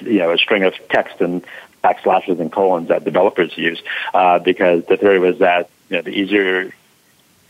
you 0.00 0.20
know 0.20 0.32
a 0.32 0.38
string 0.38 0.64
of 0.64 0.72
text 0.88 1.20
and 1.20 1.44
backslashes 1.84 2.40
and 2.40 2.50
colons 2.50 2.88
that 2.88 3.04
developers 3.04 3.56
use, 3.58 3.82
uh, 4.14 4.38
because 4.38 4.86
the 4.86 4.96
theory 4.96 5.18
was 5.18 5.38
that 5.38 5.68
you 5.90 5.96
know 5.96 6.02
the 6.02 6.10
easier 6.10 6.72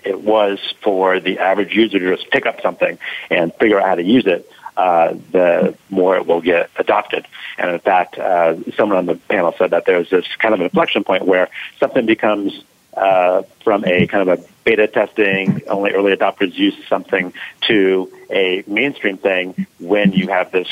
it 0.05 0.21
was 0.21 0.59
for 0.83 1.21
the 1.21 1.39
average 1.39 1.75
user 1.75 1.99
to 1.99 2.17
just 2.17 2.31
pick 2.31 2.47
up 2.47 2.61
something 2.61 2.99
and 3.31 3.55
figure 3.55 3.81
out 3.81 3.87
how 3.87 3.95
to 3.95 4.03
use 4.03 4.27
it, 4.27 4.51
uh, 4.77 5.15
the 5.33 5.77
more 5.91 6.17
it 6.17 6.27
will 6.27 6.41
get 6.41 6.71
adopted. 6.77 7.27
And 7.59 7.71
in 7.71 7.79
fact, 7.81 8.19
uh, 8.19 8.57
someone 8.73 8.99
on 8.99 9.07
the 9.07 9.17
panel 9.17 9.55
said 9.59 9.71
that 9.71 9.85
there's 9.87 10.11
this 10.11 10.27
kind 10.39 10.55
of 10.55 10.61
inflection 10.61 11.05
point 11.05 11.25
where 11.27 11.49
something 11.79 12.07
becomes 12.07 12.65
uh, 12.97 13.43
from 13.63 13.85
a 13.85 14.07
kind 14.07 14.29
of 14.29 14.39
a 14.41 14.45
beta 14.65 14.87
testing, 14.89 15.63
only 15.69 15.93
early 15.93 16.15
adopters 16.15 16.55
use 16.55 16.75
something 16.89 17.33
to 17.63 18.11
a 18.31 18.65
mainstream 18.67 19.17
thing 19.17 19.67
when 19.79 20.13
you 20.13 20.29
have 20.29 20.51
this 20.51 20.69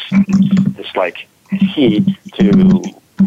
this 0.77 0.95
like 0.97 1.29
heat 1.51 2.05
to 2.35 2.83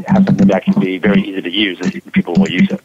have 0.08 0.26
something 0.26 0.48
that 0.48 0.64
can 0.64 0.80
be 0.80 0.98
very 0.98 1.22
easy 1.22 1.42
to 1.42 1.50
use 1.50 1.80
and 1.80 2.14
people 2.14 2.34
will 2.36 2.50
use 2.50 2.70
it. 2.72 2.82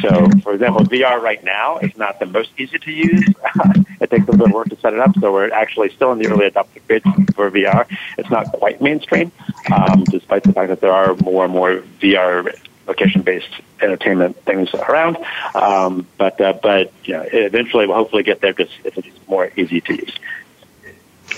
So, 0.00 0.28
for 0.42 0.52
example, 0.52 0.84
VR 0.84 1.20
right 1.20 1.42
now 1.44 1.78
is 1.78 1.96
not 1.96 2.18
the 2.20 2.26
most 2.26 2.50
easy 2.58 2.78
to 2.78 2.92
use. 2.92 3.24
it 4.00 4.10
takes 4.10 4.26
a 4.28 4.30
little 4.30 4.36
bit 4.36 4.46
of 4.48 4.52
work 4.52 4.68
to 4.68 4.76
set 4.76 4.92
it 4.92 5.00
up, 5.00 5.14
so 5.18 5.32
we're 5.32 5.50
actually 5.50 5.90
still 5.90 6.12
in 6.12 6.18
the 6.18 6.28
early 6.28 6.50
adopter 6.50 6.80
phase 6.82 7.02
for 7.34 7.50
VR. 7.50 7.86
It's 8.18 8.30
not 8.30 8.52
quite 8.52 8.80
mainstream, 8.80 9.32
um, 9.74 10.04
despite 10.04 10.42
the 10.42 10.52
fact 10.52 10.68
that 10.68 10.80
there 10.80 10.92
are 10.92 11.14
more 11.16 11.44
and 11.44 11.52
more 11.52 11.82
VR 12.00 12.54
location-based 12.86 13.48
entertainment 13.80 14.36
things 14.44 14.72
around. 14.74 15.16
Um, 15.54 16.06
but 16.18 16.40
uh, 16.40 16.54
but 16.62 16.92
know, 17.08 17.24
eventually 17.32 17.86
we'll 17.86 17.96
hopefully 17.96 18.22
get 18.22 18.40
there 18.40 18.52
because 18.52 18.72
it's 18.84 19.28
more 19.28 19.50
easy 19.56 19.80
to 19.80 19.94
use. 19.94 20.14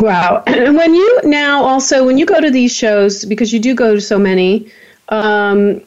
Wow. 0.01 0.43
And 0.47 0.77
when 0.77 0.95
you 0.95 1.21
now 1.25 1.63
also 1.63 2.05
when 2.05 2.19
you 2.19 2.27
go 2.27 2.41
to 2.41 2.51
these 2.51 2.75
shows 2.75 3.25
because 3.25 3.53
you 3.53 3.61
do 3.61 3.75
go 3.75 3.95
to 3.95 4.01
so 4.01 4.19
many 4.19 4.71
um, 5.09 5.81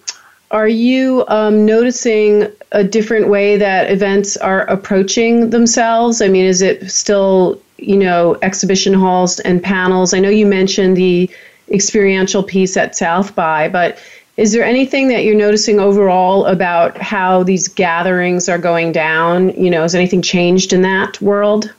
are 0.51 0.67
you 0.67 1.26
um, 1.28 1.65
noticing 1.65 2.47
a 2.72 2.84
different 2.84 3.28
way 3.28 3.57
that 3.57 3.91
events 3.91 4.36
are 4.38 4.61
approaching 4.61 5.51
themselves? 5.51 6.22
I 6.22 6.28
mean, 6.28 6.45
is 6.45 6.61
it 6.61 6.89
still, 6.91 7.61
you 7.78 7.97
know, 7.97 8.38
exhibition 8.41 8.93
halls 8.93 9.39
and 9.41 9.61
panels? 9.61 10.13
I 10.13 10.20
know 10.20 10.30
you 10.30 10.45
mentioned 10.45 10.97
the 10.97 11.30
experiential 11.72 12.41
piece 12.41 12.78
at 12.78 12.95
South 12.95 13.36
by, 13.36 13.70
but 13.70 13.99
is 14.38 14.53
there 14.53 14.63
anything 14.63 15.09
that 15.09 15.24
you're 15.24 15.36
noticing 15.36 15.80
overall 15.80 16.45
about 16.45 16.97
how 16.97 17.43
these 17.43 17.67
gatherings 17.67 18.49
are 18.49 18.57
going 18.57 18.91
down? 18.91 19.49
You 19.49 19.70
know, 19.70 19.84
has 19.84 19.93
anything 19.93 20.22
changed 20.22 20.74
in 20.74 20.82
that 20.82 21.22
world? 21.22 21.72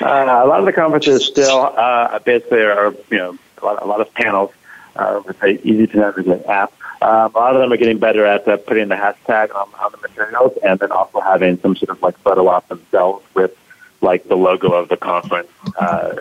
Uh, 0.00 0.42
a 0.44 0.46
lot 0.46 0.60
of 0.60 0.66
the 0.66 0.72
conferences 0.72 1.26
still 1.26 1.72
uh, 1.76 2.18
basically 2.20 2.62
are, 2.62 2.94
you 3.10 3.18
know, 3.18 3.38
a 3.60 3.64
lot, 3.64 3.82
a 3.82 3.86
lot 3.86 4.00
of 4.00 4.12
panels 4.14 4.52
uh, 4.98 5.22
easy 5.62 5.86
to 5.86 5.96
navigate 5.96 6.44
app. 6.46 6.72
Um, 7.00 7.32
a 7.34 7.38
lot 7.38 7.54
of 7.54 7.60
them 7.60 7.72
are 7.72 7.76
getting 7.76 7.98
better 7.98 8.26
at 8.26 8.46
uh, 8.48 8.56
putting 8.56 8.88
the 8.88 8.96
hashtag 8.96 9.54
on, 9.54 9.68
on 9.80 9.92
the 9.92 9.98
materials 10.08 10.58
and 10.64 10.78
then 10.80 10.90
also 10.90 11.20
having 11.20 11.58
some 11.60 11.76
sort 11.76 11.90
of 11.90 12.02
like 12.02 12.18
photo 12.18 12.48
op 12.48 12.66
themselves 12.68 13.24
with 13.34 13.56
like 14.00 14.26
the 14.28 14.36
logo 14.36 14.72
of 14.72 14.88
the 14.88 14.96
conference 14.96 15.48
uh, 15.76 16.16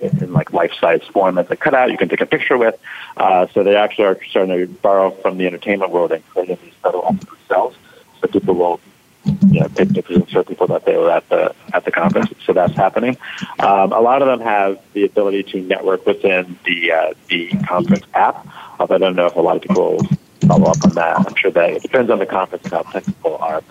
in 0.00 0.32
like 0.32 0.52
life-size 0.52 1.02
form 1.12 1.38
as 1.38 1.50
a 1.50 1.56
cutout 1.56 1.90
you 1.90 1.98
can 1.98 2.08
take 2.08 2.20
a 2.20 2.26
picture 2.26 2.56
with. 2.56 2.78
Uh, 3.16 3.46
so 3.48 3.62
they 3.64 3.74
actually 3.74 4.04
are 4.04 4.18
starting 4.28 4.56
to 4.56 4.72
borrow 4.74 5.10
from 5.10 5.38
the 5.38 5.46
entertainment 5.46 5.90
world 5.90 6.12
and 6.12 6.24
creating 6.28 6.58
these 6.62 6.74
photo 6.74 7.02
ops 7.02 7.24
themselves. 7.24 7.76
So 8.20 8.28
people 8.28 8.54
will 8.54 8.80
you 9.50 9.60
know, 9.60 9.68
pictures 9.68 10.16
and 10.16 10.28
show 10.30 10.42
people 10.42 10.66
that 10.68 10.84
they 10.84 10.96
were 10.96 11.10
at 11.10 11.28
the 11.28 11.54
at 11.72 11.84
the 11.84 11.90
conference. 11.90 12.32
So 12.44 12.52
that's 12.52 12.74
happening. 12.74 13.16
Um, 13.58 13.92
a 13.92 14.00
lot 14.00 14.22
of 14.22 14.28
them 14.28 14.40
have 14.40 14.80
the 14.92 15.04
ability 15.04 15.44
to 15.44 15.60
network 15.60 16.06
within 16.06 16.58
the 16.64 16.92
uh, 16.92 17.14
the 17.28 17.50
conference 17.66 18.04
app. 18.14 18.46
Although 18.78 18.96
I 18.96 18.98
don't 18.98 19.16
know 19.16 19.26
if 19.26 19.36
a 19.36 19.40
lot 19.40 19.56
of 19.56 19.62
people 19.62 20.06
follow 20.46 20.70
up 20.70 20.84
on 20.84 20.94
that. 20.94 21.18
I'm 21.18 21.34
sure 21.34 21.50
that 21.50 21.70
it 21.70 21.82
depends 21.82 22.10
on 22.10 22.18
the 22.18 22.26
conference 22.26 22.64
and 22.64 22.72
how 22.72 22.82
technical 22.82 23.36
are. 23.36 23.62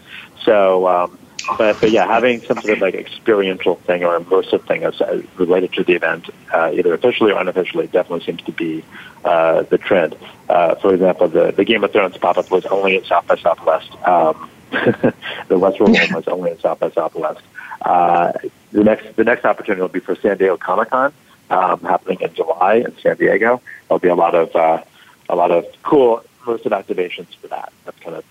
So, 0.43 0.87
um, 0.87 1.17
but 1.57 1.79
but 1.79 1.91
yeah, 1.91 2.05
having 2.05 2.41
some 2.41 2.59
sort 2.61 2.73
of 2.73 2.81
like 2.81 2.95
experiential 2.95 3.75
thing 3.75 4.03
or 4.03 4.19
immersive 4.19 4.67
thing 4.67 4.83
as, 4.83 4.99
as 5.01 5.23
related 5.37 5.73
to 5.73 5.83
the 5.83 5.93
event, 5.93 6.29
uh, 6.53 6.71
either 6.73 6.93
officially 6.93 7.31
or 7.31 7.39
unofficially, 7.39 7.87
definitely 7.87 8.25
seems 8.25 8.41
to 8.43 8.51
be 8.51 8.83
uh, 9.23 9.63
the 9.63 9.77
trend. 9.77 10.15
Uh, 10.49 10.75
for 10.75 10.93
example, 10.93 11.27
the 11.27 11.51
the 11.51 11.63
Game 11.63 11.83
of 11.83 11.91
Thrones 11.91 12.17
pop 12.17 12.37
up 12.37 12.51
was 12.51 12.65
only 12.65 12.97
at 12.97 13.05
South 13.05 13.27
by 13.27 13.37
Southwest. 13.37 13.89
Um, 14.05 14.49
the 14.71 15.13
Westworld 15.49 15.93
one 15.93 16.13
was 16.13 16.27
only 16.27 16.51
in 16.51 16.59
South 16.59 16.79
by 16.79 16.91
Southwest. 16.91 17.41
Uh, 17.81 18.33
the 18.71 18.83
next 18.83 19.15
the 19.15 19.23
next 19.23 19.45
opportunity 19.45 19.81
will 19.81 19.87
be 19.87 19.99
for 19.99 20.15
San 20.15 20.37
Diego 20.37 20.57
Comic 20.57 20.89
Con 20.89 21.13
um, 21.49 21.79
happening 21.81 22.19
in 22.21 22.33
July 22.33 22.75
in 22.75 22.97
San 22.97 23.15
Diego. 23.17 23.61
There'll 23.87 23.99
be 23.99 24.09
a 24.09 24.15
lot 24.15 24.35
of 24.35 24.55
uh, 24.55 24.83
a 25.29 25.35
lot 25.35 25.51
of 25.51 25.65
cool 25.83 26.23
immersive 26.41 26.71
activations 26.71 27.35
for 27.35 27.47
that. 27.47 27.71
That's 27.85 27.99
kind 27.99 28.15
of 28.15 28.25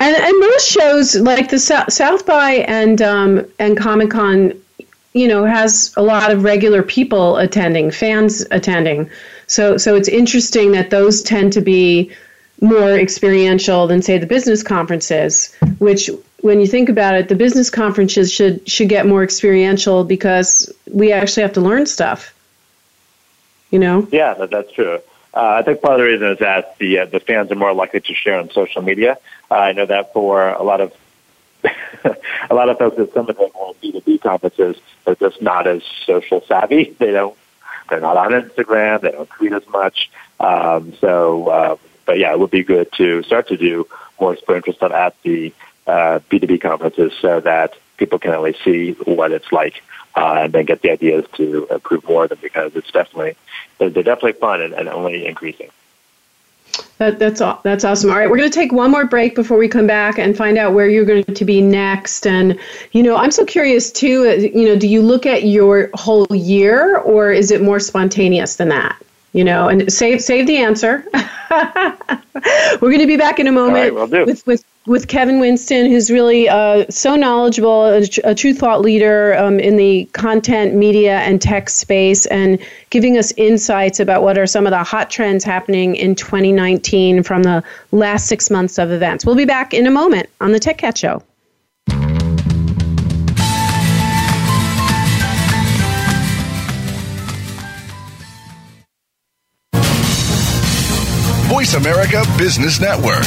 and, 0.00 0.16
and 0.16 0.40
most 0.40 0.68
shows 0.68 1.16
like 1.16 1.50
the 1.50 1.58
South, 1.58 1.92
South 1.92 2.26
by 2.26 2.64
and 2.68 3.02
um, 3.02 3.46
and 3.58 3.76
Comic 3.76 4.10
Con, 4.10 4.52
you 5.12 5.28
know, 5.28 5.44
has 5.44 5.92
a 5.96 6.02
lot 6.02 6.30
of 6.30 6.44
regular 6.44 6.82
people 6.82 7.36
attending, 7.36 7.90
fans 7.90 8.46
attending. 8.50 9.10
So 9.46 9.76
so 9.76 9.96
it's 9.96 10.08
interesting 10.08 10.72
that 10.72 10.90
those 10.90 11.22
tend 11.22 11.52
to 11.54 11.60
be 11.60 12.12
more 12.60 12.92
experiential 12.98 13.86
than 13.86 14.02
say 14.02 14.18
the 14.18 14.26
business 14.26 14.62
conferences 14.62 15.54
which 15.78 16.10
when 16.40 16.60
you 16.60 16.66
think 16.66 16.88
about 16.88 17.14
it 17.14 17.28
the 17.28 17.34
business 17.34 17.70
conferences 17.70 18.32
should 18.32 18.68
should 18.68 18.88
get 18.88 19.06
more 19.06 19.22
experiential 19.22 20.04
because 20.04 20.72
we 20.92 21.12
actually 21.12 21.42
have 21.42 21.52
to 21.52 21.60
learn 21.60 21.86
stuff 21.86 22.34
you 23.70 23.78
know 23.78 24.06
yeah 24.10 24.34
that, 24.34 24.50
that's 24.50 24.72
true 24.72 24.98
Uh, 25.34 25.60
I 25.60 25.62
think 25.62 25.82
part 25.82 25.94
of 25.94 25.98
the 26.00 26.04
reason 26.04 26.28
is 26.28 26.38
that 26.38 26.78
the 26.78 27.00
uh, 27.00 27.04
the 27.04 27.20
fans 27.20 27.52
are 27.52 27.54
more 27.54 27.72
likely 27.72 28.00
to 28.00 28.14
share 28.14 28.38
on 28.40 28.50
social 28.50 28.82
media. 28.82 29.18
Uh, 29.50 29.54
I 29.54 29.72
know 29.72 29.86
that 29.86 30.12
for 30.12 30.48
a 30.48 30.62
lot 30.62 30.80
of 30.80 30.92
a 32.50 32.54
lot 32.54 32.68
of 32.68 32.78
folks 32.78 32.98
at 32.98 33.12
some 33.12 33.28
of 33.28 33.36
them 33.36 33.50
B 33.80 33.92
two 33.92 34.00
B 34.00 34.18
conferences, 34.18 34.76
they're 35.04 35.14
just 35.16 35.42
not 35.42 35.66
as 35.66 35.82
social 36.06 36.40
savvy. 36.40 36.96
They 36.98 37.12
don't 37.12 37.36
they're 37.88 38.00
not 38.00 38.16
on 38.16 38.32
Instagram. 38.32 39.00
They 39.00 39.12
don't 39.12 39.28
tweet 39.30 39.52
as 39.52 39.66
much. 39.68 40.10
Um, 40.40 40.94
so, 41.00 41.48
uh, 41.48 41.76
but 42.08 42.18
yeah, 42.18 42.32
it 42.32 42.40
would 42.40 42.50
be 42.50 42.64
good 42.64 42.90
to 42.92 43.22
start 43.22 43.48
to 43.48 43.58
do 43.58 43.86
more 44.18 44.32
experiential 44.32 44.72
stuff 44.72 44.92
at 44.92 45.14
the 45.24 45.52
uh, 45.86 46.20
B2B 46.30 46.58
conferences 46.62 47.12
so 47.20 47.40
that 47.40 47.74
people 47.98 48.18
can 48.18 48.42
least 48.42 48.64
see 48.64 48.92
what 48.92 49.30
it's 49.30 49.52
like 49.52 49.82
uh, 50.16 50.40
and 50.40 50.54
then 50.54 50.64
get 50.64 50.80
the 50.80 50.90
ideas 50.90 51.26
to 51.34 51.66
improve 51.70 52.08
more 52.08 52.24
of 52.24 52.30
them 52.30 52.38
because 52.40 52.74
it's 52.76 52.90
definitely, 52.90 53.36
they're, 53.76 53.90
they're 53.90 54.02
definitely 54.02 54.32
fun 54.32 54.62
and, 54.62 54.72
and 54.72 54.88
only 54.88 55.26
increasing. 55.26 55.68
That, 56.96 57.18
that's 57.18 57.42
that's 57.62 57.84
awesome. 57.84 58.10
All 58.10 58.16
right, 58.16 58.30
we're 58.30 58.38
going 58.38 58.50
to 58.50 58.54
take 58.54 58.72
one 58.72 58.90
more 58.90 59.04
break 59.04 59.34
before 59.34 59.58
we 59.58 59.68
come 59.68 59.86
back 59.86 60.18
and 60.18 60.34
find 60.34 60.56
out 60.56 60.72
where 60.72 60.88
you're 60.88 61.04
going 61.04 61.24
to 61.24 61.44
be 61.44 61.60
next. 61.60 62.26
And 62.26 62.58
you 62.92 63.02
know, 63.02 63.16
I'm 63.16 63.30
so 63.30 63.44
curious 63.44 63.92
too. 63.92 64.26
Uh, 64.28 64.32
you 64.32 64.66
know, 64.66 64.76
do 64.76 64.88
you 64.88 65.02
look 65.02 65.26
at 65.26 65.44
your 65.44 65.90
whole 65.94 66.26
year, 66.30 66.98
or 66.98 67.32
is 67.32 67.50
it 67.50 67.62
more 67.62 67.80
spontaneous 67.80 68.56
than 68.56 68.68
that? 68.70 68.96
You 69.32 69.44
know, 69.44 69.68
and 69.68 69.92
save 69.92 70.22
save 70.22 70.46
the 70.46 70.56
answer. 70.56 71.04
we're 72.80 72.90
going 72.90 73.00
to 73.00 73.06
be 73.06 73.16
back 73.16 73.38
in 73.38 73.46
a 73.46 73.52
moment 73.52 73.94
with 73.94 74.46
with 74.46 74.64
with 74.88 75.06
Kevin 75.06 75.38
Winston, 75.38 75.90
who's 75.90 76.10
really 76.10 76.48
uh, 76.48 76.86
so 76.88 77.14
knowledgeable, 77.14 77.84
a, 77.84 78.02
a, 78.24 78.34
true 78.34 78.54
thought 78.54 78.80
leader 78.80 79.36
um, 79.36 79.60
in 79.60 79.76
the 79.76 80.06
content, 80.14 80.74
media, 80.74 81.18
and 81.18 81.42
tech 81.42 81.68
space, 81.68 82.24
and 82.26 82.58
giving 82.88 83.18
us 83.18 83.30
insights 83.36 84.00
about 84.00 84.22
what 84.22 84.38
are 84.38 84.46
some 84.46 84.66
of 84.66 84.70
the 84.70 84.82
hot 84.82 85.10
trends 85.10 85.44
happening 85.44 85.94
in 85.94 86.14
2019 86.14 87.22
from 87.22 87.42
the 87.42 87.62
last 87.92 88.28
six 88.28 88.50
months 88.50 88.78
of 88.78 88.90
events. 88.90 89.26
We'll 89.26 89.36
be 89.36 89.44
back 89.44 89.74
in 89.74 89.86
a 89.86 89.90
moment 89.90 90.30
on 90.40 90.52
the 90.52 90.58
Tech 90.58 90.78
Cat 90.78 90.96
Show. 90.96 91.22
Voice 101.58 101.74
America 101.74 102.22
Business 102.38 102.80
Network 102.80 103.24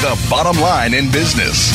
the 0.00 0.26
bottom 0.30 0.58
line 0.58 0.94
in 0.94 1.12
business. 1.12 1.70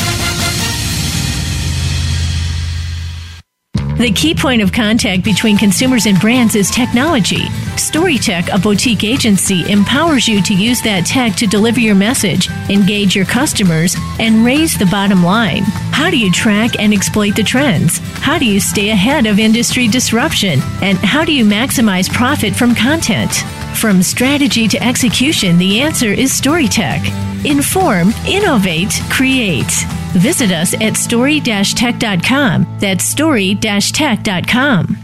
The 3.96 4.10
key 4.12 4.34
point 4.34 4.60
of 4.60 4.72
contact 4.72 5.22
between 5.22 5.56
consumers 5.56 6.06
and 6.06 6.18
brands 6.18 6.56
is 6.56 6.68
technology. 6.72 7.44
StoryTech, 7.76 8.52
a 8.52 8.58
boutique 8.58 9.04
agency, 9.04 9.70
empowers 9.70 10.26
you 10.26 10.42
to 10.42 10.52
use 10.52 10.82
that 10.82 11.06
tech 11.06 11.36
to 11.36 11.46
deliver 11.46 11.78
your 11.78 11.94
message, 11.94 12.50
engage 12.68 13.14
your 13.14 13.24
customers, 13.24 13.94
and 14.18 14.44
raise 14.44 14.76
the 14.76 14.86
bottom 14.86 15.22
line. 15.22 15.62
How 15.92 16.10
do 16.10 16.18
you 16.18 16.32
track 16.32 16.80
and 16.80 16.92
exploit 16.92 17.36
the 17.36 17.44
trends? 17.44 17.98
How 18.14 18.36
do 18.36 18.46
you 18.46 18.58
stay 18.58 18.90
ahead 18.90 19.26
of 19.26 19.38
industry 19.38 19.86
disruption? 19.86 20.58
And 20.82 20.98
how 20.98 21.24
do 21.24 21.32
you 21.32 21.44
maximize 21.44 22.12
profit 22.12 22.56
from 22.56 22.74
content? 22.74 23.44
From 23.74 24.02
strategy 24.02 24.66
to 24.68 24.82
execution, 24.82 25.58
the 25.58 25.80
answer 25.80 26.08
is 26.08 26.32
StoryTech. 26.32 27.44
Inform, 27.44 28.10
innovate, 28.26 29.02
create. 29.10 29.70
Visit 30.14 30.52
us 30.52 30.72
at 30.80 30.96
story-tech.com. 30.96 32.78
That's 32.80 33.04
story-tech.com. 33.04 35.03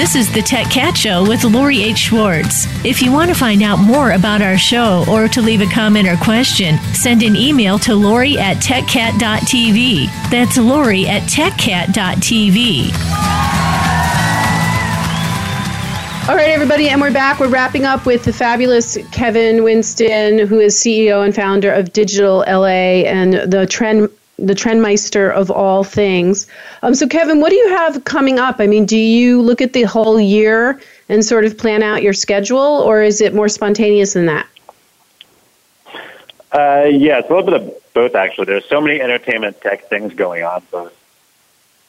This 0.00 0.14
is 0.14 0.32
the 0.32 0.40
Tech 0.40 0.70
Cat 0.70 0.96
Show 0.96 1.28
with 1.28 1.44
Lori 1.44 1.82
H. 1.82 1.98
Schwartz. 1.98 2.64
If 2.86 3.02
you 3.02 3.12
want 3.12 3.28
to 3.28 3.34
find 3.34 3.62
out 3.62 3.76
more 3.80 4.12
about 4.12 4.40
our 4.40 4.56
show 4.56 5.04
or 5.06 5.28
to 5.28 5.42
leave 5.42 5.60
a 5.60 5.66
comment 5.66 6.08
or 6.08 6.16
question, 6.16 6.78
send 6.94 7.22
an 7.22 7.36
email 7.36 7.78
to 7.80 7.94
Lori 7.94 8.38
at 8.38 8.56
techcat.tv. 8.56 10.06
That's 10.30 10.56
Lori 10.56 11.06
at 11.06 11.24
techcat.tv. 11.24 12.92
All 16.30 16.34
right, 16.34 16.48
everybody, 16.48 16.88
and 16.88 16.98
we're 16.98 17.12
back. 17.12 17.38
We're 17.38 17.48
wrapping 17.48 17.84
up 17.84 18.06
with 18.06 18.24
the 18.24 18.32
fabulous 18.32 18.96
Kevin 19.12 19.62
Winston, 19.62 20.46
who 20.46 20.60
is 20.60 20.76
CEO 20.76 21.22
and 21.22 21.34
founder 21.34 21.70
of 21.70 21.92
Digital 21.92 22.38
LA 22.48 23.04
and 23.04 23.34
the 23.34 23.66
Trend 23.66 24.08
the 24.40 24.54
trendmeister 24.54 25.32
of 25.32 25.50
all 25.50 25.84
things. 25.84 26.46
Um, 26.82 26.94
so, 26.94 27.06
Kevin, 27.06 27.40
what 27.40 27.50
do 27.50 27.56
you 27.56 27.68
have 27.68 28.04
coming 28.04 28.38
up? 28.38 28.56
I 28.58 28.66
mean, 28.66 28.86
do 28.86 28.98
you 28.98 29.42
look 29.42 29.60
at 29.60 29.72
the 29.72 29.82
whole 29.82 30.20
year 30.20 30.80
and 31.08 31.24
sort 31.24 31.44
of 31.44 31.58
plan 31.58 31.82
out 31.82 32.02
your 32.02 32.12
schedule, 32.12 32.58
or 32.58 33.02
is 33.02 33.20
it 33.20 33.34
more 33.34 33.48
spontaneous 33.48 34.14
than 34.14 34.26
that? 34.26 34.46
Uh, 36.52 36.88
yeah, 36.90 37.18
it's 37.18 37.30
a 37.30 37.34
little 37.34 37.42
bit 37.42 37.54
of 37.54 37.92
both, 37.94 38.14
actually. 38.14 38.46
There's 38.46 38.64
so 38.64 38.80
many 38.80 39.00
entertainment 39.00 39.60
tech 39.60 39.88
things 39.88 40.14
going 40.14 40.42
on, 40.42 40.62
both 40.70 40.96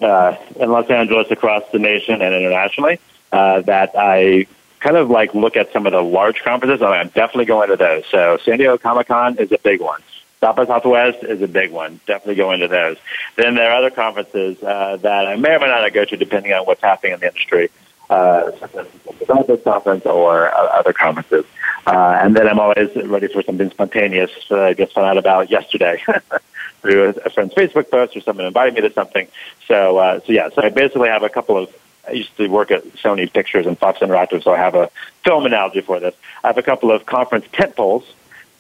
uh, 0.02 0.36
in 0.60 0.72
Los 0.72 0.90
Angeles, 0.90 1.32
across 1.32 1.64
the 1.72 1.80
nation, 1.80 2.22
and 2.22 2.36
internationally, 2.36 3.00
uh, 3.32 3.62
that 3.62 3.92
I 3.96 4.48
kind 4.80 4.98
of 4.98 5.10
like 5.10 5.34
look 5.34 5.56
at 5.56 5.72
some 5.72 5.86
of 5.86 5.94
the 5.94 6.02
large 6.02 6.42
conferences. 6.44 6.82
I'm 6.82 7.10
definitely 7.10 7.46
going 7.46 7.70
to 7.70 7.76
those. 7.76 8.06
So, 8.08 8.38
San 8.44 8.58
Diego 8.58 8.78
Comic 8.78 9.08
Con 9.08 9.38
is 9.38 9.52
a 9.52 9.58
big 9.60 9.82
one. 9.82 10.02
South 10.44 10.56
by 10.56 10.66
Southwest 10.66 11.24
is 11.24 11.40
a 11.44 11.48
big 11.48 11.72
one. 11.72 12.00
Definitely 12.08 12.34
go 12.34 12.52
into 12.52 12.68
those. 12.68 12.98
Then 13.36 13.54
there 13.54 13.70
are 13.70 13.78
other 13.78 13.92
conferences 13.92 14.62
uh, 14.64 14.98
that 14.98 15.28
I 15.28 15.36
may 15.36 15.54
or 15.54 15.60
may 15.60 15.68
not 15.68 15.94
go 15.94 16.04
to 16.04 16.18
depending 16.18 16.52
on 16.52 16.66
what's 16.66 16.82
happening 16.82 17.14
in 17.14 17.20
the 17.20 17.28
industry, 17.28 17.70
uh, 18.10 18.52
such 18.58 18.74
as 18.76 19.62
conference 19.64 20.04
or 20.08 20.52
uh, 20.52 20.80
other 20.80 20.94
conferences. 20.94 21.46
Uh, 21.86 22.18
and 22.24 22.36
then 22.36 22.48
I'm 22.48 22.60
always 22.60 22.90
ready 23.06 23.28
for 23.28 23.44
something 23.44 23.70
spontaneous 23.70 24.32
that 24.50 24.60
I 24.60 24.74
just 24.74 24.94
found 24.94 25.06
out 25.06 25.20
about 25.20 25.52
yesterday 25.52 26.04
through 26.82 27.10
a, 27.24 27.30
friend's 27.30 27.54
Facebook 27.54 27.92
post 27.92 28.18
or 28.18 28.22
someone 28.22 28.48
invited 28.48 28.74
me 28.74 28.82
to 28.82 28.92
something. 28.94 29.28
So, 29.68 30.00
uh, 30.00 30.22
so 30.22 30.32
yeah, 30.32 30.50
so 30.50 30.64
I 30.64 30.70
basically 30.70 31.10
have 31.10 31.22
a 31.22 31.30
couple 31.30 31.56
of 31.56 31.70
I 32.08 32.14
used 32.14 32.36
to 32.38 32.48
work 32.48 32.72
at 32.72 32.84
Sony 32.94 33.32
Pictures 33.32 33.68
and 33.68 33.78
Fox 33.78 34.00
Interactive, 34.00 34.42
so 34.44 34.52
I 34.52 34.58
have 34.58 34.74
a 34.74 34.90
film 35.24 35.46
analogy 35.46 35.82
for 35.82 36.00
this. 36.00 36.16
I 36.44 36.48
have 36.48 36.58
a 36.58 36.64
couple 36.64 36.92
of 36.92 37.06
conference 37.06 37.46
tent 37.52 37.76
poles 37.76 38.12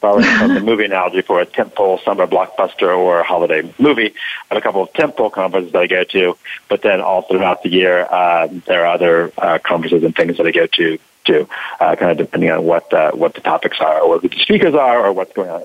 borrowing 0.02 0.24
from 0.39 0.54
the 0.54 0.60
movie 0.60 0.86
analogy 0.86 1.22
for 1.22 1.39
a 1.39 1.45
tentpole 1.45 2.04
summer 2.04 2.28
blockbuster 2.28 2.97
or 2.97 3.20
a 3.20 3.24
holiday 3.24 3.74
movie. 3.80 4.14
I 4.49 4.56
have 4.56 4.58
a 4.58 4.62
couple 4.62 4.84
of 4.84 4.91
tentpole 4.93 5.32
conferences 5.32 5.72
that 5.72 5.82
I 5.84 5.88
go 5.88 6.04
to, 6.04 6.38
but 6.68 6.82
then 6.82 6.99
all 6.99 7.22
throughout 7.22 7.64
the 7.64 7.70
year, 7.70 8.06
uh, 8.10 8.47
there 8.66 8.86
are 8.86 8.93
other 8.93 9.32
uh, 9.38 9.60
conferences 9.60 10.04
and 10.04 10.16
things 10.16 10.38
that 10.38 10.45
I 10.45 10.52
go 10.52 10.68
to 10.68 10.99
too, 11.24 11.47
uh, 11.80 11.95
kind 11.95 12.12
of 12.12 12.18
depending 12.18 12.52
on 12.52 12.66
what 12.66 12.91
uh, 12.93 13.12
what 13.12 13.36
the 13.36 13.41
topics 13.41 13.80
are, 13.80 14.02
or 14.02 14.10
what 14.10 14.22
the 14.24 14.30
speakers 14.39 14.74
are, 14.74 15.06
or 15.06 15.14
what's 15.14 15.34
going 15.34 15.49
on 15.49 15.64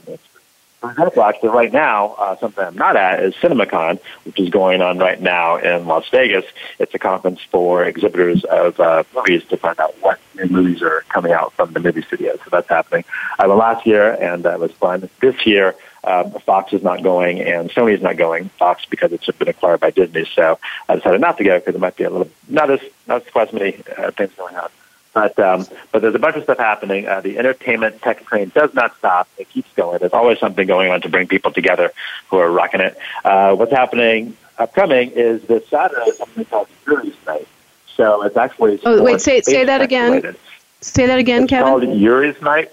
example, 0.82 1.22
actually, 1.22 1.48
right 1.50 1.72
now, 1.72 2.14
uh, 2.18 2.36
something 2.36 2.64
I'm 2.64 2.76
not 2.76 2.96
at 2.96 3.22
is 3.22 3.34
CinemaCon, 3.36 3.98
which 4.24 4.38
is 4.38 4.50
going 4.50 4.82
on 4.82 4.98
right 4.98 5.20
now 5.20 5.56
in 5.56 5.86
Las 5.86 6.08
Vegas. 6.10 6.44
It's 6.78 6.94
a 6.94 6.98
conference 6.98 7.40
for 7.50 7.84
exhibitors 7.84 8.44
of 8.44 8.78
uh, 8.78 9.04
movies 9.14 9.44
to 9.48 9.56
find 9.56 9.78
out 9.80 9.94
what 10.00 10.20
new 10.34 10.46
movies 10.46 10.82
are 10.82 11.04
coming 11.08 11.32
out 11.32 11.52
from 11.54 11.72
the 11.72 11.80
movie 11.80 12.02
studios. 12.02 12.38
So 12.44 12.50
that's 12.50 12.68
happening. 12.68 13.04
I 13.38 13.46
went 13.46 13.58
last 13.58 13.86
year, 13.86 14.12
and 14.20 14.44
that 14.44 14.60
was 14.60 14.72
fun. 14.72 15.08
This 15.20 15.46
year, 15.46 15.74
uh, 16.04 16.28
Fox 16.40 16.72
is 16.72 16.82
not 16.82 17.02
going, 17.02 17.40
and 17.40 17.70
Sony 17.70 17.94
is 17.94 18.02
not 18.02 18.16
going. 18.16 18.48
Fox 18.50 18.84
because 18.84 19.12
it's 19.12 19.26
been 19.26 19.48
acquired 19.48 19.80
by 19.80 19.90
Disney, 19.90 20.26
so 20.34 20.58
I 20.88 20.96
decided 20.96 21.20
not 21.20 21.38
to 21.38 21.44
go 21.44 21.58
because 21.58 21.74
it 21.74 21.80
might 21.80 21.96
be 21.96 22.04
a 22.04 22.10
little 22.10 22.30
not 22.48 22.70
as 22.70 22.80
not 23.08 23.30
quite 23.32 23.48
as 23.48 23.54
many 23.54 23.82
uh, 23.96 24.10
things 24.12 24.32
going 24.36 24.54
on 24.56 24.68
But 25.16 25.38
um, 25.38 25.66
but 25.92 26.02
there's 26.02 26.14
a 26.14 26.18
bunch 26.18 26.36
of 26.36 26.42
stuff 26.42 26.58
happening. 26.58 27.08
Uh, 27.08 27.22
the 27.22 27.38
entertainment 27.38 28.02
tech 28.02 28.22
train 28.26 28.52
does 28.54 28.74
not 28.74 28.94
stop. 28.98 29.26
It 29.38 29.48
keeps 29.48 29.72
going. 29.72 29.98
There's 29.98 30.12
always 30.12 30.38
something 30.38 30.66
going 30.66 30.90
on 30.90 31.00
to 31.00 31.08
bring 31.08 31.26
people 31.26 31.52
together 31.52 31.90
who 32.28 32.36
are 32.36 32.52
rocking 32.52 32.82
it. 32.82 32.98
Uh, 33.24 33.54
what's 33.54 33.72
happening 33.72 34.36
upcoming 34.58 35.12
is 35.12 35.42
this 35.44 35.66
Saturday 35.68 36.10
something 36.18 36.44
called 36.44 36.68
Yuri's 36.86 37.14
Night. 37.26 37.48
So 37.94 38.24
it's 38.24 38.36
actually 38.36 38.78
oh 38.84 39.02
wait 39.02 39.22
say 39.22 39.40
say 39.40 39.64
that 39.64 39.80
again. 39.80 40.10
Related. 40.10 40.36
Say 40.82 41.06
that 41.06 41.18
again, 41.18 41.44
it's 41.44 41.50
Kevin. 41.50 41.66
Called 41.66 41.98
Yuri's 41.98 42.42
Night. 42.42 42.70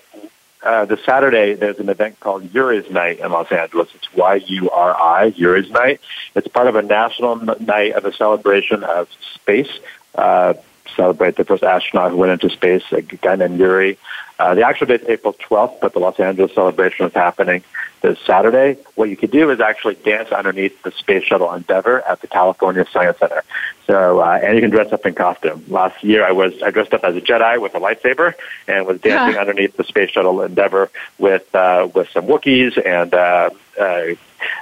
Uh, 0.61 0.83
the 0.83 0.97
Saturday, 0.97 1.53
there's 1.53 1.79
an 1.79 1.87
event 1.87 2.19
called 2.19 2.43
Yuri's 2.53 2.91
Night 2.91 3.19
in 3.19 3.31
Los 3.31 3.53
Angeles. 3.53 3.87
It's 3.95 4.13
Y-U-R-I, 4.13 5.31
Yuri's 5.37 5.69
Night. 5.71 6.01
It's 6.35 6.47
part 6.49 6.67
of 6.67 6.75
a 6.75 6.81
national 6.81 7.37
night 7.37 7.93
of 7.93 8.03
a 8.03 8.11
celebration 8.11 8.83
of 8.83 9.07
space. 9.33 9.79
Uh, 10.13 10.55
celebrate 10.95 11.35
the 11.35 11.45
first 11.45 11.63
astronaut 11.63 12.11
who 12.11 12.17
went 12.17 12.31
into 12.31 12.49
space, 12.49 12.83
a 12.91 13.01
guy 13.01 13.35
named 13.35 13.59
Yuri. 13.59 13.97
Uh, 14.39 14.55
the 14.55 14.65
actual 14.67 14.87
date 14.87 15.01
is 15.01 15.09
April 15.09 15.33
12th, 15.33 15.79
but 15.79 15.93
the 15.93 15.99
Los 15.99 16.19
Angeles 16.19 16.53
celebration 16.53 17.05
is 17.05 17.13
happening 17.13 17.63
this 18.01 18.19
Saturday. 18.25 18.77
What 18.95 19.09
you 19.09 19.15
could 19.15 19.31
do 19.31 19.49
is 19.51 19.59
actually 19.59 19.95
dance 19.95 20.31
underneath 20.31 20.81
the 20.83 20.91
Space 20.91 21.23
Shuttle 21.23 21.53
Endeavour 21.53 22.01
at 22.01 22.19
the 22.21 22.27
California 22.27 22.85
Science 22.91 23.19
Center. 23.19 23.43
So, 23.87 24.19
uh, 24.21 24.39
and 24.43 24.55
you 24.55 24.61
can 24.61 24.71
dress 24.71 24.91
up 24.91 25.05
in 25.05 25.13
costume. 25.13 25.63
Last 25.67 26.03
year, 26.03 26.25
I 26.25 26.31
was 26.31 26.61
I 26.61 26.71
dressed 26.71 26.93
up 26.93 27.03
as 27.03 27.15
a 27.15 27.21
Jedi 27.21 27.61
with 27.61 27.75
a 27.75 27.79
lightsaber 27.79 28.33
and 28.67 28.85
was 28.85 28.99
dancing 29.01 29.35
yeah. 29.35 29.41
underneath 29.47 29.77
the 29.77 29.83
Space 29.83 30.09
Shuttle 30.09 30.41
Endeavour 30.41 30.89
with 31.17 31.53
uh, 31.55 31.87
with 31.93 32.09
some 32.09 32.25
Wookiees 32.25 32.83
and 32.85 33.13
uh, 33.13 33.49
uh, 33.79 34.15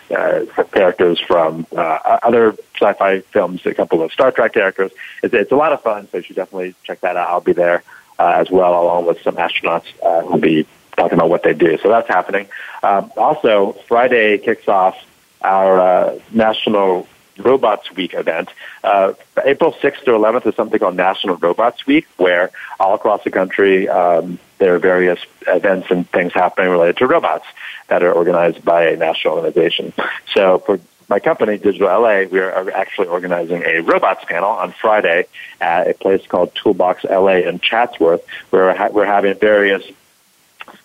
uh, 0.10 0.46
characters 0.72 1.20
from 1.20 1.66
uh, 1.76 2.20
other 2.24 2.56
sci-fi 2.76 3.22
films, 3.22 3.66
a 3.66 3.74
couple 3.74 4.02
of 4.02 4.12
Star 4.12 4.32
Trek 4.32 4.54
characters. 4.54 4.92
It's, 5.24 5.34
it's 5.34 5.52
a 5.52 5.56
lot 5.56 5.74
of 5.74 5.82
fun, 5.82 6.08
so 6.12 6.18
you 6.18 6.24
should 6.24 6.36
definitely 6.36 6.76
check 6.84 7.02
that 7.02 7.16
out. 7.16 7.30
I'll 7.30 7.42
be 7.42 7.54
there 7.54 7.84
uh, 8.20 8.34
as 8.38 8.50
well, 8.50 8.84
along 8.84 9.08
with 9.08 9.22
some 9.22 9.36
astronauts 9.36 9.86
uh, 10.04 10.22
who'll 10.22 10.40
be 10.40 10.68
talking 10.98 11.18
about 11.18 11.30
what 11.30 11.44
they 11.44 11.54
do. 11.54 11.78
So 11.78 11.90
that's 11.90 12.08
happening. 12.08 12.48
Um, 12.84 13.12
also, 13.18 13.74
Friday 13.88 14.38
kicks 14.38 14.68
off 14.68 14.98
our 15.42 15.80
uh, 15.80 16.20
National 16.32 17.08
Robots 17.42 17.92
Week 17.92 18.14
event. 18.14 18.50
Uh, 18.84 19.14
April 19.44 19.74
6th 19.74 20.04
to 20.06 20.12
11th 20.12 20.48
is 20.48 20.56
something 20.56 20.80
called 20.80 20.96
National 20.96 21.36
Robots 21.36 21.86
Week, 21.86 22.08
where 22.18 22.52
all 22.80 22.94
across 22.96 23.24
the 23.24 23.32
country 23.32 23.90
um, 23.90 24.40
there 24.58 24.76
are 24.76 24.80
various 24.80 25.20
events 25.48 25.88
and 25.90 26.10
things 26.10 26.34
happening 26.34 26.70
related 26.70 26.98
to 26.98 27.08
robots 27.08 27.46
that 27.88 28.04
are 28.04 28.12
organized 28.12 28.64
by 28.64 28.90
a 28.90 28.98
national 28.98 29.36
organization. 29.36 29.94
So 30.34 30.60
for 30.60 30.80
my 31.12 31.20
company, 31.20 31.58
Digital 31.58 31.90
LA, 31.90 32.24
we 32.24 32.40
are 32.40 32.72
actually 32.72 33.10
organizing 33.10 33.64
a 33.66 33.82
robots 33.82 34.24
panel 34.24 34.50
on 34.50 34.72
Friday 34.72 35.26
at 35.60 35.90
a 35.90 35.94
place 35.94 36.26
called 36.26 36.56
Toolbox 36.56 37.04
LA 37.04 37.40
in 37.50 37.60
Chatsworth, 37.60 38.26
where 38.50 38.74
we're, 38.74 38.92
we're 38.92 39.06
having 39.06 39.38
various 39.38 39.84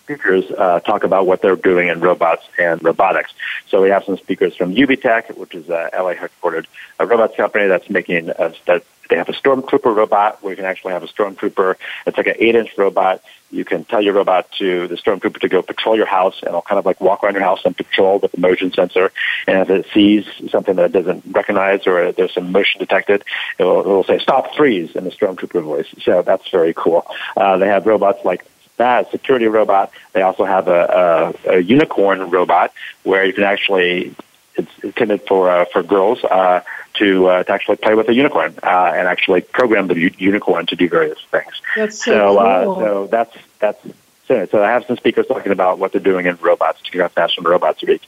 speakers 0.07 0.49
uh, 0.51 0.79
talk 0.79 1.03
about 1.03 1.27
what 1.27 1.41
they're 1.41 1.57
doing 1.57 1.89
in 1.89 1.99
robots 1.99 2.43
and 2.57 2.81
robotics. 2.81 3.33
So 3.67 3.81
we 3.81 3.89
have 3.89 4.05
some 4.05 4.17
speakers 4.17 4.55
from 4.55 4.73
UBTech, 4.73 5.37
which 5.37 5.53
is 5.53 5.67
a 5.67 5.89
LA 5.93 6.13
headquartered 6.13 6.65
a 6.99 7.05
robots 7.05 7.35
company 7.35 7.67
that's 7.67 7.89
making 7.89 8.29
a, 8.29 8.53
that 8.65 8.83
they 9.09 9.17
have 9.17 9.29
a 9.29 9.33
stormtrooper 9.33 9.95
robot 9.95 10.41
where 10.41 10.51
you 10.51 10.57
can 10.57 10.65
actually 10.65 10.93
have 10.93 11.03
a 11.03 11.07
stormtrooper. 11.07 11.75
It's 12.05 12.17
like 12.17 12.27
an 12.27 12.35
eight 12.39 12.55
inch 12.55 12.71
robot. 12.77 13.21
You 13.51 13.63
can 13.63 13.85
tell 13.85 14.01
your 14.01 14.13
robot 14.13 14.51
to 14.59 14.87
the 14.87 14.95
stormtrooper 14.95 15.39
to 15.39 15.47
go 15.47 15.61
patrol 15.61 15.95
your 15.95 16.05
house, 16.05 16.39
and 16.41 16.49
it'll 16.49 16.61
kind 16.61 16.79
of 16.79 16.85
like 16.85 16.99
walk 16.99 17.23
around 17.23 17.35
your 17.35 17.43
house 17.43 17.61
and 17.63 17.75
patrol 17.75 18.19
with 18.19 18.33
a 18.33 18.39
motion 18.39 18.73
sensor. 18.73 19.11
And 19.47 19.59
if 19.59 19.69
it 19.69 19.87
sees 19.93 20.25
something 20.51 20.75
that 20.75 20.85
it 20.85 20.91
doesn't 20.91 21.23
recognize 21.31 21.87
or 21.87 22.11
there's 22.11 22.33
some 22.33 22.51
motion 22.51 22.79
detected, 22.79 23.23
it 23.57 23.63
will, 23.63 23.79
it 23.81 23.87
will 23.87 24.03
say 24.03 24.19
"stop, 24.19 24.55
freeze" 24.55 24.95
in 24.95 25.05
the 25.05 25.11
stormtrooper 25.11 25.63
voice. 25.63 25.87
So 26.01 26.21
that's 26.21 26.49
very 26.49 26.73
cool. 26.73 27.05
Uh, 27.37 27.57
they 27.57 27.67
have 27.67 27.85
robots 27.85 28.25
like 28.25 28.45
that 28.77 29.11
security 29.11 29.47
robot. 29.47 29.91
They 30.13 30.21
also 30.21 30.45
have 30.45 30.67
a, 30.67 31.33
a, 31.45 31.55
a 31.55 31.59
unicorn 31.59 32.29
robot 32.29 32.73
where 33.03 33.25
you 33.25 33.33
can 33.33 33.43
actually 33.43 34.15
it's 34.55 34.71
intended 34.79 35.21
for 35.27 35.49
uh, 35.49 35.65
for 35.65 35.83
girls 35.83 36.23
uh, 36.23 36.61
to 36.95 37.27
uh, 37.27 37.43
to 37.43 37.51
actually 37.51 37.77
play 37.77 37.93
with 37.93 38.09
a 38.09 38.13
unicorn 38.13 38.55
uh, 38.63 38.91
and 38.95 39.07
actually 39.07 39.41
program 39.41 39.87
the 39.87 39.97
u- 39.97 40.15
unicorn 40.17 40.65
to 40.67 40.75
do 40.75 40.89
various 40.89 41.19
things. 41.31 41.61
That's 41.75 42.03
so, 42.03 42.11
so, 42.11 42.37
uh, 42.39 42.63
cool. 42.63 42.75
so 42.75 43.07
that's 43.07 43.37
that's 43.59 43.87
so, 44.27 44.45
so 44.47 44.63
I 44.63 44.71
have 44.71 44.85
some 44.85 44.97
speakers 44.97 45.27
talking 45.27 45.51
about 45.51 45.79
what 45.79 45.91
they're 45.91 46.01
doing 46.01 46.25
in 46.25 46.35
robots 46.37 46.81
to 46.83 46.91
get 46.91 47.15
National 47.15 47.49
Robots 47.49 47.81
Week. 47.83 48.01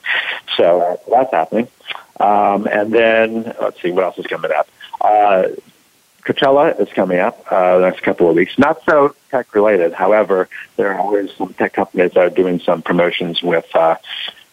So 0.56 0.80
uh, 0.80 0.96
that's 1.08 1.32
happening. 1.32 1.68
Um, 2.18 2.66
and 2.66 2.92
then 2.92 3.54
let's 3.60 3.80
see 3.80 3.90
what 3.90 4.04
else 4.04 4.18
is 4.18 4.26
coming 4.26 4.50
up. 4.52 4.68
Uh, 5.00 5.48
Coachella 6.22 6.78
is 6.80 6.88
coming 6.90 7.18
up 7.18 7.44
uh, 7.50 7.78
the 7.78 7.86
next 7.86 8.02
couple 8.02 8.28
of 8.28 8.36
weeks. 8.36 8.58
Not 8.58 8.82
so 8.84 9.14
tech 9.30 9.54
related. 9.54 9.92
However, 9.92 10.48
there 10.76 10.92
are 10.92 10.98
always 10.98 11.32
some 11.32 11.54
tech 11.54 11.72
companies 11.72 12.12
that 12.12 12.20
are 12.20 12.30
doing 12.30 12.60
some 12.60 12.82
promotions 12.82 13.42
with 13.42 13.66
uh, 13.74 13.96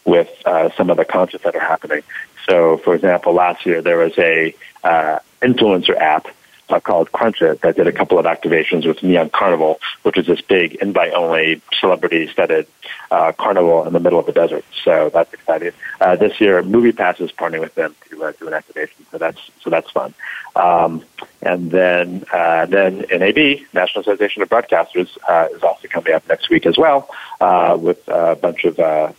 with 0.05 0.29
uh, 0.45 0.69
some 0.77 0.89
of 0.89 0.97
the 0.97 1.05
concerts 1.05 1.43
that 1.43 1.55
are 1.55 1.59
happening. 1.59 2.01
So, 2.47 2.77
for 2.77 2.95
example, 2.95 3.33
last 3.33 3.65
year 3.65 3.81
there 3.81 3.97
was 3.97 4.17
a 4.17 4.55
uh, 4.83 5.19
influencer 5.41 5.95
app 5.97 6.27
uh, 6.69 6.79
called 6.79 7.11
Crunchit 7.11 7.61
that 7.61 7.75
did 7.75 7.87
a 7.87 7.91
couple 7.91 8.19
of 8.19 8.25
activations 8.25 8.85
with 8.85 9.01
Neon 9.03 9.29
Carnival, 9.29 9.79
which 10.03 10.17
is 10.17 10.25
this 10.27 10.41
big 10.41 10.75
invite-only 10.75 11.61
celebrity-studded 11.79 12.67
uh, 13.11 13.31
carnival 13.33 13.85
in 13.85 13.93
the 13.93 13.99
middle 13.99 14.19
of 14.19 14.25
the 14.25 14.31
desert. 14.31 14.65
So 14.83 15.09
that's 15.13 15.33
exciting. 15.33 15.71
Uh, 15.99 16.15
this 16.15 16.39
year, 16.41 16.61
MoviePass 16.61 17.21
is 17.21 17.31
partnering 17.31 17.61
with 17.61 17.75
them 17.75 17.95
to 18.09 18.23
uh, 18.25 18.31
do 18.39 18.47
an 18.47 18.53
activation, 18.53 19.05
so 19.11 19.17
that's 19.17 19.39
so 19.61 19.69
that's 19.69 19.89
fun. 19.91 20.13
Um, 20.55 21.03
and 21.41 21.71
then 21.71 22.25
uh, 22.33 22.65
then 22.65 23.05
NAB, 23.11 23.61
National 23.73 24.01
Association 24.01 24.41
of 24.41 24.49
Broadcasters, 24.49 25.17
uh, 25.27 25.47
is 25.53 25.63
also 25.63 25.87
coming 25.87 26.13
up 26.13 26.27
next 26.27 26.49
week 26.49 26.65
as 26.65 26.77
well 26.77 27.09
uh, 27.39 27.77
with 27.79 28.01
a 28.07 28.35
bunch 28.35 28.65
of 28.65 28.79
uh, 28.79 29.11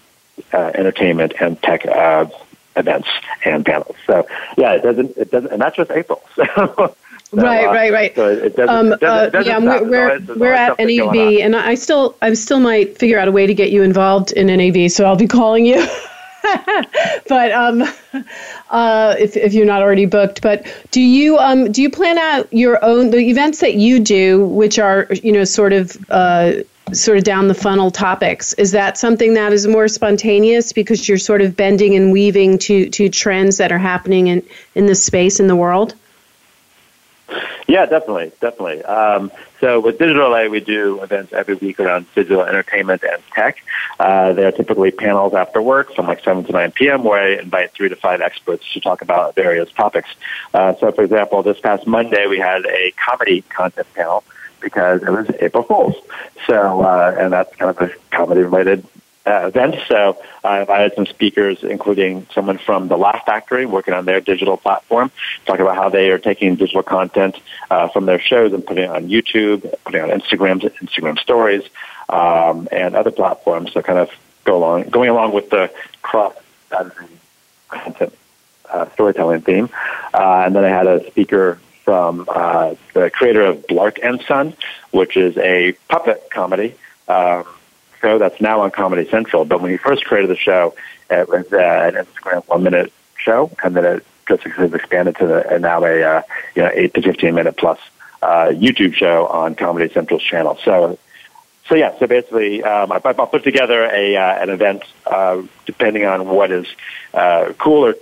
uh, 0.53 0.71
entertainment 0.75 1.33
and 1.41 1.61
tech 1.63 1.87
uh, 1.87 2.27
events 2.77 3.09
and 3.45 3.65
panels. 3.65 3.97
So 4.07 4.27
yeah, 4.57 4.75
it 4.75 4.83
doesn't 4.83 5.17
it 5.17 5.31
doesn't, 5.31 5.53
and 5.53 5.61
that's 5.61 5.77
just 5.77 5.91
April. 5.91 6.23
So. 6.35 6.95
So, 7.31 7.37
right, 7.43 7.67
uh, 7.67 7.73
right, 7.73 7.93
right, 7.93 8.15
so 8.15 8.27
it 8.31 8.57
doesn't, 8.57 8.75
um, 8.75 8.93
it 8.93 9.01
doesn't, 9.01 9.27
it 9.27 9.33
doesn't 9.33 9.65
yeah, 9.65 9.81
we're 9.81 10.19
we're, 10.19 10.35
we're 10.37 10.53
at 10.53 10.79
NAB, 10.79 11.41
and 11.43 11.55
I 11.55 11.75
still 11.75 12.17
I 12.23 12.33
still 12.33 12.59
might 12.59 12.97
figure 12.97 13.19
out 13.19 13.29
a 13.29 13.33
way 13.33 13.47
to 13.47 13.53
get 13.53 13.71
you 13.71 13.83
involved 13.83 14.33
in 14.33 14.47
NAB. 14.47 14.91
So 14.91 15.05
I'll 15.05 15.15
be 15.15 15.27
calling 15.27 15.67
you. 15.67 15.87
but 17.29 17.53
um, 17.53 17.83
uh, 18.71 19.15
if 19.19 19.37
if 19.37 19.53
you're 19.53 19.67
not 19.67 19.83
already 19.83 20.07
booked, 20.07 20.41
but 20.41 20.67
do 20.91 21.03
you 21.03 21.37
um 21.37 21.71
do 21.71 21.83
you 21.83 21.91
plan 21.91 22.17
out 22.17 22.51
your 22.51 22.83
own 22.83 23.11
the 23.11 23.19
events 23.19 23.61
that 23.61 23.75
you 23.75 24.01
do, 24.01 24.47
which 24.47 24.79
are 24.79 25.07
you 25.23 25.33
know 25.33 25.45
sort 25.45 25.75
of 25.75 25.99
uh, 26.09 26.53
sort 26.95 27.19
of 27.19 27.25
down 27.25 27.49
the 27.49 27.55
funnel 27.55 27.91
topics? 27.91 28.55
Is 28.55 28.71
that 28.73 28.97
something 28.97 29.35
that 29.35 29.53
is 29.53 29.67
more 29.67 29.89
spontaneous 29.89 30.73
because 30.73 31.07
you're 31.07 31.19
sort 31.19 31.43
of 31.43 31.55
bending 31.57 31.95
and 31.95 32.11
weaving 32.11 32.57
to 32.61 32.89
to 32.89 33.11
trends 33.11 33.59
that 33.59 33.71
are 33.71 33.79
happening 33.79 34.29
in 34.29 34.43
in 34.75 34.87
the 34.87 34.95
space 34.95 35.41
in 35.41 35.47
the 35.47 35.57
world? 35.57 35.95
Yeah, 37.67 37.85
definitely, 37.87 38.33
definitely. 38.41 38.83
Um, 38.85 39.31
so 39.61 39.81
with 39.81 39.99
Digital 39.99 40.31
LA, 40.31 40.47
we 40.47 40.61
do 40.61 41.03
events 41.03 41.33
every 41.33 41.55
week 41.55 41.79
around 41.79 42.07
digital 42.15 42.43
entertainment 42.43 43.03
and 43.03 43.23
tech. 43.35 43.59
Uh, 44.01 44.33
they 44.33 44.45
are 44.45 44.53
typically 44.53 44.91
panels 44.91 45.35
after 45.35 45.61
work 45.61 45.95
from 45.95 46.07
like 46.07 46.25
7 46.25 46.45
to 46.45 46.53
9 46.53 46.73
p.m. 46.73 47.05
where 47.05 47.21
I 47.21 47.43
invite 47.43 47.73
three 47.73 47.89
to 47.89 47.97
five 47.97 48.21
experts 48.21 48.73
to 48.73 48.81
talk 48.81 49.03
about 49.03 49.35
various 49.35 49.71
topics. 49.73 50.09
Uh, 50.55 50.75
so 50.77 50.91
for 50.93 51.05
example, 51.05 51.43
this 51.43 51.61
past 51.61 51.87
Monday, 51.87 52.27
we 52.27 52.39
had 52.39 52.65
a 52.65 52.93
comedy 52.93 53.43
content 53.43 53.87
panel 53.95 54.25
because 54.61 55.03
it 55.03 55.11
was 55.11 55.31
April 55.41 55.63
Fool's. 55.63 55.97
So, 56.47 56.83
uh, 56.83 57.15
and 57.19 57.33
that's 57.33 57.55
kind 57.57 57.71
of 57.71 57.91
a 57.91 57.93
comedy 58.11 58.43
related 58.43 58.87
uh, 59.29 59.47
event. 59.49 59.77
So 59.87 60.17
I 60.43 60.61
invited 60.61 60.95
some 60.95 61.07
speakers, 61.07 61.63
including 61.63 62.27
someone 62.35 62.59
from 62.59 62.89
the 62.89 62.97
Laugh 62.97 63.25
Factory, 63.27 63.67
working 63.67 63.95
on 63.95 64.05
their 64.05 64.21
digital 64.21 64.57
platform, 64.57 65.11
talking 65.45 65.63
about 65.63 65.77
how 65.77 65.89
they 65.89 66.11
are 66.11 66.19
taking 66.19 66.57
digital 66.57 66.83
content 66.83 67.37
uh, 67.71 67.89
from 67.89 68.07
their 68.07 68.21
shows 68.21 68.53
and 68.53 68.65
putting 68.67 68.85
it 68.85 68.91
on 68.91 69.09
YouTube, 69.09 69.63
putting 69.85 70.01
it 70.01 70.11
on 70.11 70.21
Instagram, 70.21 70.61
Instagram 70.83 71.19
Stories, 71.19 71.65
um, 72.09 72.69
and 72.73 72.97
other 72.97 73.11
platforms. 73.11 73.73
So 73.73 73.83
kind 73.83 73.99
of 73.99 74.11
go 74.45 74.57
along, 74.57 74.85
going 74.85 75.11
along 75.11 75.33
with 75.33 75.51
the 75.51 75.71
cross 76.01 76.35
content 77.69 78.13
uh, 78.71 78.89
storytelling 78.93 79.43
theme. 79.43 79.69
Uh, 80.15 80.43
and 80.47 80.57
then 80.57 80.65
I 80.65 80.69
had 80.69 80.87
a 80.87 81.07
speaker 81.11 81.61
from 81.85 82.27
uh, 82.29 82.75
the 82.93 83.11
creator 83.11 83.43
of 83.43 83.67
Blark 83.67 83.99
and 84.03 84.23
Son, 84.23 84.55
which 84.91 85.17
is 85.17 85.37
a 85.39 85.73
puppet 85.89 86.29
comedy. 86.31 86.75
Um, 87.09 87.45
show 88.01 88.19
that's 88.19 88.41
now 88.41 88.61
on 88.61 88.71
Comedy 88.71 89.09
Central. 89.09 89.45
But 89.45 89.61
when 89.61 89.71
he 89.71 89.77
first 89.77 90.05
created 90.05 90.31
the 90.31 90.37
show, 90.37 90.75
it 91.11 91.29
was 91.29 91.53
uh, 91.53 91.57
an 91.57 91.95
Instagram 91.95 92.47
one 92.49 92.63
minute 92.63 92.93
show, 93.17 93.51
and 93.63 93.75
then 93.77 93.85
it 93.85 94.07
just 94.29 94.45
expanded 94.47 95.17
to 95.17 95.27
the, 95.27 95.53
and 95.53 95.63
now 95.63 95.85
a 95.85 96.03
uh, 96.03 96.23
you 96.55 96.63
know 96.63 96.71
eight 96.73 96.95
to 96.95 97.03
fifteen 97.03 97.35
minute 97.35 97.57
plus 97.57 97.79
uh, 98.23 98.49
YouTube 98.51 98.95
show 98.95 99.27
on 99.27 99.55
Comedy 99.55 99.93
Central's 99.93 100.23
channel. 100.23 100.59
So. 100.65 100.99
So 101.67 101.75
yeah, 101.75 101.99
so 101.99 102.07
basically, 102.07 102.63
um, 102.65 102.91
I, 102.91 102.99
I'll 103.05 103.27
put 103.27 103.45
together 103.45 103.85
a 103.85 104.17
uh, 104.17 104.43
an 104.43 104.49
event 104.49 104.85
uh, 105.05 105.43
depending 105.67 106.07
on 106.07 106.27
what 106.27 106.51
is 106.51 106.67
uh, 107.13 107.53
cool 107.59 107.85
or 107.85 107.95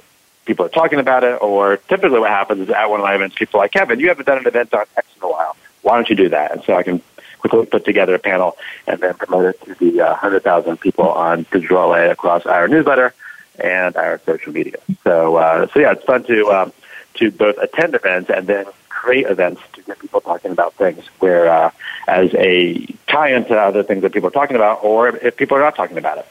people 0.44 0.66
are 0.66 0.68
talking 0.68 1.00
about 1.00 1.24
it, 1.24 1.42
or 1.42 1.78
typically 1.78 2.20
what 2.20 2.30
happens 2.30 2.60
is 2.60 2.70
at 2.70 2.88
one 2.88 3.00
of 3.00 3.04
my 3.04 3.16
events, 3.16 3.34
people 3.34 3.58
are 3.58 3.64
like, 3.64 3.72
Kevin, 3.72 3.98
you 3.98 4.06
haven't 4.06 4.24
done 4.24 4.38
an 4.38 4.46
event 4.46 4.72
on 4.72 4.84
X 4.96 5.08
in 5.16 5.24
a 5.24 5.28
while 5.28 5.56
why 5.86 5.94
don't 5.94 6.10
you 6.10 6.16
do 6.16 6.28
that? 6.30 6.50
And 6.50 6.64
so 6.64 6.74
I 6.74 6.82
can 6.82 7.00
put 7.48 7.84
together 7.84 8.14
a 8.14 8.18
panel 8.18 8.56
and 8.86 9.00
then 9.00 9.14
promote 9.14 9.46
it 9.46 9.60
to 9.62 9.74
the 9.74 10.00
uh, 10.00 10.10
100,000 10.10 10.80
people 10.80 11.08
on 11.08 11.46
Digital 11.50 11.88
LA 11.88 12.10
across 12.10 12.46
our 12.46 12.68
newsletter 12.68 13.14
and 13.58 13.96
our 13.96 14.20
social 14.26 14.52
media. 14.52 14.76
So, 15.04 15.36
uh, 15.36 15.66
so 15.72 15.80
yeah, 15.80 15.92
it's 15.92 16.04
fun 16.04 16.24
to 16.24 16.50
um, 16.50 16.72
to 17.14 17.30
both 17.30 17.56
attend 17.58 17.94
events 17.94 18.30
and 18.30 18.46
then 18.46 18.66
create 18.88 19.26
events 19.26 19.62
to 19.74 19.82
get 19.82 19.98
people 19.98 20.20
talking 20.20 20.50
about 20.50 20.74
things 20.74 21.04
where 21.20 21.48
uh, 21.48 21.70
as 22.08 22.34
a 22.34 22.86
tie-in 23.06 23.44
to 23.46 23.56
other 23.56 23.82
things 23.82 24.02
that 24.02 24.12
people 24.12 24.28
are 24.28 24.32
talking 24.32 24.56
about, 24.56 24.82
or 24.82 25.08
if 25.08 25.36
people 25.36 25.56
are 25.56 25.60
not 25.60 25.76
talking 25.76 25.98
about 25.98 26.18
it. 26.18 26.26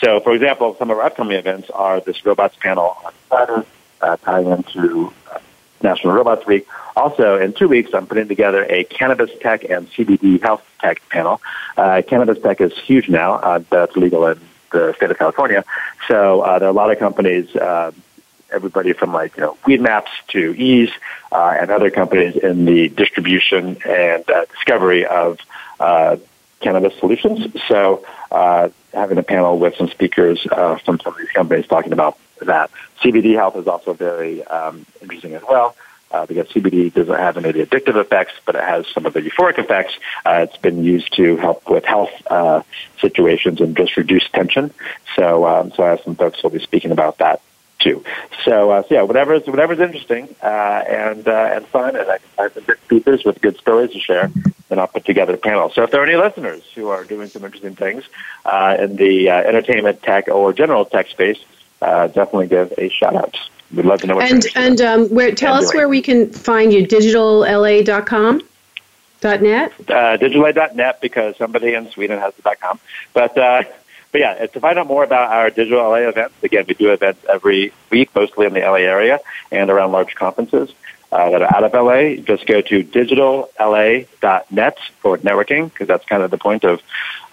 So, 0.00 0.20
for 0.20 0.32
example, 0.34 0.76
some 0.78 0.90
of 0.90 0.98
our 0.98 1.04
upcoming 1.04 1.36
events 1.36 1.70
are 1.70 2.00
this 2.00 2.24
robots 2.24 2.56
panel 2.56 2.96
on 3.04 3.12
Saturday, 3.28 3.66
uh, 4.00 4.16
tying 4.18 4.48
into 4.48 5.12
uh, 5.30 5.38
National 5.82 6.14
Robots 6.14 6.46
Week. 6.46 6.66
Also, 6.96 7.38
in 7.38 7.52
two 7.52 7.68
weeks, 7.68 7.94
I'm 7.94 8.06
putting 8.06 8.28
together 8.28 8.64
a 8.68 8.84
cannabis 8.84 9.30
tech 9.40 9.64
and 9.64 9.90
CBD 9.90 10.42
health 10.42 10.64
tech 10.80 11.06
panel. 11.08 11.40
Uh, 11.76 12.02
cannabis 12.06 12.40
tech 12.42 12.60
is 12.60 12.76
huge 12.78 13.08
now. 13.08 13.34
Uh, 13.34 13.62
that's 13.70 13.96
legal 13.96 14.26
in 14.26 14.40
the 14.72 14.94
state 14.94 15.10
of 15.10 15.18
California. 15.18 15.64
So 16.08 16.42
uh, 16.42 16.58
there 16.58 16.68
are 16.68 16.70
a 16.70 16.74
lot 16.74 16.90
of 16.90 16.98
companies, 16.98 17.54
uh, 17.56 17.92
everybody 18.50 18.92
from 18.92 19.12
like 19.12 19.36
you 19.36 19.42
know 19.42 19.56
Weedmaps 19.64 20.10
to 20.28 20.54
Eaze 20.54 20.90
uh, 21.30 21.56
and 21.58 21.70
other 21.70 21.90
companies 21.90 22.36
in 22.36 22.64
the 22.64 22.88
distribution 22.88 23.78
and 23.86 24.28
uh, 24.30 24.44
discovery 24.46 25.06
of 25.06 25.38
uh, 25.80 26.16
cannabis 26.60 26.98
solutions. 26.98 27.52
So 27.68 28.04
uh, 28.30 28.68
having 28.92 29.18
a 29.18 29.22
panel 29.22 29.58
with 29.58 29.76
some 29.76 29.88
speakers 29.88 30.46
uh, 30.50 30.76
from 30.76 31.00
some 31.00 31.14
of 31.14 31.18
these 31.18 31.30
companies 31.30 31.66
talking 31.66 31.92
about 31.92 32.18
that. 32.46 32.70
CBD 33.02 33.34
health 33.34 33.56
is 33.56 33.66
also 33.66 33.92
very 33.92 34.44
um, 34.44 34.86
interesting 35.00 35.34
as 35.34 35.42
well. 35.42 35.76
Uh, 36.12 36.26
because 36.26 36.46
CBD 36.48 36.92
doesn't 36.92 37.14
have 37.14 37.38
any 37.38 37.50
addictive 37.64 37.96
effects, 37.96 38.34
but 38.44 38.54
it 38.54 38.62
has 38.62 38.86
some 38.88 39.06
of 39.06 39.14
the 39.14 39.20
euphoric 39.22 39.58
effects. 39.58 39.94
Uh, 40.26 40.46
it's 40.46 40.58
been 40.58 40.84
used 40.84 41.10
to 41.14 41.38
help 41.38 41.66
with 41.70 41.86
health 41.86 42.10
uh, 42.26 42.60
situations 43.00 43.62
and 43.62 43.74
just 43.74 43.96
reduce 43.96 44.28
tension. 44.28 44.74
So, 45.16 45.46
um, 45.46 45.72
so 45.72 45.84
I 45.84 45.88
have 45.88 46.02
some 46.02 46.14
folks 46.14 46.38
who 46.40 46.48
will 46.48 46.58
be 46.58 46.62
speaking 46.62 46.90
about 46.90 47.16
that 47.18 47.40
too. 47.78 48.04
So, 48.44 48.70
uh, 48.70 48.82
so 48.82 48.94
yeah, 48.94 49.02
whatever's 49.02 49.46
whatever's 49.46 49.80
interesting 49.80 50.28
uh, 50.42 50.46
and 50.46 51.26
uh, 51.26 51.50
and 51.54 51.66
fun, 51.66 51.96
and 51.96 52.06
I 52.06 52.18
can 52.18 52.28
find 52.36 52.52
some 52.52 52.64
good 52.64 52.78
speakers 52.84 53.24
with 53.24 53.40
good 53.40 53.56
stories 53.56 53.92
to 53.92 53.98
share. 53.98 54.30
Then 54.68 54.78
I'll 54.78 54.88
put 54.88 55.06
together 55.06 55.34
a 55.34 55.38
panel. 55.38 55.70
So, 55.70 55.82
if 55.82 55.90
there 55.90 56.02
are 56.02 56.06
any 56.06 56.16
listeners 56.16 56.62
who 56.74 56.88
are 56.88 57.04
doing 57.04 57.28
some 57.28 57.42
interesting 57.42 57.74
things 57.74 58.04
in 58.44 58.96
the 58.96 59.30
entertainment 59.30 60.02
tech 60.02 60.28
or 60.28 60.52
general 60.52 60.84
tech 60.84 61.08
space, 61.08 61.38
uh, 61.82 62.06
definitely 62.08 62.46
give 62.46 62.72
a 62.78 62.88
shout 62.88 63.14
out. 63.14 63.36
We'd 63.74 63.86
love 63.86 64.00
to 64.02 64.06
know 64.06 64.16
what 64.16 64.30
and 64.30 64.46
and 64.54 64.80
um, 64.80 65.08
where 65.08 65.34
tell 65.34 65.54
us 65.54 65.72
where 65.74 65.88
we 65.88 66.02
can 66.02 66.30
find 66.30 66.72
you. 66.72 66.86
DigitalLA.com. 66.86 68.42
Dot 69.20 69.40
net. 69.40 69.72
Uh, 69.80 70.16
DigitalLA.net 70.18 71.00
because 71.00 71.36
somebody 71.36 71.74
in 71.74 71.90
Sweden 71.90 72.18
has 72.18 72.34
the 72.34 72.56
.com, 72.60 72.78
but. 73.12 73.36
Uh, 73.36 73.62
but 74.10 74.20
yeah, 74.20 74.46
to 74.46 74.60
find 74.60 74.78
out 74.78 74.86
more 74.86 75.04
about 75.04 75.30
our 75.32 75.48
digital 75.48 75.78
LA 75.88 76.06
events, 76.06 76.34
again, 76.42 76.66
we 76.68 76.74
do 76.74 76.92
events 76.92 77.24
every 77.26 77.72
week, 77.88 78.14
mostly 78.14 78.44
in 78.44 78.52
the 78.52 78.60
LA 78.60 78.74
area 78.74 79.20
and 79.50 79.70
around 79.70 79.92
large 79.92 80.14
conferences 80.14 80.70
uh, 81.10 81.30
that 81.30 81.40
are 81.40 81.56
out 81.56 81.64
of 81.64 81.72
LA. 81.72 82.16
Just 82.22 82.44
go 82.46 82.60
to 82.60 82.84
digitalLA.net 82.84 84.78
for 85.00 85.16
networking, 85.16 85.72
because 85.72 85.88
that's 85.88 86.04
kind 86.04 86.22
of 86.22 86.30
the 86.30 86.36
point 86.36 86.64
of 86.64 86.82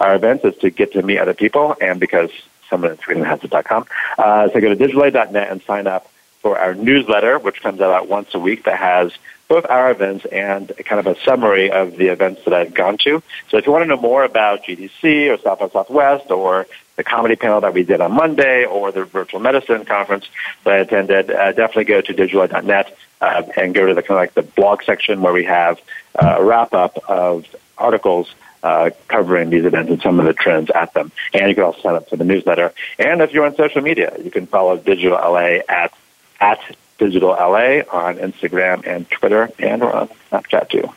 our 0.00 0.14
events 0.14 0.42
is 0.46 0.56
to 0.60 0.70
get 0.70 0.94
to 0.94 1.02
meet 1.02 1.18
other 1.18 1.34
people, 1.34 1.76
and 1.82 2.00
because 2.00 2.30
someone 2.70 2.92
at 2.92 3.00
Sweden 3.02 3.24
has 3.24 3.42
it 3.44 3.50
.com. 3.64 3.84
Uh, 4.16 4.48
so 4.48 4.60
go 4.60 4.74
to 4.74 4.76
digitalLA.net 4.76 5.50
and 5.50 5.60
sign 5.62 5.86
up 5.86 6.10
for 6.40 6.58
our 6.58 6.74
newsletter, 6.74 7.38
which 7.38 7.60
comes 7.60 7.80
out 7.80 8.08
once 8.08 8.34
a 8.34 8.38
week 8.38 8.64
that 8.64 8.78
has 8.78 9.12
both 9.48 9.66
our 9.68 9.90
events 9.90 10.24
and 10.26 10.72
kind 10.84 11.04
of 11.04 11.06
a 11.08 11.20
summary 11.22 11.70
of 11.70 11.96
the 11.96 12.06
events 12.06 12.42
that 12.44 12.54
I've 12.54 12.72
gone 12.72 12.98
to. 12.98 13.22
So 13.48 13.58
if 13.58 13.66
you 13.66 13.72
want 13.72 13.82
to 13.82 13.86
know 13.86 14.00
more 14.00 14.22
about 14.22 14.62
GDC 14.62 15.28
or 15.28 15.38
South 15.38 15.58
by 15.58 15.68
Southwest 15.68 16.30
or 16.30 16.66
the 16.96 17.02
comedy 17.02 17.34
panel 17.34 17.60
that 17.62 17.74
we 17.74 17.82
did 17.82 18.00
on 18.00 18.12
Monday 18.12 18.64
or 18.64 18.92
the 18.92 19.04
virtual 19.04 19.40
medicine 19.40 19.84
conference 19.84 20.28
that 20.64 20.74
I 20.74 20.76
attended, 20.78 21.30
uh, 21.30 21.52
definitely 21.52 21.84
go 21.84 22.00
to 22.00 22.12
digital.net 22.12 22.96
uh, 23.20 23.42
and 23.56 23.74
go 23.74 23.86
to 23.86 23.94
the 23.94 24.02
kind 24.02 24.12
of 24.12 24.16
like 24.18 24.34
the 24.34 24.42
blog 24.42 24.82
section 24.84 25.20
where 25.20 25.32
we 25.32 25.44
have 25.44 25.80
uh, 26.14 26.36
a 26.38 26.44
wrap 26.44 26.72
up 26.72 26.98
of 27.08 27.44
articles 27.76 28.32
uh, 28.62 28.90
covering 29.08 29.50
these 29.50 29.64
events 29.64 29.90
and 29.90 30.02
some 30.02 30.20
of 30.20 30.26
the 30.26 30.34
trends 30.34 30.70
at 30.70 30.92
them. 30.94 31.12
And 31.32 31.48
you 31.48 31.54
can 31.54 31.64
also 31.64 31.80
sign 31.80 31.94
up 31.94 32.08
for 32.08 32.16
the 32.16 32.24
newsletter. 32.24 32.72
And 32.98 33.20
if 33.20 33.32
you're 33.32 33.46
on 33.46 33.54
social 33.56 33.80
media, 33.80 34.14
you 34.22 34.30
can 34.30 34.46
follow 34.46 34.76
Digital 34.76 35.18
LA 35.18 35.60
at 35.68 35.92
at 36.40 36.60
Digital 36.98 37.30
LA 37.30 37.80
on 37.90 38.16
Instagram 38.16 38.86
and 38.86 39.08
Twitter, 39.10 39.50
and 39.58 39.80
we're 39.80 39.92
on 39.92 40.08
Snapchat 40.30 40.68
too. 40.68 40.90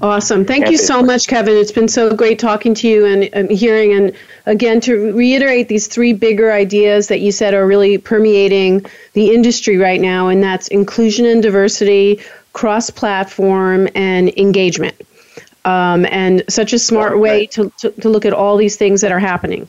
Awesome. 0.00 0.44
Thank 0.44 0.68
you 0.68 0.76
so 0.76 1.00
much, 1.00 1.28
Kevin. 1.28 1.56
It's 1.56 1.70
been 1.70 1.86
so 1.86 2.16
great 2.16 2.40
talking 2.40 2.74
to 2.74 2.88
you 2.88 3.06
and, 3.06 3.24
and, 3.32 3.48
hearing. 3.48 3.92
And 3.92 4.12
again, 4.46 4.80
to 4.80 5.12
reiterate 5.12 5.68
these 5.68 5.86
three 5.86 6.12
bigger 6.12 6.50
ideas 6.50 7.06
that 7.06 7.20
you 7.20 7.30
said 7.30 7.54
are 7.54 7.64
really 7.64 7.98
permeating 7.98 8.84
the 9.12 9.32
industry 9.32 9.76
right 9.76 10.00
now, 10.00 10.26
and 10.26 10.42
that's 10.42 10.66
inclusion 10.68 11.24
and 11.26 11.40
diversity, 11.40 12.20
cross 12.52 12.90
platform, 12.90 13.88
and 13.94 14.36
engagement. 14.36 15.00
Um, 15.64 16.06
and 16.06 16.42
such 16.48 16.72
a 16.72 16.78
smart 16.78 17.18
way 17.20 17.46
to, 17.46 17.72
to, 17.78 17.90
to, 17.90 18.08
look 18.08 18.24
at 18.24 18.32
all 18.32 18.56
these 18.56 18.74
things 18.74 19.02
that 19.02 19.12
are 19.12 19.20
happening. 19.20 19.68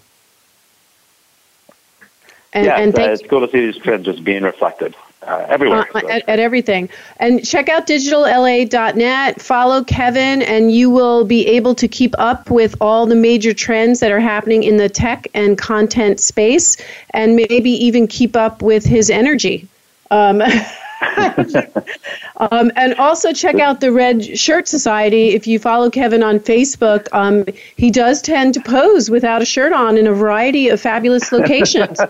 And, 2.52 2.66
yeah, 2.66 2.80
and 2.80 2.98
uh, 2.98 3.02
it's 3.02 3.22
cool 3.28 3.46
to 3.46 3.52
see 3.52 3.72
these 3.72 3.78
trends 3.78 4.06
just 4.06 4.24
being 4.24 4.42
reflected 4.42 4.96
uh, 5.28 5.46
everywhere. 5.50 5.88
Uh, 5.96 6.08
at, 6.10 6.30
at, 6.30 6.40
everything. 6.40 6.90
And 7.18 7.46
check 7.46 7.70
out 7.70 7.88
digitalla.net. 7.88 9.42
Follow 9.42 9.84
Kevin, 9.84 10.42
and 10.42 10.72
you 10.72 10.90
will 10.90 11.26
be 11.26 11.48
able 11.48 11.76
to 11.76 11.88
keep 11.88 12.14
up 12.18 12.50
with 12.50 12.76
all 12.82 13.06
the 13.06 13.16
major 13.16 13.54
trends 13.54 14.00
that 14.00 14.12
are 14.12 14.20
happening 14.20 14.64
in 14.64 14.78
the 14.78 14.90
tech 14.90 15.28
and 15.34 15.58
content 15.58 16.20
space, 16.20 16.78
and 17.12 17.36
maybe 17.36 17.72
even 17.72 18.08
keep 18.08 18.36
up 18.36 18.62
with 18.62 18.86
his 18.86 19.10
energy. 19.10 19.68
Um, 20.12 20.42
um, 22.38 22.72
and 22.76 22.96
also 22.96 23.34
check 23.34 23.60
out 23.60 23.82
the 23.82 23.92
Red 23.92 24.38
Shirt 24.38 24.68
Society. 24.68 25.30
If 25.30 25.48
you 25.48 25.60
follow 25.60 25.90
Kevin 25.90 26.24
on 26.24 26.40
Facebook, 26.40 27.08
um, 27.12 27.46
he 27.76 27.92
does 27.92 28.22
tend 28.22 28.54
to 28.56 28.62
pose 28.62 29.10
without 29.10 29.42
a 29.42 29.46
shirt 29.46 29.74
on 29.74 29.98
in 29.98 30.08
a 30.08 30.14
variety 30.14 30.70
of 30.70 30.80
fabulous 30.82 31.32
locations. 31.32 32.00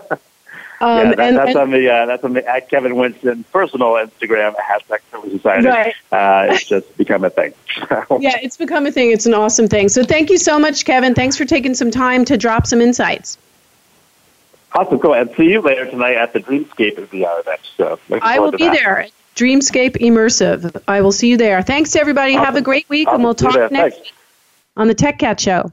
Um, 0.80 0.98
yeah, 0.98 1.04
that, 1.04 1.20
and, 1.20 1.36
that's 1.36 1.48
and, 1.50 1.58
on 1.58 1.70
the 1.70 1.88
uh, 1.88 2.06
that's 2.06 2.24
on 2.24 2.32
the 2.34 2.46
at 2.46 2.68
Kevin 2.68 2.96
Winston 2.96 3.44
personal 3.52 3.92
Instagram 3.92 4.54
hashtag 4.56 4.98
Service 5.10 5.32
Society. 5.32 5.68
Right. 5.68 5.94
Uh, 6.12 6.52
it's 6.52 6.66
just 6.66 6.96
become 6.98 7.24
a 7.24 7.30
thing. 7.30 7.54
yeah, 8.20 8.36
it's 8.42 8.58
become 8.58 8.84
a 8.84 8.92
thing. 8.92 9.10
It's 9.10 9.24
an 9.24 9.32
awesome 9.32 9.68
thing. 9.68 9.88
So 9.88 10.02
thank 10.02 10.28
you 10.30 10.36
so 10.36 10.58
much, 10.58 10.84
Kevin. 10.84 11.14
Thanks 11.14 11.36
for 11.36 11.44
taking 11.44 11.74
some 11.74 11.90
time 11.90 12.24
to 12.26 12.36
drop 12.36 12.66
some 12.66 12.82
insights. 12.82 13.38
Awesome, 14.74 14.98
cool. 14.98 15.14
And 15.14 15.30
see 15.36 15.50
you 15.50 15.60
later 15.60 15.88
tonight 15.88 16.16
at 16.16 16.32
the 16.32 16.40
Dreamscape 16.40 16.96
VR 17.08 17.40
event. 17.40 17.60
So 17.76 17.98
I 18.20 18.40
will 18.40 18.50
be 18.50 18.64
that. 18.64 18.76
there. 18.76 19.06
Dreamscape 19.36 19.96
Immersive. 19.98 20.82
I 20.86 21.00
will 21.00 21.12
see 21.12 21.30
you 21.30 21.36
there. 21.36 21.62
Thanks 21.62 21.96
everybody. 21.96 22.34
Awesome. 22.34 22.44
Have 22.44 22.56
a 22.56 22.60
great 22.60 22.88
week, 22.88 23.08
awesome. 23.08 23.16
and 23.16 23.24
we'll 23.24 23.34
talk 23.34 23.72
next 23.72 24.12
on 24.76 24.88
the 24.88 24.94
Tech 24.94 25.18
Cat 25.18 25.40
Show. 25.40 25.72